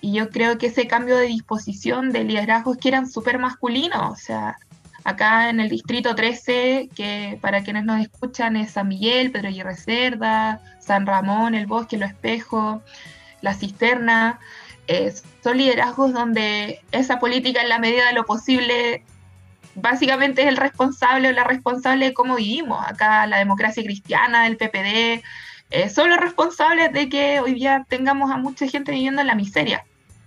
Y 0.00 0.12
yo 0.12 0.30
creo 0.30 0.58
que 0.58 0.66
ese 0.66 0.86
cambio 0.86 1.16
de 1.16 1.26
disposición 1.26 2.12
de 2.12 2.24
liderazgos 2.24 2.76
que 2.76 2.88
eran 2.88 3.08
súper 3.08 3.38
masculinos, 3.38 4.12
o 4.12 4.16
sea, 4.16 4.56
acá 5.04 5.50
en 5.50 5.60
el 5.60 5.68
distrito 5.68 6.14
13, 6.14 6.90
que 6.94 7.38
para 7.40 7.62
quienes 7.62 7.84
nos 7.84 8.00
escuchan 8.00 8.56
es 8.56 8.72
San 8.72 8.88
Miguel, 8.88 9.30
Pedro 9.30 9.48
Aguirre 9.48 9.76
Cerda, 9.76 10.60
San 10.80 11.06
Ramón, 11.06 11.54
El 11.54 11.66
Bosque, 11.66 11.96
Lo 11.96 12.06
Espejo, 12.06 12.82
La 13.40 13.54
Cisterna, 13.54 14.40
eh, 14.88 15.12
son 15.42 15.58
liderazgos 15.58 16.12
donde 16.12 16.80
esa 16.92 17.18
política 17.18 17.62
en 17.62 17.68
la 17.68 17.78
medida 17.78 18.06
de 18.06 18.12
lo 18.12 18.24
posible 18.24 19.04
básicamente 19.76 20.42
es 20.42 20.48
el 20.48 20.56
responsable 20.56 21.28
o 21.28 21.32
la 21.32 21.44
responsable 21.44 22.06
de 22.06 22.14
cómo 22.14 22.36
vivimos. 22.36 22.84
Acá 22.86 23.26
la 23.26 23.38
democracia 23.38 23.82
cristiana, 23.82 24.44
del 24.44 24.56
PPD, 24.56 25.22
eh, 25.70 25.88
son 25.88 26.10
los 26.10 26.18
responsables 26.18 26.92
de 26.92 27.08
que 27.08 27.40
hoy 27.40 27.54
día 27.54 27.84
tengamos 27.88 28.30
a 28.30 28.36
mucha 28.36 28.66
gente 28.68 28.92
viviendo 28.92 29.20
en 29.20 29.26
la 29.26 29.34
miseria. 29.34 29.84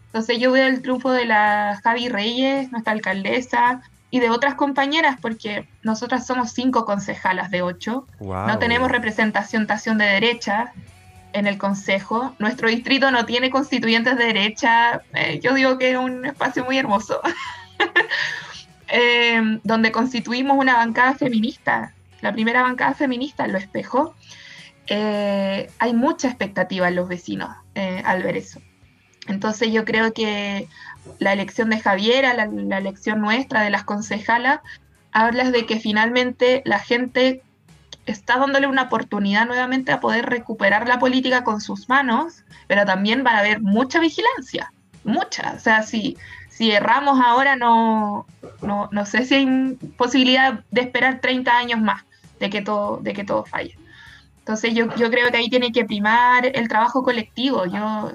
Entonces 0.08 0.40
yo 0.40 0.52
veo 0.52 0.68
el 0.68 0.82
triunfo 0.82 1.12
de 1.12 1.26
la 1.26 1.80
Javi 1.84 2.10
Reyes, 2.10 2.72
nuestra 2.72 2.94
alcaldesa, 2.94 3.82
y 4.12 4.20
de 4.20 4.30
otras 4.32 4.56
compañeras, 4.56 5.18
porque 5.22 5.68
nosotras 5.84 6.26
somos 6.26 6.52
cinco 6.52 6.84
concejalas 6.84 7.52
de 7.52 7.62
ocho. 7.62 8.08
Wow. 8.20 8.48
No 8.48 8.58
tenemos 8.58 8.92
representación 8.92 9.68
de 9.98 10.06
derecha 10.06 10.74
en 11.34 11.46
el 11.46 11.58
consejo. 11.58 12.34
Nuestro 12.40 12.70
distrito 12.70 13.12
no 13.12 13.26
tiene 13.26 13.52
constituyentes 13.52 14.18
de 14.18 14.26
derecha. 14.26 15.04
Eh, 15.14 15.40
yo 15.44 15.54
digo 15.54 15.78
que 15.78 15.92
es 15.92 15.98
un 15.98 16.26
espacio 16.26 16.66
muy 16.66 16.78
hermoso. 16.78 17.22
Eh, 18.92 19.60
donde 19.64 19.92
constituimos 19.92 20.58
una 20.58 20.78
bancada 20.78 21.14
feminista, 21.14 21.94
la 22.22 22.34
primera 22.34 22.64
bancada 22.64 22.96
feminista 22.96 23.46
en 23.46 23.52
Lo 23.52 23.60
Espejo. 23.60 24.16
Eh, 24.92 25.70
hay 25.78 25.94
mucha 25.94 26.28
expectativa 26.28 26.88
en 26.88 26.96
los 26.96 27.08
vecinos 27.08 27.56
eh, 27.76 28.02
al 28.04 28.24
ver 28.24 28.38
eso. 28.38 28.60
Entonces 29.28 29.72
yo 29.72 29.86
creo 29.86 30.12
que 30.14 30.68
la 31.20 31.34
elección 31.34 31.70
de 31.70 31.80
Javiera, 31.80 32.34
la, 32.34 32.78
elección 32.78 33.22
nuestra 33.22 33.62
de 33.62 33.70
las 33.70 33.84
concejalas, 33.84 34.62
habla 35.12 35.52
de 35.52 35.68
que 35.68 35.80
finalmente 35.80 36.64
la 36.66 36.80
gente 36.80 37.44
está 38.08 38.38
dándole 38.38 38.66
una 38.66 38.84
oportunidad 38.84 39.46
nuevamente 39.46 39.92
a 39.92 40.00
poder 40.00 40.26
recuperar 40.26 40.88
la 40.88 40.98
política 40.98 41.44
con 41.44 41.62
sus 41.62 41.88
manos, 41.88 42.44
pero 42.68 42.84
también 42.86 43.24
va 43.24 43.34
a 43.34 43.40
haber 43.40 43.62
mucha 43.62 44.00
vigilancia, 44.00 44.74
mucha. 45.04 45.54
O 45.56 45.60
sea, 45.60 45.84
si, 45.84 46.18
si 46.50 46.72
erramos 46.72 47.20
ahora 47.24 47.56
no, 47.56 48.26
no, 48.64 48.90
no 48.92 49.06
sé 49.06 49.26
si 49.26 49.36
hay 49.36 49.78
posibilidad 49.98 50.64
de 50.72 50.82
esperar 50.82 51.22
30 51.22 51.56
años 51.56 51.80
más 51.80 52.04
de 52.40 52.50
que 52.50 52.64
todo, 52.64 52.98
de 52.98 53.14
que 53.14 53.24
todo 53.24 53.46
falle. 53.46 53.78
Entonces 54.50 54.74
yo, 54.74 54.88
yo 54.96 55.12
creo 55.12 55.30
que 55.30 55.38
ahí 55.38 55.48
tiene 55.48 55.72
que 55.72 55.86
primar 55.86 56.44
el 56.44 56.68
trabajo 56.68 57.04
colectivo. 57.04 57.68
Yo, 57.68 58.12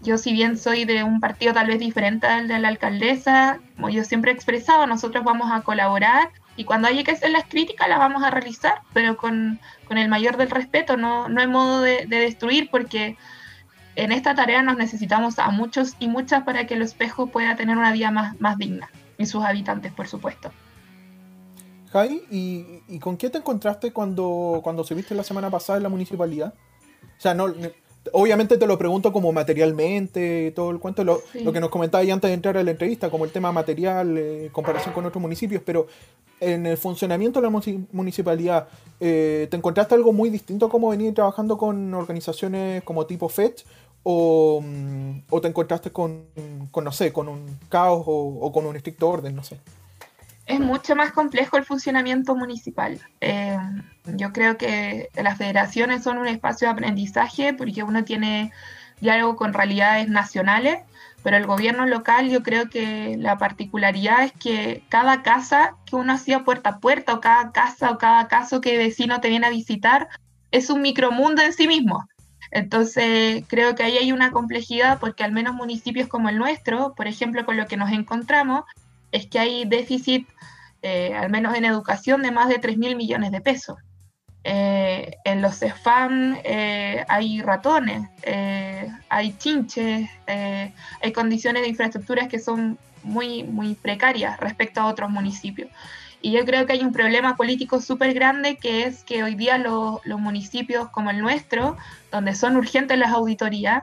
yo 0.00 0.18
si 0.18 0.32
bien 0.32 0.58
soy 0.58 0.84
de 0.84 1.04
un 1.04 1.20
partido 1.20 1.52
tal 1.52 1.68
vez 1.68 1.78
diferente 1.78 2.26
al 2.26 2.48
de 2.48 2.58
la 2.58 2.66
alcaldesa, 2.66 3.60
como 3.76 3.88
yo 3.88 4.02
siempre 4.02 4.32
he 4.32 4.34
expresado, 4.34 4.88
nosotros 4.88 5.22
vamos 5.22 5.52
a 5.52 5.60
colaborar 5.60 6.30
y 6.56 6.64
cuando 6.64 6.88
haya 6.88 7.04
que 7.04 7.12
hacer 7.12 7.30
las 7.30 7.44
críticas 7.44 7.88
las 7.88 8.00
vamos 8.00 8.24
a 8.24 8.32
realizar, 8.32 8.80
pero 8.92 9.16
con, 9.16 9.60
con 9.86 9.96
el 9.96 10.08
mayor 10.08 10.38
del 10.38 10.50
respeto, 10.50 10.96
no, 10.96 11.28
no 11.28 11.40
hay 11.40 11.46
modo 11.46 11.82
de, 11.82 12.04
de, 12.06 12.16
destruir 12.16 12.68
porque 12.68 13.16
en 13.94 14.10
esta 14.10 14.34
tarea 14.34 14.62
nos 14.62 14.76
necesitamos 14.76 15.38
a 15.38 15.50
muchos 15.50 15.94
y 16.00 16.08
muchas 16.08 16.42
para 16.42 16.66
que 16.66 16.74
el 16.74 16.82
espejo 16.82 17.28
pueda 17.28 17.54
tener 17.54 17.78
una 17.78 17.92
vida 17.92 18.10
más, 18.10 18.40
más 18.40 18.58
digna 18.58 18.90
y 19.18 19.26
sus 19.26 19.44
habitantes, 19.44 19.92
por 19.92 20.08
supuesto. 20.08 20.50
Jai, 21.92 22.22
¿y, 22.30 22.82
¿y, 22.88 22.98
con 23.00 23.16
qué 23.16 23.30
te 23.30 23.38
encontraste 23.38 23.92
cuando, 23.92 24.60
cuando 24.62 24.84
se 24.84 24.94
viste 24.94 25.14
la 25.14 25.24
semana 25.24 25.50
pasada 25.50 25.76
en 25.78 25.82
la 25.82 25.88
municipalidad? 25.88 26.54
O 27.18 27.20
sea, 27.20 27.34
no, 27.34 27.52
obviamente 28.12 28.56
te 28.56 28.66
lo 28.66 28.78
pregunto 28.78 29.12
como 29.12 29.32
materialmente, 29.32 30.52
todo 30.54 30.70
el 30.70 30.78
cuento, 30.78 31.02
lo, 31.02 31.20
sí. 31.32 31.40
lo 31.40 31.52
que 31.52 31.60
nos 31.60 31.70
comentabas 31.70 32.08
antes 32.08 32.28
de 32.28 32.34
entrar 32.34 32.56
a 32.56 32.62
la 32.62 32.70
entrevista, 32.70 33.10
como 33.10 33.24
el 33.24 33.32
tema 33.32 33.50
material, 33.50 34.16
eh, 34.16 34.50
comparación 34.52 34.94
con 34.94 35.04
otros 35.04 35.20
municipios, 35.20 35.62
pero 35.66 35.88
en 36.38 36.64
el 36.64 36.76
funcionamiento 36.76 37.40
de 37.40 37.50
la 37.50 37.60
municipalidad, 37.92 38.68
eh, 39.00 39.48
¿te 39.50 39.56
encontraste 39.56 39.96
algo 39.96 40.12
muy 40.12 40.30
distinto 40.30 40.66
a 40.66 40.70
cómo 40.70 40.90
venir 40.90 41.12
trabajando 41.12 41.58
con 41.58 41.92
organizaciones 41.92 42.82
como 42.84 43.04
tipo 43.06 43.28
FET? 43.28 43.64
O, 44.02 44.62
mm, 44.62 45.24
o 45.28 45.40
te 45.42 45.48
encontraste 45.48 45.90
con, 45.90 46.24
con, 46.70 46.84
no 46.84 46.92
sé, 46.92 47.12
con 47.12 47.28
un 47.28 47.58
caos 47.68 48.04
o, 48.06 48.38
o 48.40 48.50
con 48.50 48.64
un 48.64 48.74
estricto 48.74 49.10
orden, 49.10 49.36
no 49.36 49.42
sé 49.44 49.58
es 50.50 50.60
mucho 50.60 50.96
más 50.96 51.12
complejo 51.12 51.56
el 51.56 51.64
funcionamiento 51.64 52.34
municipal. 52.34 52.98
Eh, 53.20 53.56
yo 54.16 54.32
creo 54.32 54.56
que 54.56 55.08
las 55.14 55.38
federaciones 55.38 56.02
son 56.02 56.18
un 56.18 56.26
espacio 56.26 56.66
de 56.66 56.72
aprendizaje 56.72 57.54
porque 57.54 57.82
uno 57.82 58.04
tiene 58.04 58.52
diálogo 59.00 59.36
con 59.36 59.54
realidades 59.54 60.08
nacionales, 60.08 60.78
pero 61.22 61.36
el 61.36 61.46
gobierno 61.46 61.86
local 61.86 62.28
yo 62.28 62.42
creo 62.42 62.68
que 62.68 63.16
la 63.18 63.38
particularidad 63.38 64.24
es 64.24 64.32
que 64.32 64.82
cada 64.88 65.22
casa 65.22 65.76
que 65.86 65.96
uno 65.96 66.12
hacía 66.14 66.44
puerta 66.44 66.70
a 66.70 66.78
puerta 66.80 67.14
o 67.14 67.20
cada 67.20 67.52
casa 67.52 67.90
o 67.92 67.98
cada 67.98 68.26
caso 68.28 68.60
que 68.60 68.76
vecino 68.76 69.20
te 69.20 69.28
viene 69.28 69.46
a 69.46 69.50
visitar 69.50 70.08
es 70.50 70.68
un 70.68 70.82
micromundo 70.82 71.42
en 71.42 71.52
sí 71.52 71.68
mismo. 71.68 72.08
Entonces, 72.50 73.44
creo 73.46 73.76
que 73.76 73.84
ahí 73.84 73.96
hay 73.96 74.10
una 74.10 74.32
complejidad 74.32 74.98
porque 74.98 75.22
al 75.22 75.30
menos 75.30 75.54
municipios 75.54 76.08
como 76.08 76.28
el 76.28 76.38
nuestro, 76.38 76.94
por 76.96 77.06
ejemplo, 77.06 77.44
con 77.44 77.56
lo 77.56 77.66
que 77.66 77.76
nos 77.76 77.92
encontramos, 77.92 78.64
es 79.12 79.26
que 79.26 79.38
hay 79.38 79.64
déficit, 79.64 80.28
eh, 80.82 81.14
al 81.14 81.30
menos 81.30 81.54
en 81.56 81.64
educación, 81.64 82.22
de 82.22 82.30
más 82.30 82.48
de 82.48 82.58
3 82.58 82.78
mil 82.78 82.96
millones 82.96 83.32
de 83.32 83.40
pesos. 83.40 83.76
Eh, 84.42 85.16
en 85.24 85.42
los 85.42 85.58
CEFAM 85.58 86.38
eh, 86.44 87.04
hay 87.08 87.42
ratones, 87.42 88.08
eh, 88.22 88.90
hay 89.10 89.36
chinches, 89.36 90.08
eh, 90.26 90.72
hay 91.02 91.12
condiciones 91.12 91.62
de 91.62 91.68
infraestructuras 91.68 92.28
que 92.28 92.38
son 92.38 92.78
muy, 93.02 93.44
muy 93.44 93.74
precarias 93.74 94.40
respecto 94.40 94.80
a 94.80 94.86
otros 94.86 95.10
municipios. 95.10 95.68
Y 96.22 96.32
yo 96.32 96.44
creo 96.44 96.66
que 96.66 96.72
hay 96.72 96.80
un 96.82 96.92
problema 96.92 97.36
político 97.36 97.80
súper 97.80 98.14
grande 98.14 98.56
que 98.56 98.84
es 98.84 99.04
que 99.04 99.22
hoy 99.22 99.34
día 99.34 99.58
lo, 99.58 100.00
los 100.04 100.20
municipios 100.20 100.88
como 100.90 101.10
el 101.10 101.20
nuestro, 101.20 101.76
donde 102.10 102.34
son 102.34 102.56
urgentes 102.56 102.98
las 102.98 103.12
auditorías, 103.12 103.82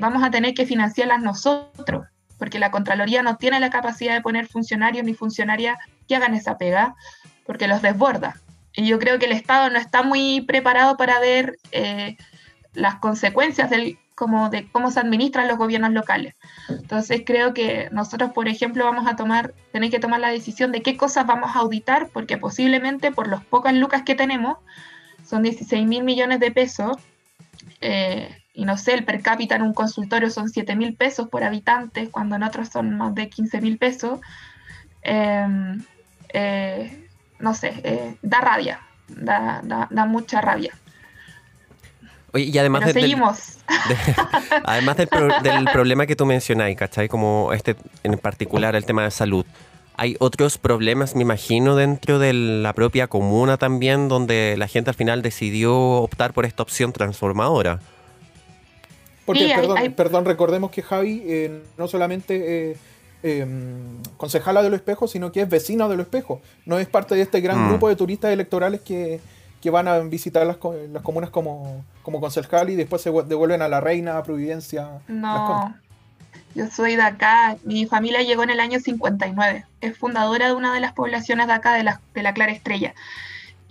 vamos 0.00 0.22
a 0.22 0.30
tener 0.30 0.52
que 0.54 0.66
financiarlas 0.66 1.22
nosotros 1.22 2.04
porque 2.42 2.58
la 2.58 2.72
Contraloría 2.72 3.22
no 3.22 3.36
tiene 3.36 3.60
la 3.60 3.70
capacidad 3.70 4.14
de 4.14 4.20
poner 4.20 4.48
funcionarios 4.48 5.04
ni 5.04 5.14
funcionarias 5.14 5.78
que 6.08 6.16
hagan 6.16 6.34
esa 6.34 6.58
pega, 6.58 6.96
porque 7.46 7.68
los 7.68 7.82
desborda. 7.82 8.34
Y 8.74 8.84
yo 8.88 8.98
creo 8.98 9.20
que 9.20 9.26
el 9.26 9.32
Estado 9.32 9.70
no 9.70 9.78
está 9.78 10.02
muy 10.02 10.40
preparado 10.40 10.96
para 10.96 11.20
ver 11.20 11.60
eh, 11.70 12.16
las 12.74 12.96
consecuencias 12.96 13.70
de 13.70 13.96
cómo 14.16 14.50
se 14.50 14.98
administran 14.98 15.46
los 15.46 15.56
gobiernos 15.56 15.92
locales. 15.92 16.34
Entonces 16.68 17.22
creo 17.24 17.54
que 17.54 17.88
nosotros, 17.92 18.32
por 18.32 18.48
ejemplo, 18.48 18.86
vamos 18.86 19.06
a 19.06 19.14
tomar, 19.14 19.54
tener 19.70 19.92
que 19.92 20.00
tomar 20.00 20.18
la 20.18 20.30
decisión 20.30 20.72
de 20.72 20.82
qué 20.82 20.96
cosas 20.96 21.24
vamos 21.24 21.54
a 21.54 21.60
auditar, 21.60 22.08
porque 22.08 22.38
posiblemente 22.38 23.12
por 23.12 23.28
los 23.28 23.44
pocas 23.44 23.72
lucas 23.72 24.02
que 24.02 24.16
tenemos, 24.16 24.58
son 25.24 25.44
16 25.44 25.86
mil 25.86 26.02
millones 26.02 26.40
de 26.40 26.50
pesos, 26.50 26.96
eh, 27.80 28.41
y 28.54 28.64
no 28.64 28.76
sé, 28.76 28.94
el 28.94 29.04
per 29.04 29.22
cápita 29.22 29.56
en 29.56 29.62
un 29.62 29.72
consultorio 29.72 30.28
son 30.30 30.48
7 30.48 30.76
mil 30.76 30.94
pesos 30.94 31.28
por 31.28 31.42
habitante, 31.42 32.10
cuando 32.10 32.36
en 32.36 32.42
otros 32.42 32.68
son 32.68 32.96
más 32.96 33.14
de 33.14 33.28
15 33.28 33.60
mil 33.60 33.78
pesos, 33.78 34.20
eh, 35.02 35.76
eh, 36.32 37.08
no 37.38 37.54
sé, 37.54 37.72
eh, 37.82 38.16
da 38.22 38.40
rabia, 38.40 38.80
da, 39.08 39.60
da, 39.64 39.88
da, 39.90 40.04
mucha 40.04 40.40
rabia. 40.40 40.72
Oye, 42.34 42.44
y 42.44 42.58
además 42.58 42.82
Pero 42.84 43.00
seguimos. 43.00 43.58
Del, 43.88 43.96
de, 43.96 44.14
además 44.64 44.96
del, 44.96 45.08
pro, 45.08 45.28
del, 45.42 45.64
problema 45.66 46.06
que 46.06 46.16
tú 46.16 46.26
mencionáis, 46.26 46.76
¿cachai? 46.76 47.08
Como 47.08 47.52
este 47.52 47.76
en 48.02 48.18
particular, 48.18 48.76
el 48.76 48.84
tema 48.84 49.04
de 49.04 49.10
salud. 49.10 49.46
Hay 49.96 50.16
otros 50.20 50.56
problemas, 50.56 51.14
me 51.14 51.22
imagino, 51.22 51.76
dentro 51.76 52.18
de 52.18 52.32
la 52.32 52.72
propia 52.72 53.08
comuna 53.08 53.58
también, 53.58 54.08
donde 54.08 54.56
la 54.56 54.66
gente 54.66 54.90
al 54.90 54.96
final 54.96 55.20
decidió 55.20 55.74
optar 55.76 56.32
por 56.32 56.46
esta 56.46 56.62
opción 56.62 56.92
transformadora. 56.92 57.80
Porque, 59.24 59.46
sí, 59.46 59.52
perdón, 59.54 59.78
hay, 59.78 59.84
hay... 59.84 59.90
perdón, 59.90 60.24
recordemos 60.24 60.70
que 60.70 60.82
Javi 60.82 61.22
eh, 61.24 61.62
no 61.78 61.88
solamente 61.88 62.70
eh, 62.70 62.76
eh, 63.22 63.46
concejala 64.16 64.62
de 64.62 64.70
los 64.70 64.78
espejos, 64.78 65.10
sino 65.12 65.30
que 65.30 65.42
es 65.42 65.48
vecina 65.48 65.88
de 65.88 65.96
los 65.96 66.06
espejos. 66.06 66.40
No 66.66 66.78
es 66.78 66.88
parte 66.88 67.14
de 67.14 67.22
este 67.22 67.40
gran 67.40 67.64
mm. 67.64 67.68
grupo 67.68 67.88
de 67.88 67.96
turistas 67.96 68.32
electorales 68.32 68.80
que, 68.80 69.20
que 69.60 69.70
van 69.70 69.86
a 69.86 69.98
visitar 70.00 70.46
las, 70.46 70.58
las, 70.90 71.02
comunas 71.02 71.30
como, 71.30 71.84
como 72.02 72.20
concejal 72.20 72.70
y 72.70 72.74
después 72.74 73.00
se 73.00 73.10
devuelven 73.10 73.62
a 73.62 73.68
la 73.68 73.80
reina, 73.80 74.18
a 74.18 74.22
Providencia. 74.24 75.00
No, 75.06 75.74
yo 76.54 76.68
soy 76.68 76.96
de 76.96 77.02
acá. 77.02 77.56
Mi 77.64 77.86
familia 77.86 78.22
llegó 78.22 78.42
en 78.42 78.50
el 78.50 78.60
año 78.60 78.80
59. 78.80 79.64
Es 79.80 79.96
fundadora 79.96 80.48
de 80.48 80.54
una 80.54 80.74
de 80.74 80.80
las 80.80 80.92
poblaciones 80.92 81.46
de 81.46 81.52
acá, 81.52 81.74
de 81.74 81.84
la, 81.84 82.00
de 82.14 82.22
la 82.22 82.34
Clara 82.34 82.52
Estrella. 82.52 82.94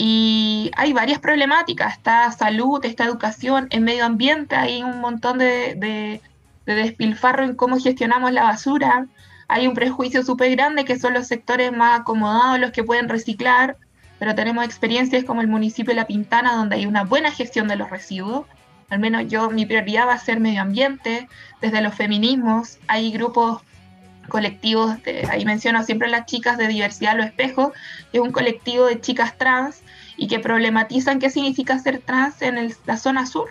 Y 0.04 0.72
hay 0.78 0.94
varias 0.94 1.20
problemáticas, 1.20 1.94
está 1.94 2.32
salud, 2.32 2.84
está 2.84 3.06
educación, 3.06 3.68
en 3.70 3.84
medio 3.84 4.04
ambiente 4.04 4.56
hay 4.56 4.82
un 4.82 5.00
montón 5.00 5.38
de, 5.38 5.76
de, 5.76 6.22
de 6.66 6.74
despilfarro 6.74 7.44
en 7.44 7.54
cómo 7.54 7.80
gestionamos 7.80 8.32
la 8.32 8.42
basura, 8.42 9.06
hay 9.48 9.68
un 9.68 9.76
prejuicio 9.76 10.24
súper 10.24 10.50
grande 10.56 10.86
que 10.86 10.98
son 10.98 11.14
los 11.14 11.28
sectores 11.28 11.72
más 11.72 12.00
acomodados 12.00 12.60
los 12.60 12.72
que 12.72 12.84
pueden 12.84 13.10
reciclar, 13.10 13.78
pero 14.18 14.34
tenemos 14.34 14.66
experiencias 14.66 15.24
como 15.24 15.42
el 15.42 15.48
municipio 15.48 15.92
de 15.92 16.00
La 16.00 16.08
Pintana 16.08 16.56
donde 16.56 16.78
hay 16.78 16.88
una 16.88 17.04
buena 17.04 17.30
gestión 17.30 17.68
de 17.68 17.76
los 17.76 17.92
residuos, 17.92 18.48
al 18.90 18.98
menos 18.98 19.28
yo 19.28 19.52
mi 19.52 19.68
prioridad 19.68 20.08
va 20.08 20.14
a 20.14 20.18
ser 20.18 20.40
medio 20.40 20.64
ambiente, 20.64 21.28
desde 21.62 21.80
los 21.80 21.94
feminismos, 21.94 22.80
hay 22.88 23.12
grupos 23.12 23.62
colectivos, 24.30 25.04
de, 25.04 25.28
ahí 25.30 25.46
menciono 25.46 25.84
siempre 25.84 26.08
las 26.08 26.26
chicas 26.26 26.58
de 26.58 26.68
diversidad 26.68 27.16
Lo 27.16 27.24
Espejo, 27.24 27.72
que 28.12 28.18
es 28.18 28.24
un 28.24 28.32
colectivo 28.32 28.88
de 28.88 29.00
chicas 29.00 29.38
trans 29.38 29.84
y 30.22 30.28
que 30.28 30.40
problematizan 30.40 31.18
qué 31.18 31.32
significa 31.32 31.80
ser 31.80 31.98
trans 31.98 32.44
en 32.44 32.60
el, 32.60 32.76
la 32.86 32.98
zona 32.98 33.26
sur, 33.26 33.50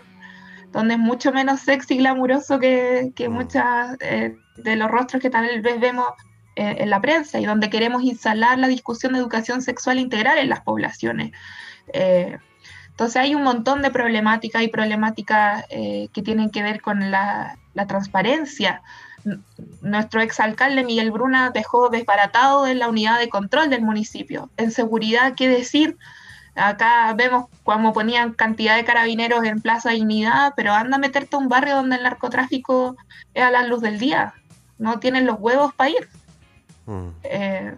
donde 0.71 0.95
es 0.95 1.01
mucho 1.01 1.33
menos 1.33 1.59
sexy 1.59 1.95
y 1.95 1.97
glamuroso 1.99 2.61
que, 2.61 3.11
que 3.17 3.29
muchas 3.29 3.97
eh, 3.99 4.37
de 4.57 4.77
los 4.77 4.89
rostros 4.89 5.21
que 5.21 5.31
tal 5.31 5.63
vez 5.63 5.81
vemos 5.81 6.07
eh, 6.55 6.77
en 6.79 6.89
la 6.89 7.01
prensa 7.01 7.41
y 7.41 7.45
donde 7.45 7.71
queremos 7.71 8.05
instalar 8.05 8.57
la 8.57 8.69
discusión 8.69 9.15
de 9.15 9.19
educación 9.19 9.63
sexual 9.63 9.99
integral 9.99 10.39
en 10.39 10.49
las 10.49 10.61
poblaciones. 10.61 11.33
Eh, 11.93 12.39
entonces 12.91 13.17
hay 13.17 13.35
un 13.35 13.43
montón 13.43 13.83
de 13.83 13.91
problemáticas 13.91 14.63
y 14.63 14.69
problemáticas 14.69 15.65
eh, 15.71 16.07
que 16.13 16.23
tienen 16.23 16.51
que 16.51 16.63
ver 16.63 16.81
con 16.81 17.11
la, 17.11 17.59
la 17.75 17.89
transparencia, 17.89 18.81
nuestro 19.83 20.21
exalcalde 20.21 20.85
Miguel 20.85 21.11
Bruna 21.11 21.51
dejó 21.51 21.89
desbaratado 21.89 22.69
en 22.69 22.79
la 22.79 22.89
unidad 22.89 23.19
de 23.19 23.29
control 23.29 23.71
del 23.71 23.83
municipio. 23.83 24.51
En 24.57 24.71
seguridad, 24.71 25.35
¿qué 25.35 25.49
decir? 25.49 25.99
Acá 26.55 27.13
vemos 27.15 27.47
cómo 27.63 27.93
ponían 27.93 28.33
cantidad 28.33 28.77
de 28.77 28.85
carabineros 28.85 29.45
en 29.45 29.61
Plaza 29.61 29.91
Dignidad, 29.91 30.53
pero 30.57 30.73
anda 30.73 30.97
a 30.97 31.01
meterte 31.01 31.37
a 31.37 31.39
un 31.39 31.49
barrio 31.49 31.77
donde 31.77 31.97
el 31.97 32.03
narcotráfico 32.03 32.97
es 33.35 33.43
a 33.43 33.51
la 33.51 33.63
luz 33.63 33.81
del 33.81 33.99
día. 33.99 34.35
No 34.79 34.99
tienen 34.99 35.27
los 35.27 35.39
huevos 35.39 35.73
para 35.75 35.91
ir. 35.91 36.09
Mm. 36.87 37.09
Eh, 37.23 37.75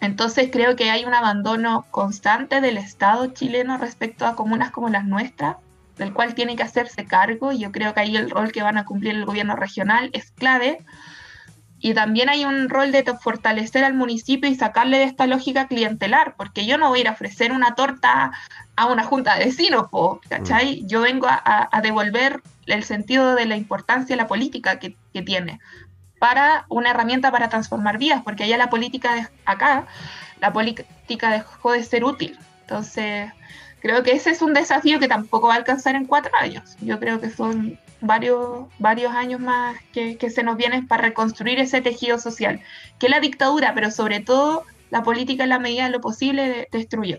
entonces 0.00 0.48
creo 0.52 0.76
que 0.76 0.90
hay 0.90 1.04
un 1.04 1.14
abandono 1.14 1.84
constante 1.90 2.60
del 2.60 2.78
Estado 2.78 3.26
chileno 3.28 3.78
respecto 3.78 4.26
a 4.26 4.36
comunas 4.36 4.70
como 4.70 4.88
las 4.88 5.04
nuestras 5.04 5.56
del 5.98 6.12
cual 6.12 6.34
tiene 6.34 6.56
que 6.56 6.62
hacerse 6.62 7.04
cargo 7.04 7.52
y 7.52 7.58
yo 7.58 7.72
creo 7.72 7.92
que 7.92 8.00
ahí 8.00 8.16
el 8.16 8.30
rol 8.30 8.52
que 8.52 8.62
van 8.62 8.78
a 8.78 8.84
cumplir 8.84 9.14
el 9.14 9.24
gobierno 9.24 9.56
regional 9.56 10.10
es 10.12 10.30
clave. 10.30 10.84
Y 11.80 11.94
también 11.94 12.28
hay 12.28 12.44
un 12.44 12.68
rol 12.68 12.90
de 12.90 13.04
fortalecer 13.20 13.84
al 13.84 13.94
municipio 13.94 14.50
y 14.50 14.54
sacarle 14.54 14.98
de 14.98 15.04
esta 15.04 15.26
lógica 15.26 15.68
clientelar, 15.68 16.34
porque 16.36 16.66
yo 16.66 16.76
no 16.76 16.88
voy 16.88 16.98
a 16.98 17.00
ir 17.02 17.08
a 17.08 17.12
ofrecer 17.12 17.52
una 17.52 17.74
torta 17.74 18.32
a 18.76 18.86
una 18.86 19.04
junta 19.04 19.36
de 19.36 19.46
vecinos, 19.46 19.86
¿cachai? 20.28 20.82
Mm. 20.82 20.88
Yo 20.88 21.00
vengo 21.00 21.26
a, 21.28 21.68
a, 21.70 21.80
devolver 21.80 22.42
el 22.66 22.84
sentido 22.84 23.34
de 23.34 23.46
la 23.46 23.56
importancia 23.56 24.16
de 24.16 24.22
la 24.22 24.28
política 24.28 24.78
que, 24.78 24.96
que 25.12 25.22
tiene. 25.22 25.60
para 26.18 26.64
una 26.68 26.90
herramienta 26.90 27.30
para 27.30 27.48
transformar 27.48 27.98
vidas, 27.98 28.22
porque 28.24 28.44
allá 28.44 28.58
la 28.58 28.70
política 28.70 29.14
de 29.14 29.28
acá, 29.44 29.86
la 30.40 30.52
política 30.52 31.30
dejó 31.30 31.72
de 31.72 31.84
ser 31.84 32.04
útil. 32.04 32.36
Entonces, 32.62 33.30
creo 33.80 34.02
que 34.02 34.12
ese 34.12 34.30
es 34.30 34.42
un 34.42 34.52
desafío 34.52 34.98
que 34.98 35.08
tampoco 35.08 35.48
va 35.48 35.54
a 35.54 35.58
alcanzar 35.58 35.94
en 35.94 36.06
cuatro 36.06 36.32
años. 36.40 36.76
Yo 36.80 36.98
creo 36.98 37.20
que 37.20 37.30
son 37.30 37.78
varios, 38.00 38.66
varios 38.78 39.12
años 39.12 39.40
más 39.40 39.76
que, 39.92 40.16
que 40.16 40.30
se 40.30 40.42
nos 40.42 40.56
vienen 40.56 40.86
para 40.86 41.02
reconstruir 41.02 41.58
ese 41.58 41.80
tejido 41.80 42.18
social, 42.18 42.60
que 42.98 43.08
la 43.08 43.20
dictadura, 43.20 43.74
pero 43.74 43.90
sobre 43.90 44.20
todo 44.20 44.64
la 44.90 45.02
política 45.02 45.44
en 45.44 45.50
la 45.50 45.58
medida 45.58 45.84
de 45.84 45.90
lo 45.90 46.00
posible 46.00 46.68
destruyó. 46.72 47.18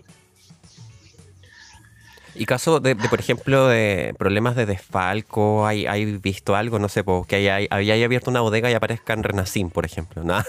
Y 2.34 2.46
caso 2.46 2.80
de, 2.80 2.96
por 2.96 3.18
ejemplo, 3.18 3.68
de 3.68 4.14
problemas 4.18 4.56
de 4.56 4.64
desfalco, 4.64 5.66
¿hay, 5.66 5.86
hay 5.86 6.18
visto 6.18 6.54
algo? 6.54 6.78
No 6.78 6.88
sé, 6.88 7.04
que 7.26 7.36
haya, 7.36 7.58
haya 7.70 8.04
abierto 8.04 8.30
una 8.30 8.40
bodega 8.40 8.70
y 8.70 8.74
aparezca 8.74 9.12
en 9.12 9.24
Renacín, 9.24 9.70
por 9.70 9.84
ejemplo. 9.84 10.22
¿no? 10.22 10.38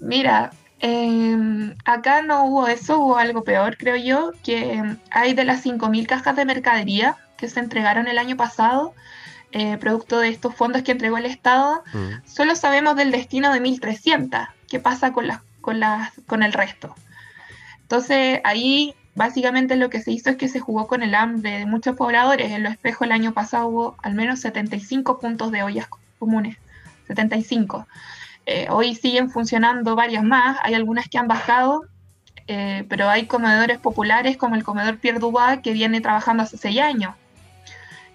Mira, 0.00 0.50
em, 0.80 1.74
acá 1.84 2.22
no 2.22 2.44
hubo 2.44 2.68
eso, 2.68 2.98
hubo 2.98 3.16
algo 3.16 3.44
peor, 3.44 3.76
creo 3.76 3.96
yo, 3.96 4.32
que 4.42 4.82
hay 5.10 5.34
de 5.34 5.44
las 5.44 5.64
5.000 5.64 6.06
cajas 6.06 6.36
de 6.36 6.44
mercadería 6.44 7.16
que 7.36 7.48
se 7.48 7.60
entregaron 7.60 8.06
el 8.08 8.18
año 8.18 8.36
pasado, 8.36 8.94
eh, 9.52 9.76
producto 9.78 10.18
de 10.18 10.28
estos 10.28 10.54
fondos 10.54 10.82
que 10.82 10.92
entregó 10.92 11.18
el 11.18 11.26
Estado, 11.26 11.82
mm. 11.92 12.26
solo 12.26 12.56
sabemos 12.56 12.96
del 12.96 13.10
destino 13.10 13.52
de 13.52 13.60
1.300. 13.60 14.48
¿Qué 14.68 14.80
pasa 14.80 15.12
con, 15.12 15.26
las, 15.26 15.40
con, 15.60 15.80
las, 15.80 16.12
con 16.26 16.42
el 16.42 16.52
resto? 16.52 16.94
Entonces 17.82 18.40
ahí 18.44 18.94
básicamente 19.14 19.76
lo 19.76 19.90
que 19.90 20.00
se 20.00 20.10
hizo 20.10 20.30
es 20.30 20.36
que 20.36 20.48
se 20.48 20.60
jugó 20.60 20.86
con 20.86 21.02
el 21.02 21.14
hambre 21.14 21.58
de 21.58 21.66
muchos 21.66 21.96
pobladores. 21.96 22.50
En 22.50 22.62
Lo 22.62 22.68
Espejo 22.68 23.04
el 23.04 23.12
año 23.12 23.32
pasado 23.32 23.68
hubo 23.68 23.96
al 24.02 24.14
menos 24.14 24.40
75 24.40 25.20
puntos 25.20 25.52
de 25.52 25.62
ollas 25.62 25.86
comunes, 26.18 26.56
75. 27.06 27.86
Eh, 28.46 28.66
hoy 28.70 28.94
siguen 28.94 29.30
funcionando 29.30 29.94
varias 29.94 30.22
más, 30.22 30.58
hay 30.62 30.74
algunas 30.74 31.08
que 31.08 31.18
han 31.18 31.28
bajado, 31.28 31.86
eh, 32.46 32.84
pero 32.88 33.08
hay 33.08 33.26
comedores 33.26 33.78
populares 33.78 34.36
como 34.36 34.54
el 34.54 34.64
comedor 34.64 34.98
Pierre 34.98 35.18
Dubois 35.18 35.60
que 35.60 35.72
viene 35.72 36.00
trabajando 36.00 36.42
hace 36.42 36.58
seis 36.58 36.80
años. 36.80 37.14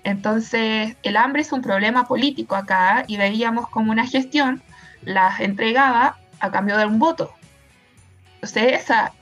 Entonces, 0.04 0.96
el 1.04 1.18
hambre 1.18 1.42
es 1.42 1.52
un 1.52 1.62
problema 1.62 2.08
político 2.08 2.56
acá 2.56 3.04
y 3.08 3.18
veíamos 3.18 3.68
como 3.70 3.92
una 3.92 4.08
gestión 4.08 4.62
las 5.04 5.40
entregaba 5.40 6.18
a 6.40 6.52
cambio 6.52 6.78
de 6.78 6.86
un 6.86 7.00
voto. 7.00 7.34
O 8.42 8.48
sea, 8.48 8.64
esa, 8.66 9.14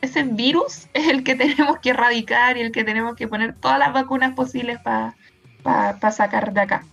ese 0.00 0.22
virus 0.24 0.88
es 0.94 1.08
el 1.08 1.24
que 1.24 1.34
tenemos 1.34 1.78
que 1.78 1.90
erradicar 1.90 2.56
y 2.56 2.60
el 2.60 2.72
que 2.72 2.84
tenemos 2.84 3.16
que 3.16 3.28
poner 3.28 3.54
todas 3.54 3.78
las 3.78 3.92
vacunas 3.92 4.34
posibles 4.34 4.78
para 4.80 6.12
sacar 6.12 6.52
de 6.52 6.60
acá. 6.60 6.84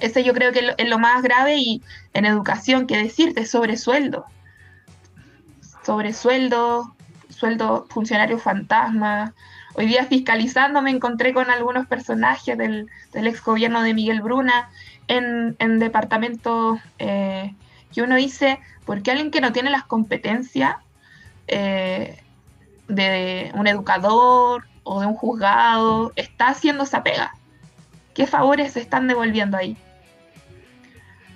Ese 0.00 0.24
yo 0.24 0.34
creo 0.34 0.52
que 0.52 0.74
es 0.76 0.88
lo, 0.88 0.98
más 0.98 1.22
grave 1.22 1.56
y 1.56 1.82
en 2.12 2.26
educación, 2.26 2.86
que 2.86 2.98
decirte, 2.98 3.46
sobre 3.46 3.76
sueldo. 3.76 4.26
Sobre 5.84 6.12
sueldo, 6.12 6.94
sueldo 7.30 7.86
funcionario 7.88 8.38
fantasma. 8.38 9.32
Hoy 9.78 9.84
día 9.84 10.06
fiscalizando 10.06 10.80
me 10.80 10.90
encontré 10.90 11.34
con 11.34 11.50
algunos 11.50 11.86
personajes 11.86 12.56
del, 12.56 12.88
ex 13.12 13.44
gobierno 13.44 13.82
de 13.82 13.92
Miguel 13.92 14.22
Bruna 14.22 14.70
en, 15.06 15.54
en 15.58 15.78
departamentos 15.78 16.78
eh, 16.98 17.54
que 17.92 18.00
uno 18.00 18.14
dice, 18.16 18.58
porque 18.86 19.10
alguien 19.10 19.30
que 19.30 19.42
no 19.42 19.52
tiene 19.52 19.68
las 19.68 19.84
competencias 19.84 20.76
eh, 21.46 22.22
de 22.88 23.50
un 23.52 23.66
educador 23.66 24.66
o 24.82 25.00
de 25.00 25.08
un 25.08 25.14
juzgado 25.14 26.10
está 26.16 26.48
haciendo 26.48 26.84
esa 26.84 27.02
pega? 27.02 27.34
¿Qué 28.14 28.26
favores 28.26 28.72
se 28.72 28.80
están 28.80 29.06
devolviendo 29.06 29.58
ahí? 29.58 29.76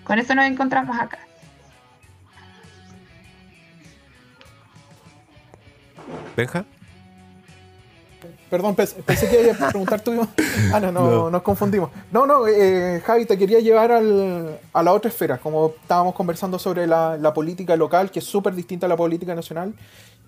Con 0.02 0.18
eso 0.18 0.34
nos 0.34 0.46
encontramos 0.46 0.98
acá. 0.98 1.18
¿Benja? 6.34 6.64
Perdón, 8.50 8.74
pensé, 8.74 8.96
que 9.28 9.42
iba 9.44 9.66
a 9.66 9.70
preguntar 9.70 10.00
tú. 10.00 10.26
Ah, 10.72 10.80
no, 10.80 10.90
no, 10.90 11.30
nos 11.30 11.42
confundimos. 11.42 11.90
No, 12.10 12.26
no, 12.26 12.48
eh, 12.48 13.00
Javi, 13.06 13.24
te 13.24 13.38
quería 13.38 13.60
llevar 13.60 13.92
al, 13.92 14.58
a 14.72 14.82
la 14.82 14.92
otra 14.92 15.08
esfera, 15.08 15.38
como 15.38 15.74
estábamos 15.80 16.14
conversando 16.14 16.58
sobre 16.58 16.86
la, 16.86 17.16
la 17.16 17.32
política 17.32 17.76
local, 17.76 18.10
que 18.10 18.18
es 18.18 18.24
súper 18.24 18.54
distinta 18.54 18.86
a 18.86 18.88
la 18.88 18.96
política 18.96 19.34
nacional. 19.36 19.72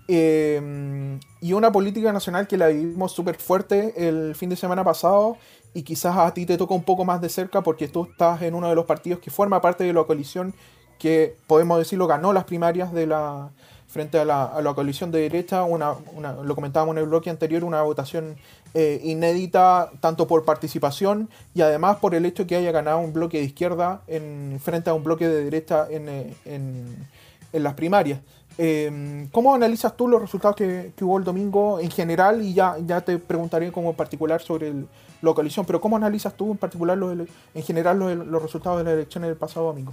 Eh, 0.08 1.18
y 1.40 1.52
una 1.52 1.70
política 1.70 2.12
nacional 2.12 2.46
que 2.46 2.56
la 2.56 2.68
vivimos 2.68 3.12
súper 3.12 3.36
fuerte 3.36 3.94
el 4.08 4.34
fin 4.34 4.50
de 4.50 4.56
semana 4.56 4.82
pasado 4.82 5.36
y 5.74 5.82
quizás 5.82 6.16
a 6.16 6.34
ti 6.34 6.44
te 6.44 6.58
toca 6.58 6.74
un 6.74 6.82
poco 6.82 7.04
más 7.04 7.20
de 7.20 7.28
cerca 7.28 7.62
porque 7.62 7.88
tú 7.88 8.08
estás 8.10 8.42
en 8.42 8.54
uno 8.54 8.68
de 8.68 8.74
los 8.74 8.84
partidos 8.84 9.20
que 9.20 9.30
forma 9.30 9.60
parte 9.60 9.84
de 9.84 9.92
la 9.92 10.02
coalición 10.02 10.54
que 10.98 11.36
podemos 11.46 11.78
decirlo 11.78 12.08
ganó 12.08 12.32
las 12.32 12.44
primarias 12.44 12.92
de 12.92 13.06
la, 13.06 13.50
frente 13.92 14.18
a 14.18 14.24
la, 14.24 14.44
a 14.44 14.62
la 14.62 14.72
coalición 14.72 15.10
de 15.10 15.20
derecha, 15.20 15.64
una, 15.64 15.94
lo 16.42 16.54
comentábamos 16.54 16.96
en 16.96 17.02
el 17.02 17.08
bloque 17.08 17.28
anterior, 17.28 17.62
una 17.62 17.82
votación 17.82 18.36
eh, 18.72 19.02
inédita 19.04 19.90
tanto 20.00 20.26
por 20.26 20.46
participación 20.46 21.28
y 21.54 21.60
además 21.60 21.98
por 21.98 22.14
el 22.14 22.24
hecho 22.24 22.46
que 22.46 22.56
haya 22.56 22.72
ganado 22.72 23.00
un 23.00 23.12
bloque 23.12 23.36
de 23.36 23.44
izquierda 23.44 24.00
en, 24.06 24.58
frente 24.62 24.88
a 24.88 24.94
un 24.94 25.04
bloque 25.04 25.28
de 25.28 25.44
derecha 25.44 25.86
en, 25.90 26.08
eh, 26.08 26.34
en, 26.46 27.06
en 27.52 27.62
las 27.62 27.74
primarias. 27.74 28.20
Eh, 28.56 29.28
¿Cómo 29.30 29.54
analizas 29.54 29.94
tú 29.94 30.08
los 30.08 30.22
resultados 30.22 30.56
que, 30.56 30.92
hubo 31.02 31.18
el 31.18 31.24
domingo 31.24 31.78
en 31.78 31.90
general? 31.90 32.42
Y 32.42 32.54
ya, 32.54 32.76
ya 32.86 33.02
te 33.02 33.18
preguntaré 33.18 33.70
como 33.72 33.90
en 33.90 33.96
particular 33.96 34.40
sobre 34.40 34.72
la 35.20 35.34
coalición, 35.34 35.66
pero 35.66 35.82
¿cómo 35.82 35.96
analizas 35.96 36.34
tú 36.34 36.50
en 36.50 36.56
particular 36.56 36.96
los, 36.96 37.28
en 37.54 37.62
general 37.62 37.98
los, 37.98 38.26
los 38.26 38.42
resultados 38.42 38.78
de 38.78 38.84
las 38.84 38.94
elecciones 38.94 39.28
del 39.28 39.36
pasado 39.36 39.66
domingo? 39.66 39.92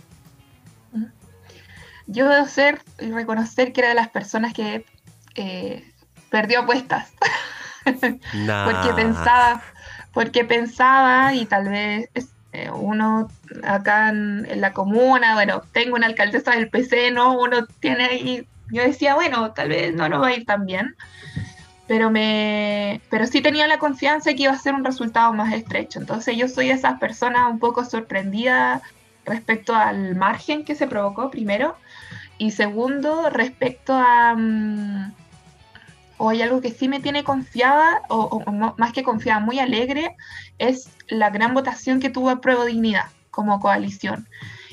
Yo 2.11 2.27
debo 2.27 2.47
ser 2.47 2.81
y 2.99 3.11
reconocer 3.11 3.71
que 3.71 3.81
era 3.81 3.89
de 3.89 3.95
las 3.95 4.09
personas 4.09 4.53
que 4.53 4.85
eh, 5.35 5.83
perdió 6.29 6.61
apuestas. 6.61 7.11
porque 7.85 8.93
pensaba, 8.95 9.63
porque 10.13 10.43
pensaba 10.43 11.33
y 11.33 11.45
tal 11.45 11.69
vez 11.69 12.09
eh, 12.51 12.69
uno 12.71 13.29
acá 13.63 14.09
en, 14.09 14.47
la 14.59 14.73
comuna, 14.73 15.35
bueno, 15.35 15.61
tengo 15.71 15.95
una 15.95 16.07
alcaldesa 16.07 16.51
del 16.51 16.69
PC, 16.69 17.11
¿no? 17.11 17.39
Uno 17.39 17.65
tiene 17.79 18.05
ahí, 18.05 18.47
yo 18.71 18.81
decía, 18.81 19.15
bueno, 19.15 19.51
tal 19.53 19.69
vez 19.69 19.93
no 19.93 20.09
nos 20.09 20.21
va 20.21 20.27
a 20.27 20.33
ir 20.33 20.45
tan 20.45 20.65
bien, 20.65 20.95
pero 21.87 22.09
me, 22.09 23.01
pero 23.11 23.27
sí 23.27 23.41
tenía 23.41 23.67
la 23.67 23.77
confianza 23.77 24.33
que 24.33 24.43
iba 24.43 24.51
a 24.51 24.57
ser 24.57 24.73
un 24.73 24.83
resultado 24.83 25.31
más 25.33 25.53
estrecho. 25.53 25.99
Entonces 25.99 26.37
yo 26.37 26.47
soy 26.47 26.67
de 26.67 26.73
esas 26.73 26.99
personas 26.99 27.49
un 27.49 27.59
poco 27.59 27.85
sorprendida 27.85 28.81
respecto 29.25 29.75
al 29.75 30.15
margen 30.15 30.65
que 30.65 30.75
se 30.75 30.87
provocó 30.87 31.29
primero 31.29 31.75
y 32.39 32.51
segundo, 32.51 33.29
respecto 33.29 33.93
a... 33.93 34.33
Mm, 34.35 35.13
o 36.17 36.29
hay 36.29 36.41
algo 36.41 36.59
que 36.59 36.71
sí 36.71 36.89
me 36.89 36.99
tiene 36.99 37.23
confiada, 37.23 38.01
o, 38.09 38.43
más 38.77 38.91
que 38.91 39.03
confiada, 39.03 39.39
muy 39.39 39.59
alegre, 39.59 40.15
es 40.57 40.89
la 41.07 41.29
gran 41.29 41.53
votación 41.53 42.01
que 42.01 42.09
tuvo 42.09 42.41
Prueba 42.41 42.65
Dignidad 42.65 43.05
como 43.31 43.61
coalición. 43.61 44.27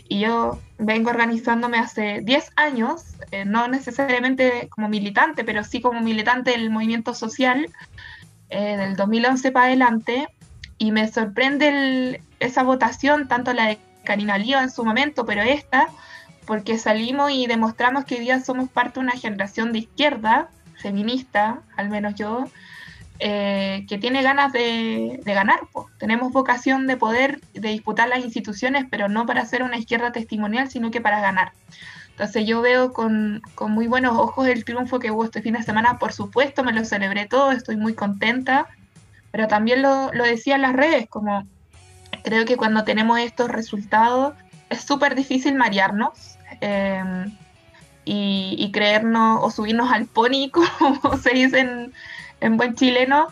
Y 0.08 0.20
yo 0.20 0.58
vengo 0.78 1.10
organizándome 1.10 1.78
hace 1.78 2.20
10 2.22 2.52
años, 2.56 3.14
eh, 3.30 3.44
no 3.44 3.68
necesariamente 3.68 4.68
como 4.70 4.88
militante, 4.88 5.44
pero 5.44 5.62
sí 5.62 5.80
como 5.80 6.00
militante 6.00 6.50
del 6.52 6.70
movimiento 6.70 7.14
social, 7.14 7.68
eh, 8.48 8.76
del 8.76 8.96
2011 8.96 9.52
para 9.52 9.66
adelante, 9.66 10.28
y 10.78 10.90
me 10.90 11.06
sorprende 11.06 12.20
esa 12.40 12.64
votación, 12.64 13.28
tanto 13.28 13.52
la 13.52 13.66
de 13.66 13.78
Karina 14.04 14.36
Lío 14.36 14.58
en 14.60 14.70
su 14.70 14.84
momento, 14.84 15.24
pero 15.26 15.42
esta, 15.42 15.88
porque 16.46 16.78
salimos 16.78 17.32
y 17.32 17.46
demostramos 17.46 18.04
que 18.04 18.14
hoy 18.14 18.20
día 18.22 18.40
somos 18.40 18.70
parte 18.70 19.00
de 19.00 19.06
una 19.06 19.16
generación 19.16 19.72
de 19.72 19.80
izquierda, 19.80 20.48
feminista, 20.76 21.62
al 21.76 21.90
menos 21.90 22.14
yo, 22.14 22.44
eh, 23.18 23.84
que 23.88 23.98
tiene 23.98 24.22
ganas 24.22 24.52
de, 24.52 25.20
ganar. 25.24 25.60
Tenemos 25.98 26.32
vocación 26.32 26.86
de 26.86 26.96
poder, 26.96 27.40
de 27.52 27.70
disputar 27.70 28.08
las 28.08 28.24
instituciones, 28.24 28.86
pero 28.90 29.08
no 29.08 29.26
para 29.26 29.44
ser 29.44 29.62
una 29.62 29.78
izquierda 29.78 30.12
testimonial, 30.12 30.70
sino 30.70 30.90
que 30.90 31.00
para 31.00 31.20
ganar. 31.20 31.52
Entonces 32.10 32.46
yo 32.46 32.62
veo 32.62 32.92
con, 32.92 33.42
muy 33.68 33.88
buenos 33.88 34.16
ojos 34.16 34.46
el 34.46 34.64
triunfo 34.64 34.98
que 34.98 35.10
hubo 35.10 35.24
este 35.24 35.42
fin 35.42 35.54
de 35.54 35.62
semana. 35.62 35.98
Por 35.98 36.12
supuesto, 36.12 36.62
me 36.62 36.72
lo 36.72 36.84
celebré 36.84 37.26
todo, 37.26 37.50
estoy 37.52 37.76
muy 37.76 37.94
contenta, 37.94 38.68
pero 39.32 39.48
también 39.48 39.82
lo, 39.82 40.12
lo 40.12 40.24
decía 40.24 40.54
en 40.54 40.62
las 40.62 40.74
redes, 40.74 41.08
como 41.08 41.46
creo 42.22 42.44
que 42.44 42.56
cuando 42.56 42.84
tenemos 42.84 43.18
estos 43.18 43.50
resultados 43.50 44.34
es 44.70 44.80
súper 44.80 45.14
difícil 45.14 45.54
marearnos 45.54 46.35
Em, 46.60 47.36
y, 48.04 48.70
creernos 48.72 49.40
o 49.42 49.50
subirnos 49.50 49.90
al 49.90 50.06
pony, 50.06 50.50
como 50.78 51.16
se 51.16 51.30
dice 51.30 51.90
en, 52.40 52.56
buen 52.56 52.74
chileno, 52.74 53.28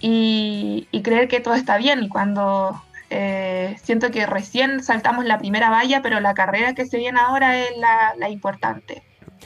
y, 0.00 0.86
creer 1.02 1.28
que 1.28 1.40
todo 1.40 1.54
está 1.54 1.76
bien. 1.76 2.04
Y 2.04 2.08
cuando 2.08 2.80
eh, 3.10 3.76
siento 3.82 4.10
que 4.10 4.26
recién 4.26 4.82
saltamos 4.82 5.24
la 5.24 5.38
primera 5.38 5.70
valla, 5.70 6.02
pero 6.02 6.20
la 6.20 6.34
carrera 6.34 6.74
que 6.74 6.86
se 6.86 6.98
viene 6.98 7.20
ahora 7.20 7.58
es 7.58 7.70
la, 7.76 8.28
importante. 8.30 9.02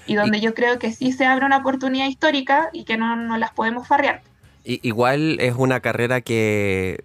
Y 0.07 0.15
donde 0.15 0.41
yo 0.41 0.55
creo 0.55 0.79
que 0.79 0.93
sí 0.93 1.13
se 1.13 1.27
abre 1.27 1.47
una 1.47 1.57
oportunidad 1.57 2.07
histórica 2.07 2.69
y 2.73 2.85
que 2.85 2.97
no, 2.97 3.17
no 3.17 3.39
las 3.39 3.53
podemos 3.53 3.89
farrear. 3.89 4.23
Igual 4.63 5.39
es 5.41 5.55
una 5.57 5.81
carrera 5.81 6.21
que 6.21 7.05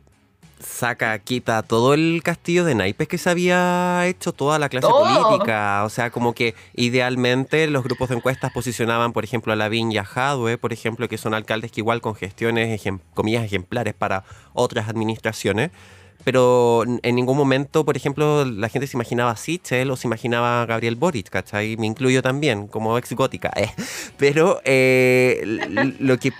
saca, 0.63 1.17
quita 1.19 1.61
todo 1.63 1.93
el 1.93 2.21
castillo 2.23 2.63
de 2.65 2.75
naipes 2.75 3.07
que 3.07 3.17
se 3.17 3.29
había 3.29 4.05
hecho 4.07 4.31
toda 4.33 4.59
la 4.59 4.69
clase 4.69 4.87
política. 4.87 5.83
O 5.85 5.89
sea, 5.89 6.09
como 6.11 6.33
que 6.33 6.55
idealmente 6.75 7.67
los 7.67 7.83
grupos 7.83 8.09
de 8.09 8.15
encuestas 8.15 8.51
posicionaban, 8.51 9.13
por 9.13 9.23
ejemplo, 9.23 9.53
a 9.53 9.55
Lavín 9.55 9.91
y 9.91 9.97
a 9.97 10.05
Jadwe, 10.05 10.57
por 10.57 10.73
ejemplo, 10.73 11.07
que 11.09 11.17
son 11.17 11.33
alcaldes 11.33 11.71
que 11.71 11.81
igual 11.81 12.01
con 12.01 12.15
gestiones, 12.15 12.81
ejem- 12.81 12.99
comillas, 13.13 13.43
ejemplares 13.43 13.93
para 13.93 14.23
otras 14.53 14.87
administraciones. 14.89 15.71
Pero 16.23 16.83
en 16.85 17.15
ningún 17.15 17.35
momento, 17.35 17.83
por 17.83 17.97
ejemplo, 17.97 18.45
la 18.45 18.69
gente 18.69 18.87
se 18.87 18.95
imaginaba 18.95 19.31
a 19.31 19.35
Sichel 19.35 19.89
o 19.89 19.95
se 19.95 20.07
imaginaba 20.07 20.61
a 20.61 20.65
Gabriel 20.65 20.95
Boric, 20.95 21.29
¿cachai? 21.29 21.77
Me 21.77 21.87
incluyo 21.87 22.21
también, 22.21 22.67
como 22.67 22.97
ex 22.97 23.13
gótica. 23.13 23.51
eh. 23.55 23.69
Pero 24.17 24.61
eh, 24.63 25.41
lo 25.99 26.17
que, 26.19 26.31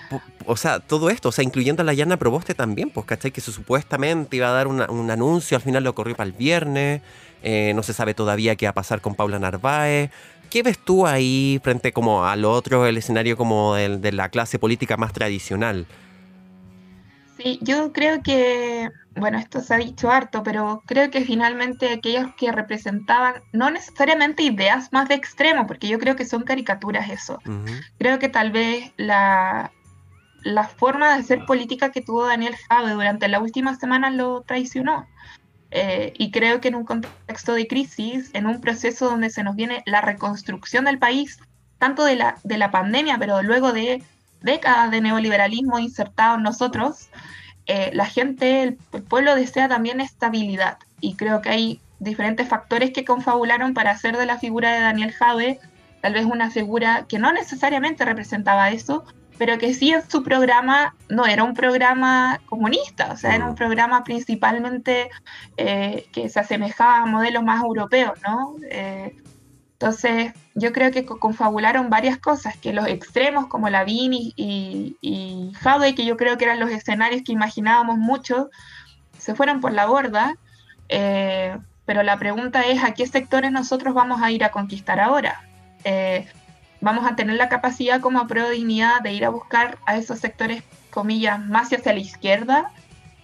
o 0.46 0.56
sea, 0.56 0.78
todo 0.80 1.10
esto, 1.10 1.30
o 1.30 1.32
sea, 1.32 1.44
incluyendo 1.44 1.82
a 1.82 1.84
la 1.84 1.94
Yana 1.94 2.16
Proboste 2.16 2.54
también, 2.54 2.90
pues, 2.90 3.06
¿cachai? 3.06 3.32
Que 3.32 3.40
supuestamente 3.40 4.36
iba 4.36 4.48
a 4.48 4.52
dar 4.52 4.68
un 4.68 5.10
anuncio, 5.10 5.56
al 5.56 5.62
final 5.62 5.82
lo 5.84 5.94
corrió 5.94 6.14
para 6.14 6.28
el 6.28 6.32
viernes, 6.36 7.02
eh, 7.42 7.72
no 7.74 7.82
se 7.82 7.92
sabe 7.92 8.14
todavía 8.14 8.54
qué 8.56 8.66
va 8.66 8.70
a 8.70 8.74
pasar 8.74 9.00
con 9.00 9.14
Paula 9.16 9.38
Narváez. 9.40 10.10
¿Qué 10.48 10.62
ves 10.62 10.78
tú 10.78 11.06
ahí 11.06 11.60
frente 11.64 11.92
como 11.92 12.24
al 12.26 12.44
otro, 12.44 12.86
el 12.86 12.98
escenario 12.98 13.36
como 13.36 13.74
del- 13.74 14.00
de 14.00 14.12
la 14.12 14.28
clase 14.28 14.58
política 14.58 14.96
más 14.96 15.12
tradicional? 15.12 15.86
Sí, 17.42 17.58
yo 17.62 17.92
creo 17.92 18.22
que, 18.22 18.90
bueno, 19.16 19.38
esto 19.38 19.60
se 19.60 19.74
ha 19.74 19.78
dicho 19.78 20.10
harto, 20.10 20.42
pero 20.42 20.82
creo 20.86 21.10
que 21.10 21.24
finalmente 21.24 21.90
aquellos 21.90 22.34
que 22.36 22.52
representaban 22.52 23.42
no 23.52 23.70
necesariamente 23.70 24.42
ideas 24.42 24.92
más 24.92 25.08
de 25.08 25.14
extremo, 25.14 25.66
porque 25.66 25.88
yo 25.88 25.98
creo 25.98 26.14
que 26.14 26.24
son 26.24 26.42
caricaturas 26.44 27.10
eso. 27.10 27.38
Ujú. 27.46 27.72
Creo 27.98 28.18
que 28.18 28.28
tal 28.28 28.52
vez 28.52 28.92
la, 28.96 29.72
la 30.44 30.64
forma 30.64 31.08
de 31.14 31.20
hacer 31.20 31.44
política 31.44 31.90
que 31.90 32.02
tuvo 32.02 32.26
Daniel 32.26 32.56
Jave 32.68 32.92
durante 32.92 33.28
la 33.28 33.40
última 33.40 33.76
semana 33.76 34.10
lo 34.10 34.42
traicionó. 34.42 35.08
Eh, 35.70 36.12
y 36.18 36.30
creo 36.30 36.60
que 36.60 36.68
en 36.68 36.74
un 36.74 36.84
contexto 36.84 37.54
de 37.54 37.66
crisis, 37.66 38.30
en 38.34 38.46
un 38.46 38.60
proceso 38.60 39.08
donde 39.08 39.30
se 39.30 39.42
nos 39.42 39.56
viene 39.56 39.82
la 39.86 40.02
reconstrucción 40.02 40.84
del 40.84 40.98
país, 40.98 41.40
tanto 41.78 42.04
de 42.04 42.16
la, 42.16 42.36
de 42.44 42.58
la 42.58 42.70
pandemia, 42.70 43.16
pero 43.18 43.42
luego 43.42 43.72
de 43.72 44.02
décadas 44.42 44.90
de 44.90 45.00
neoliberalismo 45.00 45.78
insertado 45.78 46.36
en 46.36 46.42
nosotros, 46.42 47.08
eh, 47.66 47.90
la 47.94 48.06
gente, 48.06 48.62
el, 48.62 48.78
el 48.92 49.02
pueblo 49.02 49.34
desea 49.34 49.68
también 49.68 50.00
estabilidad. 50.00 50.78
Y 51.00 51.14
creo 51.14 51.42
que 51.42 51.50
hay 51.50 51.80
diferentes 51.98 52.48
factores 52.48 52.90
que 52.92 53.04
confabularon 53.04 53.74
para 53.74 53.92
hacer 53.92 54.16
de 54.16 54.26
la 54.26 54.38
figura 54.38 54.72
de 54.72 54.80
Daniel 54.80 55.12
Jave 55.12 55.60
tal 56.02 56.12
vez 56.14 56.26
una 56.26 56.50
figura 56.50 57.06
que 57.08 57.18
no 57.18 57.32
necesariamente 57.32 58.04
representaba 58.04 58.70
eso, 58.70 59.04
pero 59.38 59.56
que 59.56 59.72
sí 59.72 59.92
en 59.92 60.08
su 60.10 60.22
programa 60.22 60.94
no 61.08 61.24
era 61.26 61.44
un 61.44 61.54
programa 61.54 62.40
comunista, 62.46 63.12
o 63.12 63.16
sea, 63.16 63.34
era 63.34 63.46
un 63.48 63.54
programa 63.54 64.04
principalmente 64.04 65.10
eh, 65.56 66.06
que 66.12 66.28
se 66.28 66.40
asemejaba 66.40 66.98
a 66.98 67.06
modelos 67.06 67.44
más 67.44 67.62
europeos, 67.62 68.18
¿no? 68.26 68.56
Eh, 68.68 69.16
entonces, 69.82 70.32
yo 70.54 70.72
creo 70.72 70.92
que 70.92 71.04
co- 71.04 71.18
confabularon 71.18 71.90
varias 71.90 72.16
cosas, 72.16 72.56
que 72.56 72.72
los 72.72 72.86
extremos 72.86 73.48
como 73.48 73.68
Lavín 73.68 74.12
y, 74.12 74.32
y, 74.36 75.52
que 75.96 76.04
yo 76.04 76.16
creo 76.16 76.38
que 76.38 76.44
eran 76.44 76.60
los 76.60 76.70
escenarios 76.70 77.22
que 77.24 77.32
imaginábamos 77.32 77.98
mucho, 77.98 78.48
se 79.18 79.34
fueron 79.34 79.60
por 79.60 79.72
la 79.72 79.86
borda, 79.86 80.36
eh, 80.88 81.58
pero 81.84 82.04
la 82.04 82.16
pregunta 82.16 82.62
es 82.62 82.84
a 82.84 82.94
qué 82.94 83.08
sectores 83.08 83.50
nosotros 83.50 83.92
vamos 83.92 84.22
a 84.22 84.30
ir 84.30 84.44
a 84.44 84.52
conquistar 84.52 85.00
ahora. 85.00 85.40
Eh, 85.82 86.28
vamos 86.80 87.04
a 87.04 87.16
tener 87.16 87.34
la 87.34 87.48
capacidad 87.48 88.00
como 88.00 88.28
pro 88.28 88.50
dignidad 88.50 89.00
de 89.00 89.14
ir 89.14 89.24
a 89.24 89.30
buscar 89.30 89.78
a 89.84 89.96
esos 89.96 90.20
sectores, 90.20 90.62
comillas, 90.90 91.40
más 91.40 91.72
hacia 91.72 91.92
la 91.92 91.98
izquierda. 91.98 92.70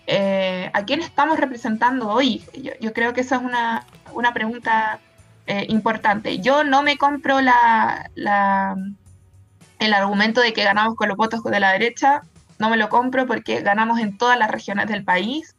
Eh, 0.08 0.70
¿A 0.72 0.82
quién 0.84 1.02
estamos 1.02 1.38
representando 1.38 2.08
hoy? 2.08 2.42
Yo, 2.60 2.72
yo 2.80 2.92
creo 2.92 3.12
que 3.12 3.20
esa 3.20 3.36
es 3.36 3.42
una, 3.42 3.86
una 4.12 4.34
pregunta 4.34 4.98
eh, 5.48 5.66
importante. 5.68 6.38
Yo 6.38 6.62
no 6.62 6.82
me 6.82 6.96
compro 6.96 7.40
la, 7.40 8.10
la- 8.14 8.76
el 9.80 9.94
argumento 9.94 10.40
de 10.40 10.52
que 10.52 10.62
ganamos 10.64 10.94
con 10.96 11.08
los 11.08 11.16
votos 11.16 11.42
de 11.42 11.58
la 11.60 11.72
derecha, 11.72 12.22
no 12.58 12.68
me 12.70 12.76
lo 12.76 12.88
compro 12.88 13.26
porque 13.26 13.60
ganamos 13.62 13.98
en 14.00 14.16
todas 14.18 14.38
las 14.38 14.50
regiones 14.50 14.86
del 14.88 15.04
país. 15.04 15.56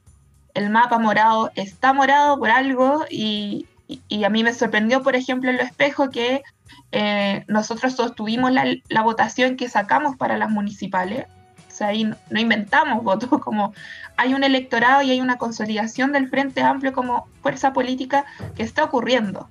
El 0.53 0.69
mapa 0.69 0.99
morado 0.99 1.51
está 1.55 1.93
morado 1.93 2.37
por 2.37 2.49
algo 2.49 3.05
y, 3.09 3.65
y- 3.87 4.01
y 4.09 4.23
a 4.25 4.29
mí 4.29 4.43
me 4.43 4.53
sorprendió, 4.53 5.01
por 5.03 5.15
ejemplo, 5.15 5.49
en 5.49 5.57
lo 5.57 5.63
espejo 5.63 6.09
que 6.09 6.43
eh, 6.91 7.45
nosotros 7.47 7.95
sostuvimos 7.95 8.51
la, 8.51 8.65
la 8.89 9.01
votación 9.01 9.55
que 9.57 9.69
sacamos 9.69 10.17
para 10.17 10.37
las 10.37 10.49
municipales. 10.49 11.25
O 11.67 11.71
sea, 11.71 11.87
ahí 11.87 12.03
no, 12.03 12.17
no 12.29 12.39
inventamos 12.39 13.03
votos, 13.03 13.29
como 13.41 13.73
hay 14.17 14.33
un 14.33 14.43
electorado 14.43 15.01
y 15.01 15.11
hay 15.11 15.21
una 15.21 15.37
consolidación 15.37 16.11
del 16.11 16.27
Frente 16.27 16.61
Amplio 16.61 16.91
como 16.91 17.27
fuerza 17.41 17.71
política 17.71 18.25
que 18.57 18.63
está 18.63 18.83
ocurriendo. 18.83 19.47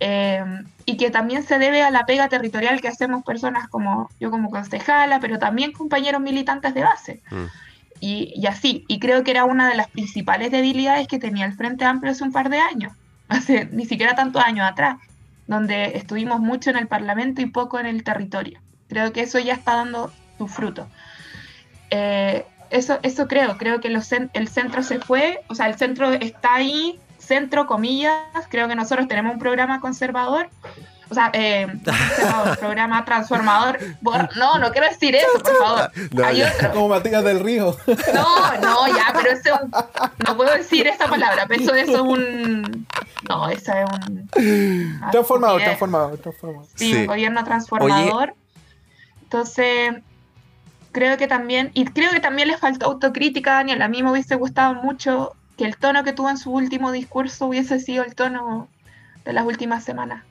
Eh, 0.00 0.44
y 0.84 0.96
que 0.96 1.10
también 1.10 1.42
se 1.42 1.58
debe 1.58 1.82
a 1.82 1.90
la 1.90 2.06
pega 2.06 2.28
territorial 2.28 2.80
que 2.80 2.88
hacemos 2.88 3.24
personas 3.24 3.68
como 3.68 4.08
yo 4.20 4.30
como 4.30 4.50
concejala, 4.50 5.20
pero 5.20 5.38
también 5.38 5.72
compañeros 5.72 6.20
militantes 6.20 6.74
de 6.74 6.82
base. 6.82 7.22
Mm. 7.30 7.44
Y, 8.00 8.32
y 8.36 8.46
así, 8.46 8.84
y 8.86 9.00
creo 9.00 9.24
que 9.24 9.32
era 9.32 9.44
una 9.44 9.68
de 9.68 9.74
las 9.74 9.88
principales 9.88 10.52
debilidades 10.52 11.08
que 11.08 11.18
tenía 11.18 11.46
el 11.46 11.54
Frente 11.54 11.84
Amplio 11.84 12.12
hace 12.12 12.22
un 12.22 12.32
par 12.32 12.48
de 12.48 12.58
años, 12.58 12.92
hace 13.28 13.66
ni 13.66 13.86
siquiera 13.86 14.14
tantos 14.14 14.42
años 14.42 14.66
atrás, 14.70 14.98
donde 15.46 15.96
estuvimos 15.96 16.40
mucho 16.40 16.70
en 16.70 16.76
el 16.76 16.86
Parlamento 16.86 17.40
y 17.42 17.46
poco 17.46 17.80
en 17.80 17.86
el 17.86 18.04
territorio. 18.04 18.60
Creo 18.88 19.12
que 19.12 19.22
eso 19.22 19.38
ya 19.38 19.54
está 19.54 19.74
dando 19.74 20.12
su 20.38 20.46
fruto. 20.46 20.88
Eh, 21.90 22.46
eso, 22.70 22.98
eso 23.02 23.28
creo, 23.28 23.56
creo 23.56 23.80
que 23.80 23.88
los 23.88 24.12
el 24.12 24.48
centro 24.48 24.82
se 24.82 24.98
fue, 25.00 25.40
o 25.48 25.54
sea, 25.54 25.66
el 25.66 25.76
centro 25.76 26.12
está 26.12 26.54
ahí, 26.54 26.98
centro, 27.28 27.66
comillas, 27.66 28.16
creo 28.48 28.66
que 28.66 28.74
nosotros 28.74 29.06
tenemos 29.06 29.34
un 29.34 29.38
programa 29.38 29.80
conservador, 29.80 30.48
o 31.10 31.14
sea, 31.14 31.30
eh, 31.34 31.66
conservador, 31.84 32.58
programa 32.58 33.04
transformador, 33.04 33.78
no, 34.36 34.58
no 34.58 34.70
quiero 34.72 34.88
decir 34.88 35.14
eso, 35.14 35.26
por 35.42 35.56
favor, 35.56 35.90
No, 36.12 36.24
hay 36.26 36.38
ya. 36.38 36.52
otro, 36.56 36.72
Como 36.72 36.88
Matías 36.88 37.22
del 37.24 37.40
Río. 37.40 37.76
no, 38.14 38.56
no, 38.60 38.86
ya, 38.88 39.12
pero 39.14 39.30
eso 39.30 39.54
es 39.54 39.60
un, 39.62 39.70
no 40.26 40.36
puedo 40.36 40.52
decir 40.54 40.86
esa 40.86 41.06
palabra, 41.06 41.44
pero 41.46 41.62
eso, 41.62 41.74
eso 41.74 41.94
es 41.94 42.00
un, 42.00 42.86
no, 43.28 43.48
eso 43.48 43.72
es 43.72 43.88
un... 44.36 45.00
transformador, 45.10 45.62
transformador, 45.62 46.18
transformador. 46.18 46.66
Sí, 46.74 46.92
Sí. 46.92 46.98
un 47.00 47.06
gobierno 47.06 47.44
transformador. 47.44 48.34
Entonces, 49.22 49.94
creo 50.92 51.16
que 51.18 51.26
también, 51.26 51.70
y 51.74 51.84
creo 51.84 52.10
que 52.10 52.20
también 52.20 52.48
le 52.48 52.56
faltó 52.56 52.86
autocrítica 52.86 53.52
Daniel. 53.54 53.82
A 53.82 53.88
mí 53.88 54.02
me 54.02 54.10
hubiese 54.10 54.36
gustado 54.36 54.74
mucho 54.74 55.34
que 55.58 55.64
el 55.66 55.76
tono 55.76 56.04
que 56.04 56.12
tuvo 56.12 56.30
en 56.30 56.38
su 56.38 56.50
último 56.52 56.92
discurso 56.92 57.46
hubiese 57.46 57.80
sido 57.80 58.04
el 58.04 58.14
tono 58.14 58.68
de 59.24 59.32
las 59.34 59.44
últimas 59.44 59.84
semanas. 59.84 60.22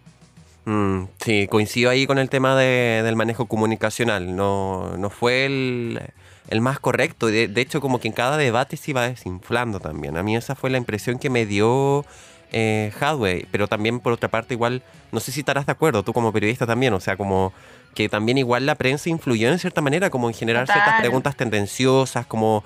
Mm, 0.66 1.04
sí, 1.24 1.48
coincido 1.48 1.90
ahí 1.90 2.08
con 2.08 2.18
el 2.18 2.30
tema 2.30 2.56
de- 2.56 3.02
del 3.04 3.16
manejo 3.16 3.46
comunicacional. 3.46 4.36
No, 4.36 4.98
no 4.98 5.10
fue 5.10 5.46
el, 5.46 6.02
el 6.50 6.62
más 6.62 6.80
correcto. 6.80 7.28
De, 7.28 7.48
de 7.48 7.62
hecho, 7.62 7.80
como 7.82 8.00
que 8.00 8.08
en 8.08 8.14
cada 8.14 8.38
debate 8.38 8.76
se 8.78 8.92
iba 8.92 9.08
desinflando 9.08 9.80
también. 9.80 10.18
A 10.18 10.24
mí 10.24 10.36
esa 10.36 10.56
fue 10.56 10.70
la 10.70 10.78
impresión 10.78 11.20
que 11.20 11.30
me 11.30 11.46
dio 11.46 12.06
eh, 12.52 12.92
Hadway. 13.00 13.46
Pero 13.52 13.68
también, 13.68 14.00
por 14.00 14.14
otra 14.14 14.30
parte, 14.30 14.54
igual, 14.56 14.82
no 15.12 15.20
sé 15.20 15.32
si 15.32 15.42
estarás 15.42 15.66
de 15.66 15.72
acuerdo, 15.74 16.04
tú 16.04 16.12
como 16.14 16.34
periodista 16.34 16.66
también. 16.66 16.94
O 16.94 17.00
sea, 17.00 17.16
como 17.16 17.54
que 17.94 18.10
también 18.10 18.38
igual 18.38 18.66
la 18.66 18.76
prensa 18.76 19.10
influyó 19.10 19.50
en 19.50 19.60
cierta 19.60 19.82
manera, 19.82 20.10
como 20.10 20.28
en 20.28 20.36
generar 20.36 20.68
ciertas 20.68 21.00
preguntas 21.00 21.36
tendenciosas, 21.36 22.26
como 22.28 22.64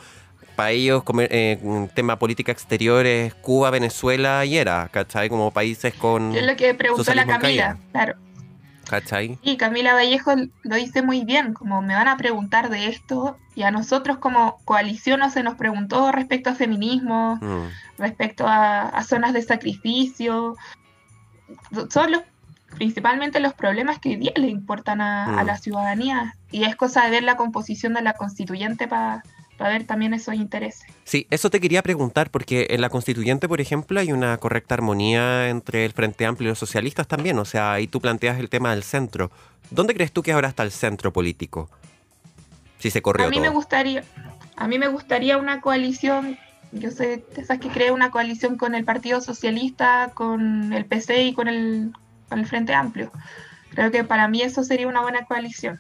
para 0.62 0.72
ellos, 0.72 1.04
comer, 1.04 1.28
eh, 1.32 1.88
tema 1.96 2.20
política 2.20 2.52
exterior 2.52 3.06
es 3.08 3.34
Cuba, 3.34 3.72
Venezuela 3.72 4.46
y 4.46 4.58
era, 4.58 4.88
¿cachai? 4.90 5.28
Como 5.28 5.50
países 5.52 5.94
con... 5.96 6.36
Es 6.36 6.46
lo 6.46 6.56
que 6.56 6.74
preguntó 6.76 7.14
la 7.16 7.26
Camila. 7.26 7.40
caída. 7.40 7.78
Claro. 7.92 8.16
¿Cachai? 8.88 9.40
Y 9.42 9.58
Camila 9.58 9.94
Vallejo 9.94 10.34
lo 10.64 10.76
dice 10.76 11.02
muy 11.02 11.24
bien, 11.26 11.54
como 11.54 11.82
me 11.82 11.96
van 11.96 12.08
a 12.08 12.18
preguntar 12.18 12.70
de 12.70 12.88
esto, 12.90 13.38
y 13.56 13.64
a 13.64 13.72
nosotros 13.72 14.18
como 14.20 14.58
coalición 14.66 15.22
no 15.22 15.30
se 15.32 15.42
nos 15.44 15.56
preguntó 15.56 16.12
respecto 16.12 16.50
a 16.52 16.56
feminismo, 16.56 17.38
Mm. 17.42 17.68
respecto 17.98 18.46
a, 18.48 18.82
a 18.90 19.04
zonas 19.04 19.34
de 19.34 19.42
sacrificio. 19.42 20.58
Son 21.90 22.12
los, 22.12 22.22
principalmente 22.76 23.40
los 23.40 23.54
problemas 23.54 23.98
que 24.00 24.10
hoy 24.10 24.16
día 24.18 24.34
le 24.36 24.48
importan 24.50 25.02
a, 25.02 25.40
a 25.40 25.44
Mm. 25.44 25.48
la 25.48 25.58
ciudadanía. 25.58 26.36
Y 26.52 26.66
es 26.66 26.76
cosa 26.76 27.04
de 27.06 27.10
ver 27.12 27.24
la 27.24 27.36
composición 27.38 27.94
de 27.94 28.02
la 28.02 28.14
constituyente 28.14 28.88
para 28.88 29.24
ver 29.70 29.86
también 29.86 30.14
esos 30.14 30.36
intereses. 30.36 30.86
Sí, 31.04 31.28
eso 31.30 31.50
te 31.50 31.60
quería 31.60 31.82
preguntar, 31.84 32.30
porque 32.30 32.68
en 32.70 32.82
la 32.82 32.90
constituyente, 32.90 33.48
por 33.48 33.62
ejemplo, 33.62 34.00
hay 34.00 34.12
una 34.12 34.38
correcta 34.38 34.76
armonía 34.76 35.50
entre 35.50 35.86
el 35.86 35.92
Frente 35.94 36.26
Amplio 36.26 36.48
y 36.48 36.52
los 36.52 36.60
socialistas 36.60 37.08
también. 37.08 37.38
O 37.40 37.46
sea, 37.46 37.74
ahí 37.74 37.88
tú 37.88 38.02
planteas 38.02 38.40
el 38.40 38.50
tema 38.50 38.72
del 38.72 38.84
centro. 38.84 39.32
¿Dónde 39.70 39.94
crees 39.94 40.12
tú 40.12 40.24
que 40.24 40.32
ahora 40.32 40.50
está 40.50 40.64
el 40.64 40.72
centro 40.72 41.14
político? 41.14 41.70
Si 42.80 42.90
se 42.90 43.02
corrió 43.02 43.28
A 43.28 43.30
mí 43.30 43.36
todo. 43.38 43.46
me 43.46 43.50
gustaría, 43.50 44.04
a 44.56 44.68
mí 44.68 44.80
me 44.80 44.88
gustaría 44.88 45.38
una 45.38 45.62
coalición, 45.62 46.38
yo 46.72 46.92
sé 46.92 47.24
esas 47.38 47.60
que 47.60 47.70
cree 47.70 47.92
una 47.92 48.12
coalición 48.12 48.58
con 48.58 48.76
el 48.76 48.84
Partido 48.84 49.22
Socialista, 49.22 50.12
con 50.14 50.74
el 50.74 50.86
PC 50.86 51.24
y 51.24 51.34
con 51.34 51.48
el, 51.48 51.92
con 52.30 52.40
el 52.40 52.46
Frente 52.46 52.74
Amplio. 52.74 53.12
Creo 53.70 53.92
que 53.92 54.04
para 54.04 54.28
mí 54.28 54.42
eso 54.42 54.64
sería 54.64 54.88
una 54.88 55.02
buena 55.02 55.26
coalición. 55.26 55.80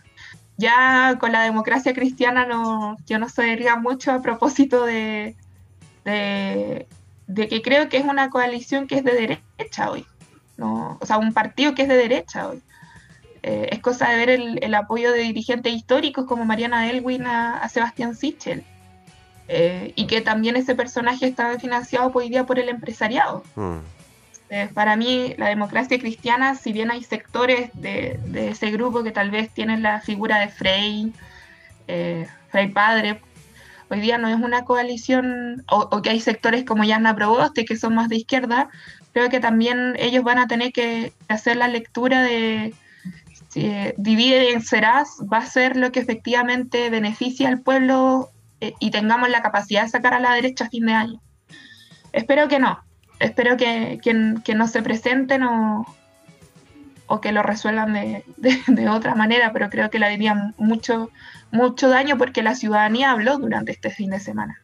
Ya 0.62 1.18
con 1.20 1.32
la 1.32 1.42
democracia 1.42 1.92
cristiana 1.92 2.46
no, 2.46 2.96
yo 3.08 3.18
no 3.18 3.28
sabría 3.30 3.78
mucho 3.78 4.12
a 4.12 4.22
propósito 4.22 4.86
de, 4.86 5.36
que 6.06 7.62
creo 7.64 7.90
que 7.90 7.98
es 7.98 8.06
una 8.06 8.30
coalición 8.30 8.86
que 8.86 8.98
es 9.00 9.04
de 9.04 9.14
derecha 9.58 9.90
hoy, 9.90 10.06
¿no? 10.58 11.00
o 11.02 11.06
sea, 11.08 11.18
un 11.18 11.34
partido 11.34 11.74
que 11.74 11.82
es 11.82 11.88
de 11.88 11.96
derecha 11.96 12.48
hoy. 12.48 12.62
Eh, 13.42 13.70
es 13.72 13.80
cosa 13.80 14.10
de 14.10 14.18
ver 14.18 14.30
el, 14.30 14.74
apoyo 14.76 15.12
de 15.12 15.22
dirigentes 15.22 15.74
históricos 15.74 16.26
como 16.28 16.46
Mariana 16.46 16.92
Elwin 16.92 17.26
a, 17.26 17.68
Sebastián 17.68 18.16
Sichel. 18.16 18.64
Eh, 19.48 19.94
y 19.96 20.06
que 20.06 20.22
también 20.22 20.56
ese 20.58 20.76
personaje 20.76 21.26
está 21.26 21.58
financiado 21.58 22.12
hoy 22.14 22.30
día 22.30 22.46
por 22.46 22.60
el 22.60 22.70
empresariado. 22.70 23.44
Mm. 23.56 23.80
Eh, 24.54 24.68
para 24.74 24.98
mí, 24.98 25.34
la 25.38 25.48
democracia 25.48 25.98
cristiana, 25.98 26.56
si 26.56 26.74
bien 26.74 26.92
hay 26.92 27.02
sectores 27.04 27.70
de, 27.74 28.20
ese 28.36 28.70
grupo 28.70 29.02
que 29.02 29.12
tal 29.12 29.32
vez 29.32 29.50
tienen 29.50 29.82
la 29.82 30.02
figura 30.02 30.40
de 30.40 30.50
Frey, 30.50 31.14
eh, 31.88 32.28
Frey 32.50 32.68
Padre, 32.68 33.22
hoy 33.90 34.02
día 34.02 34.18
no 34.18 34.28
es 34.28 34.36
una 34.36 34.66
coalición, 34.66 35.64
o, 35.70 36.02
que 36.02 36.10
hay 36.10 36.20
sectores 36.20 36.66
como 36.66 36.84
Yana 36.84 37.16
Proboste 37.16 37.64
que 37.64 37.78
son 37.78 37.96
más 37.96 38.10
de 38.10 38.18
izquierda, 38.18 38.68
creo 39.14 39.30
que 39.30 39.40
también 39.40 39.96
ellos 39.98 40.26
van 40.26 40.38
a 40.38 40.48
tener 40.48 40.74
que 40.74 41.14
hacer 41.30 41.56
la 41.56 41.70
lectura 41.70 42.22
de 42.22 42.74
si 43.48 43.68
eh, 43.68 43.96
divide 43.98 44.50
y 44.50 44.52
vencerás, 44.52 45.16
va 45.32 45.38
a 45.38 45.46
ser 45.46 45.78
lo 45.78 45.94
que 45.94 46.02
efectivamente 46.02 46.90
beneficia 46.90 47.48
al 47.48 47.62
pueblo 47.62 48.32
y 48.60 48.92
tengamos 48.92 49.30
la 49.30 49.42
capacidad 49.42 49.84
de 49.84 49.90
sacar 49.90 50.14
a 50.14 50.20
la 50.20 50.34
derecha 50.34 50.66
a 50.66 50.70
fin 50.70 50.86
de 50.88 50.94
año. 50.94 51.22
Espero 52.12 52.50
que 52.50 52.60
no, 52.60 52.84
espero 53.22 53.58
que, 53.58 54.00
que, 54.04 54.56
no 54.56 54.68
se 54.68 54.82
presenten 54.82 55.44
o, 55.44 55.86
o 57.08 57.22
que 57.22 57.32
lo 57.32 57.44
resuelvan 57.44 57.94
de, 57.94 58.24
de, 58.68 58.90
otra 58.90 59.16
manera, 59.16 59.54
pero 59.54 59.70
creo 59.70 59.90
que 59.90 60.00
le 60.00 60.08
haría 60.08 60.54
mucho, 60.58 61.10
mucho 61.52 61.90
daño 61.90 62.18
porque 62.18 62.44
la 62.44 62.56
ciudadanía 62.56 63.12
habló 63.12 63.38
durante 63.38 63.72
este 63.72 63.90
fin 63.90 64.10
de 64.10 64.20
semana. 64.20 64.62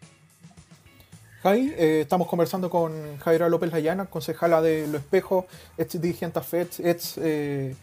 Jai, 1.44 1.72
eh, 1.78 2.02
estamos 2.02 2.28
conversando 2.28 2.68
con 2.68 3.18
Javiera 3.20 3.48
López 3.48 3.72
Layana, 3.72 4.08
concejala 4.08 4.60
de 4.60 4.88
Lo 4.88 4.98
Espejo, 4.98 5.46
ex 5.78 6.02
dirigente 6.02 6.42
FED, 6.42 6.68
ex 6.80 7.14
eh, 7.18 7.76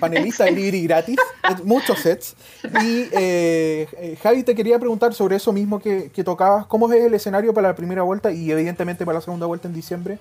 panelista 0.00 0.44
de 0.44 0.52
Libri 0.52 0.84
Gratis, 0.84 1.18
muchos 1.64 1.98
sets. 1.98 2.34
Y 2.82 3.08
eh, 3.12 3.86
eh, 3.98 4.18
Javi, 4.22 4.42
te 4.42 4.54
quería 4.54 4.78
preguntar 4.78 5.12
sobre 5.12 5.36
eso 5.36 5.52
mismo 5.52 5.80
que, 5.80 6.10
que, 6.14 6.24
tocabas, 6.24 6.64
¿cómo 6.66 6.90
es 6.90 7.04
el 7.04 7.12
escenario 7.12 7.52
para 7.52 7.68
la 7.68 7.76
primera 7.76 8.02
vuelta 8.02 8.32
y 8.32 8.50
evidentemente 8.50 9.04
para 9.04 9.18
la 9.18 9.22
segunda 9.22 9.44
vuelta 9.44 9.68
en 9.68 9.74
diciembre? 9.74 10.18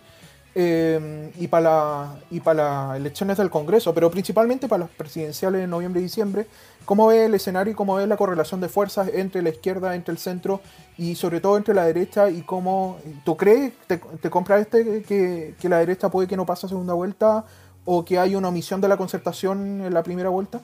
Y, 0.55 1.47
para 1.47 2.15
y 2.29 2.39
para 2.39 2.87
las 2.87 2.97
elecciones 2.97 3.37
del 3.37 3.49
Congreso, 3.49 3.93
pero 3.93 4.11
principalmente 4.11 4.67
para 4.67 4.81
las 4.81 4.89
presidenciales 4.89 5.61
de 5.61 5.67
noviembre 5.67 6.01
y 6.01 6.03
diciembre. 6.03 6.47
¿Cómo 6.85 7.07
ves 7.07 7.27
el 7.27 7.33
escenario 7.33 7.71
y 7.71 7.75
cómo 7.75 7.95
ves 7.95 8.07
la 8.07 8.17
correlación 8.17 8.59
de 8.59 8.67
fuerzas 8.67 9.09
entre 9.13 9.41
la 9.41 9.49
izquierda, 9.49 9.95
entre 9.95 10.11
el 10.11 10.17
centro 10.17 10.61
y 10.97 11.15
sobre 11.15 11.39
todo 11.39 11.57
entre 11.57 11.73
la 11.73 11.85
derecha? 11.85 12.29
¿Y 12.29 12.41
cómo 12.41 12.99
tú 13.23 13.37
crees, 13.37 13.73
te, 13.87 13.97
te 13.97 14.29
compras 14.29 14.61
este, 14.61 15.01
que, 15.03 15.55
que, 15.59 15.69
la 15.69 15.79
derecha 15.79 16.09
puede 16.09 16.27
que 16.27 16.35
no 16.35 16.45
pase 16.45 16.65
a 16.65 16.69
segunda 16.69 16.93
vuelta 16.93 17.45
o 17.85 18.03
que 18.03 18.19
hay 18.19 18.35
una 18.35 18.49
omisión 18.49 18.81
de 18.81 18.89
la 18.89 18.97
concertación 18.97 19.81
en 19.81 19.93
la 19.93 20.03
primera 20.03 20.29
vuelta? 20.29 20.61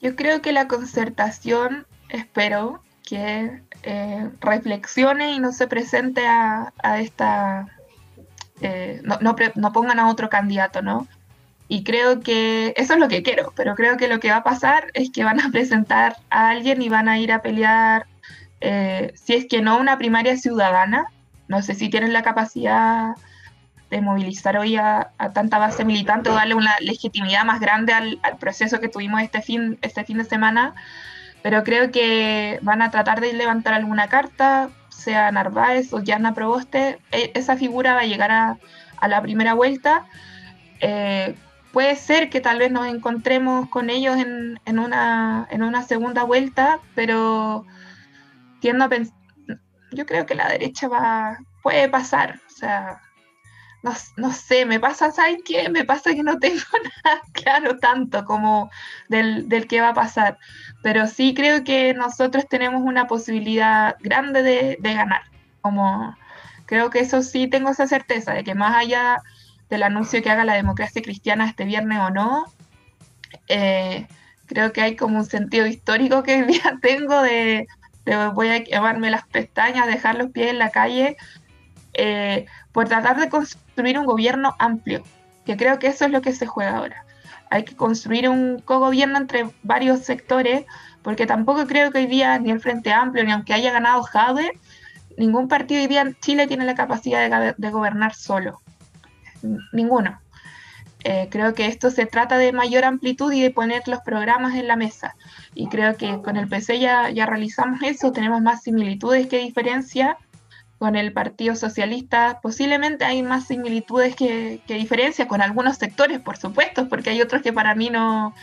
Yo 0.00 0.16
creo 0.16 0.40
que 0.40 0.52
la 0.52 0.68
concertación, 0.68 1.86
espero 2.08 2.82
que 3.06 3.62
eh, 3.82 4.30
reflexione 4.40 5.32
y 5.32 5.40
no 5.40 5.52
se 5.52 5.66
presente 5.66 6.26
a, 6.26 6.72
esta... 7.00 7.66
Eh, 8.60 9.00
no, 9.04 9.18
no, 9.20 9.72
pongan 9.72 9.98
a 9.98 10.08
otro 10.08 10.28
candidato, 10.28 10.82
¿no? 10.82 11.06
Y 11.68 11.84
creo 11.84 12.20
que 12.20 12.74
eso 12.76 12.94
es 12.94 13.00
lo 13.00 13.08
que 13.08 13.22
quiero, 13.22 13.52
pero 13.56 13.74
creo 13.74 13.96
que 13.96 14.08
lo 14.08 14.20
que 14.20 14.30
va 14.30 14.38
a 14.38 14.42
pasar 14.42 14.88
es 14.94 15.10
que 15.10 15.24
van 15.24 15.40
a 15.40 15.48
presentar 15.52 16.16
a 16.30 16.50
alguien 16.50 16.82
y 16.82 16.88
van 16.88 17.08
a 17.08 17.18
ir 17.18 17.32
a 17.32 17.42
pelear, 17.42 18.06
eh, 18.60 19.12
si 19.14 19.34
es 19.34 19.46
que 19.46 19.62
no 19.62 19.78
una 19.78 19.96
primaria 19.98 20.36
ciudadana, 20.36 21.06
no 21.48 21.62
sé 21.62 21.74
si 21.74 21.88
tienen 21.88 22.12
la 22.12 22.22
capacidad 22.22 23.14
de 23.90 24.00
movilizar 24.00 24.56
hoy 24.56 24.76
a, 24.76 25.10
tanta 25.34 25.58
base 25.58 25.84
militante 25.84 26.30
o 26.30 26.34
darle 26.34 26.54
una 26.54 26.76
legitimidad 26.80 27.44
más 27.44 27.60
grande 27.60 27.92
al, 27.92 28.20
proceso 28.38 28.80
que 28.80 28.88
tuvimos 28.88 29.20
este 29.22 29.42
fin, 29.42 29.78
este 29.82 30.04
fin 30.04 30.18
de 30.18 30.24
semana, 30.24 30.74
pero 31.42 31.64
creo 31.64 31.90
que 31.90 32.60
van 32.62 32.82
a 32.82 32.90
tratar 32.90 33.20
de 33.20 33.32
levantar 33.32 33.74
alguna 33.74 34.08
carta, 34.08 34.70
sea 35.00 35.30
Narváez 35.32 35.92
o 35.92 36.00
Yana 36.00 36.34
Proboste, 36.34 36.98
e, 37.10 37.32
esa 37.34 37.56
figura 37.56 37.94
va 37.94 38.00
a 38.00 38.06
llegar 38.06 38.30
a, 38.30 38.58
la 39.08 39.22
primera 39.22 39.54
vuelta. 39.54 40.04
Eh, 40.80 41.34
puede 41.72 41.96
ser 41.96 42.28
que 42.30 42.40
tal 42.40 42.58
vez 42.58 42.70
nos 42.70 42.86
encontremos 42.86 43.68
con 43.70 43.90
ellos 43.90 44.16
en, 44.18 44.60
en, 44.66 44.78
una, 44.78 45.48
en 45.50 45.62
una 45.62 45.82
segunda 45.82 46.24
vuelta, 46.24 46.80
pero 46.94 47.64
tiendo 48.60 48.84
a 48.84 48.88
pensar, 48.88 49.16
yo 49.92 50.06
creo 50.06 50.26
que 50.26 50.34
la 50.34 50.48
derecha 50.48 50.88
va, 50.88 51.38
puede 51.62 51.88
pasar, 51.88 52.40
o 52.46 52.50
sea, 52.50 53.00
no, 53.82 53.92
no, 54.16 54.32
sé, 54.32 54.66
me 54.66 54.78
pasa, 54.80 55.10
¿saben 55.10 55.42
qué? 55.44 55.68
Me 55.68 55.84
pasa 55.84 56.14
que 56.14 56.22
no 56.22 56.38
tengo 56.38 56.60
nada 57.04 57.20
claro 57.32 57.78
tanto 57.78 58.24
como 58.24 58.70
del, 59.08 59.48
del 59.48 59.66
que 59.66 59.80
va 59.80 59.90
a 59.90 59.94
pasar, 59.94 60.38
pero 60.82 61.06
sí 61.06 61.34
creo 61.34 61.64
que 61.64 61.94
nosotros 61.94 62.46
tenemos 62.48 62.82
una 62.82 63.06
posibilidad 63.06 63.96
grande 64.00 64.42
de, 64.42 64.78
de 64.80 64.94
ganar, 64.94 65.22
como 65.62 66.16
creo 66.66 66.90
que 66.90 67.00
eso 67.00 67.22
sí 67.22 67.48
tengo 67.48 67.70
esa 67.70 67.86
certeza, 67.86 68.32
de 68.32 68.44
que 68.44 68.54
más 68.54 68.76
allá 68.76 69.18
del 69.70 69.82
anuncio 69.82 70.22
que 70.22 70.30
haga 70.30 70.44
la 70.44 70.54
democracia 70.54 71.02
cristiana 71.02 71.48
este 71.48 71.64
viernes 71.64 71.98
o 72.00 72.10
no, 72.10 72.44
eh, 73.48 74.06
creo 74.46 74.72
que 74.72 74.80
hay 74.80 74.96
como 74.96 75.18
un 75.18 75.24
sentido 75.24 75.66
histórico 75.66 76.22
que 76.22 76.42
día 76.46 76.78
tengo 76.82 77.22
de, 77.22 77.66
voy 78.34 78.48
a 78.48 78.64
quemarme 78.64 79.10
las 79.10 79.26
pestañas, 79.26 79.86
dejar 79.86 80.16
los 80.16 80.30
pies 80.30 80.50
en 80.50 80.58
la 80.58 80.70
calle, 80.70 81.16
eh, 81.92 82.46
por 82.72 82.88
tratar 82.88 83.18
de 83.18 83.28
construir 83.28 83.69
un 83.80 84.06
gobierno 84.06 84.54
amplio, 84.58 85.02
que 85.44 85.56
creo 85.56 85.78
que 85.78 85.88
eso 85.88 86.04
es 86.04 86.10
lo 86.10 86.22
que 86.22 86.32
se 86.32 86.46
juega 86.46 86.76
ahora. 86.76 87.04
Hay 87.50 87.64
que 87.64 87.74
construir 87.74 88.28
un 88.28 88.60
cogobierno 88.60 89.18
entre 89.18 89.50
varios 89.62 90.00
sectores, 90.00 90.64
porque 91.02 91.26
tampoco 91.26 91.66
creo 91.66 91.90
que 91.90 91.98
hoy 91.98 92.06
día 92.06 92.38
ni 92.38 92.50
el 92.50 92.60
Frente 92.60 92.92
Amplio, 92.92 93.24
ni 93.24 93.32
aunque 93.32 93.54
haya 93.54 93.72
ganado 93.72 94.02
Jade, 94.02 94.52
ningún 95.16 95.48
partido 95.48 95.80
hoy 95.80 95.88
día 95.88 96.02
en 96.02 96.16
Chile 96.20 96.46
tiene 96.46 96.64
la 96.64 96.74
capacidad 96.74 97.54
de 97.56 97.70
gobernar 97.70 98.14
solo 98.14 98.60
ninguno. 99.72 100.20
Eh, 101.02 101.28
creo 101.30 101.54
que 101.54 101.66
esto 101.66 101.90
se 101.90 102.04
trata 102.04 102.36
de 102.36 102.52
mayor 102.52 102.84
amplitud 102.84 103.32
y 103.32 103.40
de 103.40 103.50
poner 103.50 103.86
los 103.88 104.00
programas 104.00 104.54
en 104.54 104.68
la 104.68 104.76
mesa. 104.76 105.16
Y 105.54 105.68
creo 105.68 105.96
que 105.96 106.20
con 106.22 106.36
el 106.36 106.48
PC 106.48 106.78
ya, 106.78 107.10
ya 107.10 107.26
realizamos 107.26 107.82
eso, 107.82 108.12
tenemos 108.12 108.42
más 108.42 108.62
similitudes 108.62 109.26
que 109.26 109.38
diferencias. 109.38 110.16
Con 110.80 110.96
el 110.96 111.12
Partido 111.12 111.54
Socialista 111.56 112.40
posiblemente 112.42 113.04
hay 113.04 113.22
más 113.22 113.46
similitudes 113.46 114.16
que, 114.16 114.62
que 114.66 114.76
diferencias, 114.76 115.28
con 115.28 115.42
algunos 115.42 115.76
sectores, 115.76 116.20
por 116.20 116.38
supuesto, 116.38 116.88
porque 116.88 117.10
hay 117.10 117.20
otros 117.20 117.42
que 117.42 117.52
para 117.52 117.74
mí 117.74 117.90
no 117.90 118.34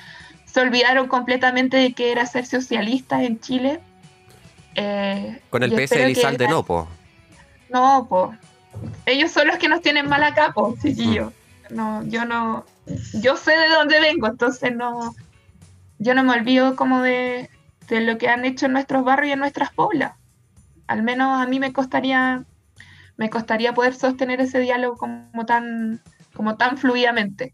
se 0.45 0.61
olvidaron 0.61 1.07
completamente 1.07 1.77
de 1.77 1.93
que 1.93 2.11
era 2.11 2.27
ser 2.27 2.45
socialista 2.45 3.23
en 3.23 3.39
Chile. 3.39 3.79
Eh, 4.75 5.41
con 5.49 5.63
el 5.63 5.71
PS 5.71 5.95
de 5.95 6.37
de 6.37 6.47
no, 6.47 6.87
No, 7.71 8.05
pues 8.07 8.37
ellos 9.07 9.31
son 9.31 9.47
los 9.47 9.57
que 9.57 9.67
nos 9.67 9.81
tienen 9.81 10.07
mal 10.07 10.23
acá, 10.23 10.51
pues, 10.53 10.79
sí, 10.79 10.93
yo. 11.11 11.33
No, 11.71 12.03
yo 12.05 12.23
no, 12.23 12.67
yo 13.15 13.35
sé 13.35 13.57
de 13.57 13.67
dónde 13.67 13.99
vengo, 13.99 14.27
entonces 14.27 14.75
no, 14.75 15.15
yo 15.97 16.13
no 16.13 16.23
me 16.23 16.33
olvido 16.33 16.75
como 16.75 17.01
de, 17.01 17.49
de 17.87 18.01
lo 18.01 18.19
que 18.19 18.29
han 18.29 18.45
hecho 18.45 18.67
en 18.67 18.73
nuestros 18.73 19.03
barrios 19.03 19.29
y 19.29 19.33
en 19.33 19.39
nuestras 19.39 19.73
poblas. 19.73 20.13
Al 20.87 21.03
menos 21.03 21.39
a 21.41 21.47
mí 21.47 21.59
me 21.59 21.73
costaría, 21.73 22.43
me 23.17 23.29
costaría 23.29 23.73
poder 23.73 23.93
sostener 23.93 24.41
ese 24.41 24.59
diálogo 24.59 24.97
como 24.97 25.45
tan, 25.45 26.01
como 26.33 26.55
tan 26.55 26.77
fluidamente. 26.77 27.53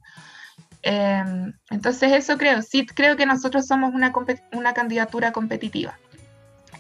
Em, 0.84 1.54
entonces 1.70 2.12
eso 2.12 2.38
creo, 2.38 2.62
sí 2.62 2.86
creo 2.86 3.16
que 3.16 3.26
nosotros 3.26 3.66
somos 3.66 3.94
una, 3.94 4.74
candidatura 4.74 5.32
competitiva. 5.32 5.98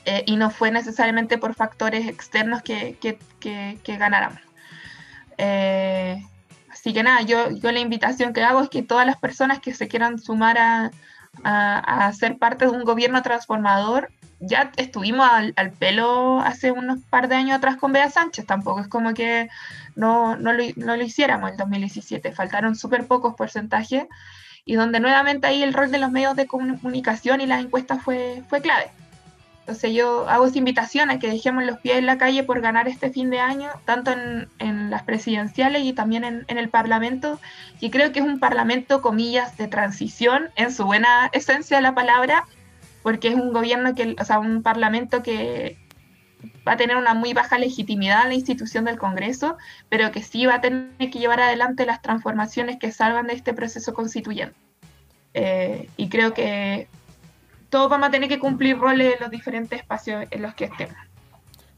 Eh, 0.05 0.23
y 0.27 0.35
no 0.35 0.49
fue 0.49 0.69
necesariamente 0.69 1.37
por 1.37 1.53
factores 1.55 2.07
externos 2.07 2.61
que, 2.61 2.97
ganáramos. 3.85 4.41
Eh, 5.37 6.21
así 6.69 6.93
que 6.93 7.03
nada, 7.03 7.21
yo, 7.21 7.49
la 7.49 7.79
invitación 7.79 8.33
que 8.33 8.43
hago 8.43 8.61
es 8.61 8.69
que 8.69 8.83
todas 8.83 9.07
las 9.07 9.17
personas 9.17 9.59
que 9.59 9.73
se 9.73 9.87
quieran 9.87 10.19
sumar 10.19 10.57
a, 10.57 10.91
a, 11.43 12.11
ser 12.13 12.37
parte 12.37 12.65
de 12.65 12.71
un 12.71 12.83
gobierno 12.83 13.21
transformador, 13.21 14.11
ya 14.45 14.71
estuvimos 14.77 15.27
al, 15.55 15.71
pelo 15.71 16.39
hace 16.39 16.71
unos 16.71 16.99
par 17.09 17.27
de 17.27 17.35
años 17.35 17.57
atrás 17.57 17.77
con 17.77 17.93
Bea 17.93 18.09
Sánchez, 18.09 18.45
tampoco 18.45 18.81
es 18.81 18.87
como 18.87 19.13
que 19.13 19.49
no, 19.95 20.35
no, 20.35 20.53
lo, 20.53 20.63
no 20.75 20.95
lo 20.97 21.03
hiciéramos 21.03 21.51
en 21.51 21.57
2017, 21.57 22.31
faltaron 22.33 22.75
súper 22.75 23.07
pocos 23.07 23.35
porcentajes 23.35 24.05
y 24.65 24.75
donde 24.75 24.99
nuevamente 24.99 25.47
ahí 25.47 25.63
el 25.63 25.73
rol 25.73 25.91
de 25.91 25.99
los 25.99 26.11
medios 26.11 26.35
de 26.35 26.47
comunicación 26.47 27.41
y 27.41 27.47
las 27.47 27.63
encuestas 27.63 28.01
fue, 28.01 28.43
fue 28.49 28.61
clave. 28.61 28.91
Entonces 29.61 29.93
yo 29.93 30.27
hago 30.27 30.45
esa 30.45 30.57
invitación 30.57 31.09
a 31.09 31.19
que 31.19 31.29
dejemos 31.29 31.63
los 31.63 31.79
pies 31.79 31.97
en 31.97 32.05
la 32.05 32.17
calle 32.17 32.43
por 32.43 32.59
ganar 32.59 32.89
este 32.89 33.11
fin 33.11 33.29
de 33.29 33.39
año, 33.39 33.69
tanto 33.85 34.11
en, 34.11 34.49
en 34.59 34.89
las 34.89 35.03
presidenciales 35.03 35.83
y 35.83 35.93
también 35.93 36.25
en, 36.25 36.43
en, 36.49 36.57
el 36.57 36.67
Parlamento. 36.67 37.39
Y 37.79 37.89
creo 37.89 38.11
que 38.11 38.19
es 38.19 38.25
un 38.25 38.41
Parlamento, 38.41 39.01
comillas, 39.01 39.55
de 39.55 39.69
transición 39.69 40.49
en 40.57 40.73
su 40.73 40.83
buena 40.83 41.29
esencia 41.31 41.77
de 41.77 41.83
la 41.83 41.95
palabra, 41.95 42.45
porque 43.03 43.27
es 43.27 43.35
un 43.35 43.53
gobierno 43.53 43.93
que, 43.93 44.15
o 44.19 44.25
sea, 44.25 44.39
un 44.39 44.63
Parlamento 44.63 45.21
que, 45.21 45.77
va 46.67 46.73
a 46.73 46.77
tener 46.77 46.97
una 46.97 47.13
muy 47.13 47.33
baja 47.33 47.57
legitimidad 47.57 48.27
la 48.27 48.33
institución 48.33 48.85
del 48.85 48.97
Congreso, 48.97 49.57
pero 49.89 50.11
que 50.11 50.21
sí 50.21 50.45
va 50.45 50.55
a 50.55 50.61
tener 50.61 50.89
que 50.97 51.19
llevar 51.19 51.39
adelante 51.39 51.85
las 51.85 52.01
transformaciones 52.01 52.77
que 52.79 52.91
salgan 52.91 53.27
de 53.27 53.33
este 53.33 53.53
proceso 53.53 53.93
constituyente. 53.93 54.55
Eh, 55.33 55.89
y 55.97 56.09
creo 56.09 56.33
que 56.33 56.87
todos 57.69 57.89
vamos 57.89 58.09
a 58.09 58.11
tener 58.11 58.29
que 58.29 58.39
cumplir 58.39 58.77
roles 58.77 59.15
en 59.15 59.21
los 59.21 59.31
diferentes 59.31 59.79
espacios 59.79 60.25
en 60.29 60.41
los 60.41 60.53
que 60.53 60.65
estemos. 60.65 60.95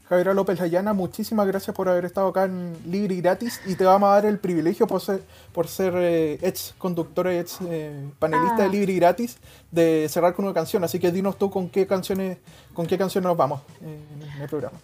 Javiera 0.08 0.34
López 0.34 0.60
Layana, 0.60 0.92
muchísimas 0.92 1.46
gracias 1.48 1.74
por 1.74 1.88
haber 1.88 2.04
estado 2.04 2.28
acá 2.28 2.44
en 2.44 2.76
Libre 2.86 3.16
y 3.16 3.20
Gratis 3.20 3.60
y 3.66 3.74
te 3.74 3.84
vamos 3.84 4.08
a 4.08 4.12
dar 4.12 4.26
el 4.26 4.38
privilegio 4.38 4.86
por 4.86 5.00
ser, 5.00 5.22
por 5.52 5.66
ser 5.66 5.94
eh, 5.96 6.38
ex 6.42 6.74
conductora 6.78 7.34
y 7.34 7.38
ex 7.38 7.58
eh, 7.68 8.08
panelista 8.20 8.58
de 8.58 8.64
Ah. 8.64 8.68
Libre 8.68 8.92
y 8.92 8.96
Gratis 8.96 9.38
de 9.72 10.06
cerrar 10.08 10.34
con 10.34 10.44
una 10.44 10.54
canción. 10.54 10.84
Así 10.84 11.00
que 11.00 11.10
dinos 11.10 11.36
tú 11.38 11.50
con 11.50 11.68
qué 11.68 11.88
canciones, 11.88 12.38
con 12.72 12.86
qué 12.86 12.96
canción 12.96 13.24
nos 13.24 13.36
vamos 13.36 13.62
eh, 13.82 14.00
en 14.36 14.42
el 14.42 14.48
programa. 14.48 14.78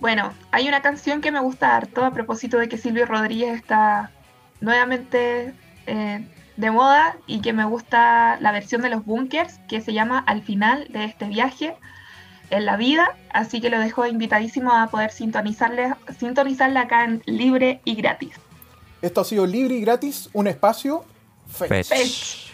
Bueno, 0.00 0.32
hay 0.50 0.68
una 0.68 0.82
canción 0.82 1.20
que 1.20 1.30
me 1.30 1.40
gusta 1.40 1.76
harto 1.76 2.04
a 2.04 2.10
propósito 2.10 2.58
de 2.58 2.68
que 2.68 2.76
Silvio 2.78 3.06
Rodríguez 3.06 3.54
está 3.54 4.10
nuevamente 4.60 5.54
eh, 5.86 6.26
de 6.56 6.70
moda 6.70 7.16
y 7.26 7.40
que 7.40 7.52
me 7.52 7.64
gusta 7.64 8.38
la 8.40 8.52
versión 8.52 8.82
de 8.82 8.90
los 8.90 9.04
bunkers 9.04 9.58
que 9.68 9.80
se 9.80 9.92
llama 9.92 10.18
Al 10.18 10.42
final 10.42 10.88
de 10.90 11.04
este 11.04 11.26
viaje 11.28 11.76
en 12.50 12.64
la 12.64 12.76
vida, 12.76 13.16
así 13.32 13.60
que 13.60 13.70
lo 13.70 13.78
dejo 13.78 14.06
invitadísimo 14.06 14.72
a 14.72 14.88
poder 14.88 15.10
sintonizarle, 15.10 15.94
sintonizarla 16.18 16.82
acá 16.82 17.04
en 17.04 17.22
libre 17.26 17.80
y 17.84 17.94
gratis. 17.94 18.34
Esto 19.02 19.20
ha 19.20 19.24
sido 19.24 19.46
Libre 19.46 19.74
y 19.74 19.80
Gratis, 19.82 20.30
un 20.32 20.46
espacio 20.46 21.04
feliz. 21.46 21.86
Fech. 21.86 21.98
Fech. 21.98 22.46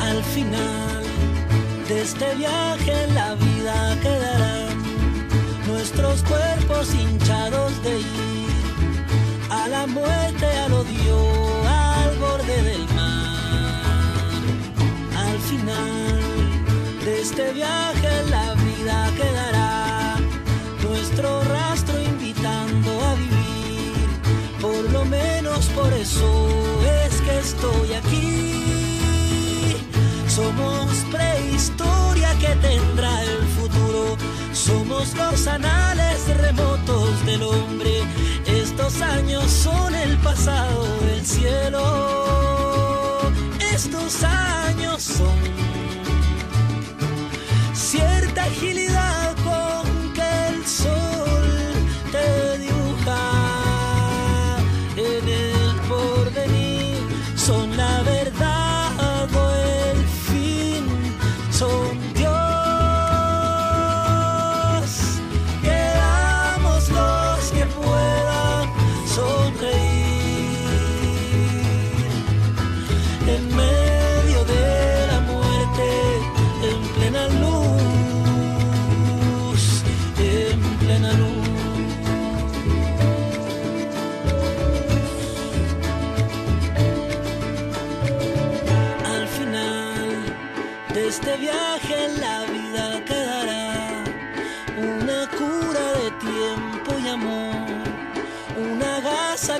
Al 0.00 0.22
final 0.24 1.04
de 1.88 2.02
este 2.02 2.34
viaje 2.36 3.06
la 3.14 3.34
vida 3.34 3.98
quedarán 4.02 4.82
nuestros 5.68 6.22
cuerpos 6.22 6.94
hinchados 6.94 7.82
de 7.82 7.98
ir 8.00 8.51
a 9.52 9.68
la 9.68 9.86
muerte, 9.86 10.46
al 10.64 10.72
odio, 10.72 11.18
al 11.68 12.16
borde 12.18 12.56
del 12.62 12.84
mar. 12.94 14.32
Al 15.26 15.38
final 15.50 16.20
de 17.04 17.20
este 17.20 17.52
viaje 17.52 18.10
la 18.30 18.54
vida 18.54 18.96
quedará 19.20 20.16
nuestro 20.82 21.44
rastro 21.44 22.00
invitando 22.00 22.90
a 23.08 23.14
vivir. 23.14 24.08
Por 24.60 24.82
lo 24.90 25.04
menos 25.04 25.66
por 25.78 25.92
eso 25.92 26.28
es 27.04 27.20
que 27.20 27.38
estoy 27.38 27.92
aquí. 27.92 29.76
Somos 30.28 30.88
prehistoria 31.10 32.30
que 32.38 32.52
tendrá 32.68 33.22
el 33.22 33.42
futuro. 33.56 34.16
Somos 34.54 35.14
los 35.14 35.46
anales 35.46 36.20
remotos 36.38 37.26
del 37.26 37.42
hombre. 37.42 38.02
Estos 38.74 39.02
años 39.02 39.50
son 39.50 39.94
el 39.94 40.16
pasado 40.16 40.86
del 41.00 41.26
cielo. 41.26 43.20
Estos 43.74 44.24
años 44.24 45.02
son 45.02 45.36
cierta 47.74 48.44
agilidad 48.44 49.36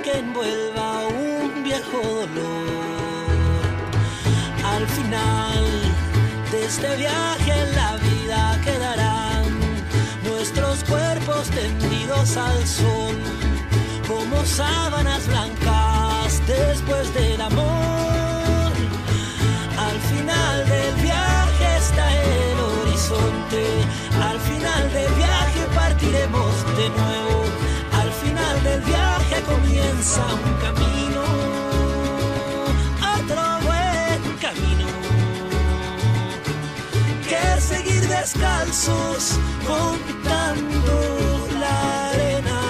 que 0.02 0.18
envuelva 0.18 1.06
un 1.06 1.62
viejo 1.62 2.00
dolor. 2.02 3.62
Al 4.64 4.86
final 4.88 5.64
de 6.50 6.64
este 6.64 6.96
viaje 6.96 7.54
la 7.76 7.96
vida 7.98 8.60
quedarán 8.64 9.44
nuestros 10.24 10.82
cuerpos 10.84 11.48
tendidos 11.50 12.36
al 12.36 12.66
sol 12.66 13.16
como 14.08 14.44
sábanas 14.44 15.26
blancas 15.28 16.42
después 16.48 17.14
del 17.14 17.40
amor. 17.40 18.72
Al 19.78 19.98
final 20.10 20.68
del 20.68 20.94
viaje 20.96 21.76
está 21.78 22.06
el 22.22 22.58
horizonte. 22.58 23.64
Al 24.20 24.38
final 24.40 24.92
del 24.92 25.12
viaje 25.14 25.60
partiremos 25.74 26.52
de 26.76 26.88
nuevo. 26.88 27.44
Al 28.00 28.10
final 28.10 28.64
del 28.64 28.80
viaje 28.80 29.01
comienza 29.46 30.22
un 30.34 30.54
camino. 30.60 31.22
Otro 33.16 33.42
buen 33.66 34.20
camino. 34.40 34.86
Que 37.28 37.60
seguir 37.60 38.06
descalzos 38.08 39.38
contando 39.66 40.94
la 41.60 42.10
arena. 42.10 42.60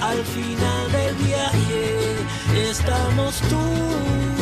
Al 0.00 0.24
final 0.24 0.92
del 0.92 1.14
viaje 1.16 2.70
estamos 2.70 3.40
tú 3.50 4.41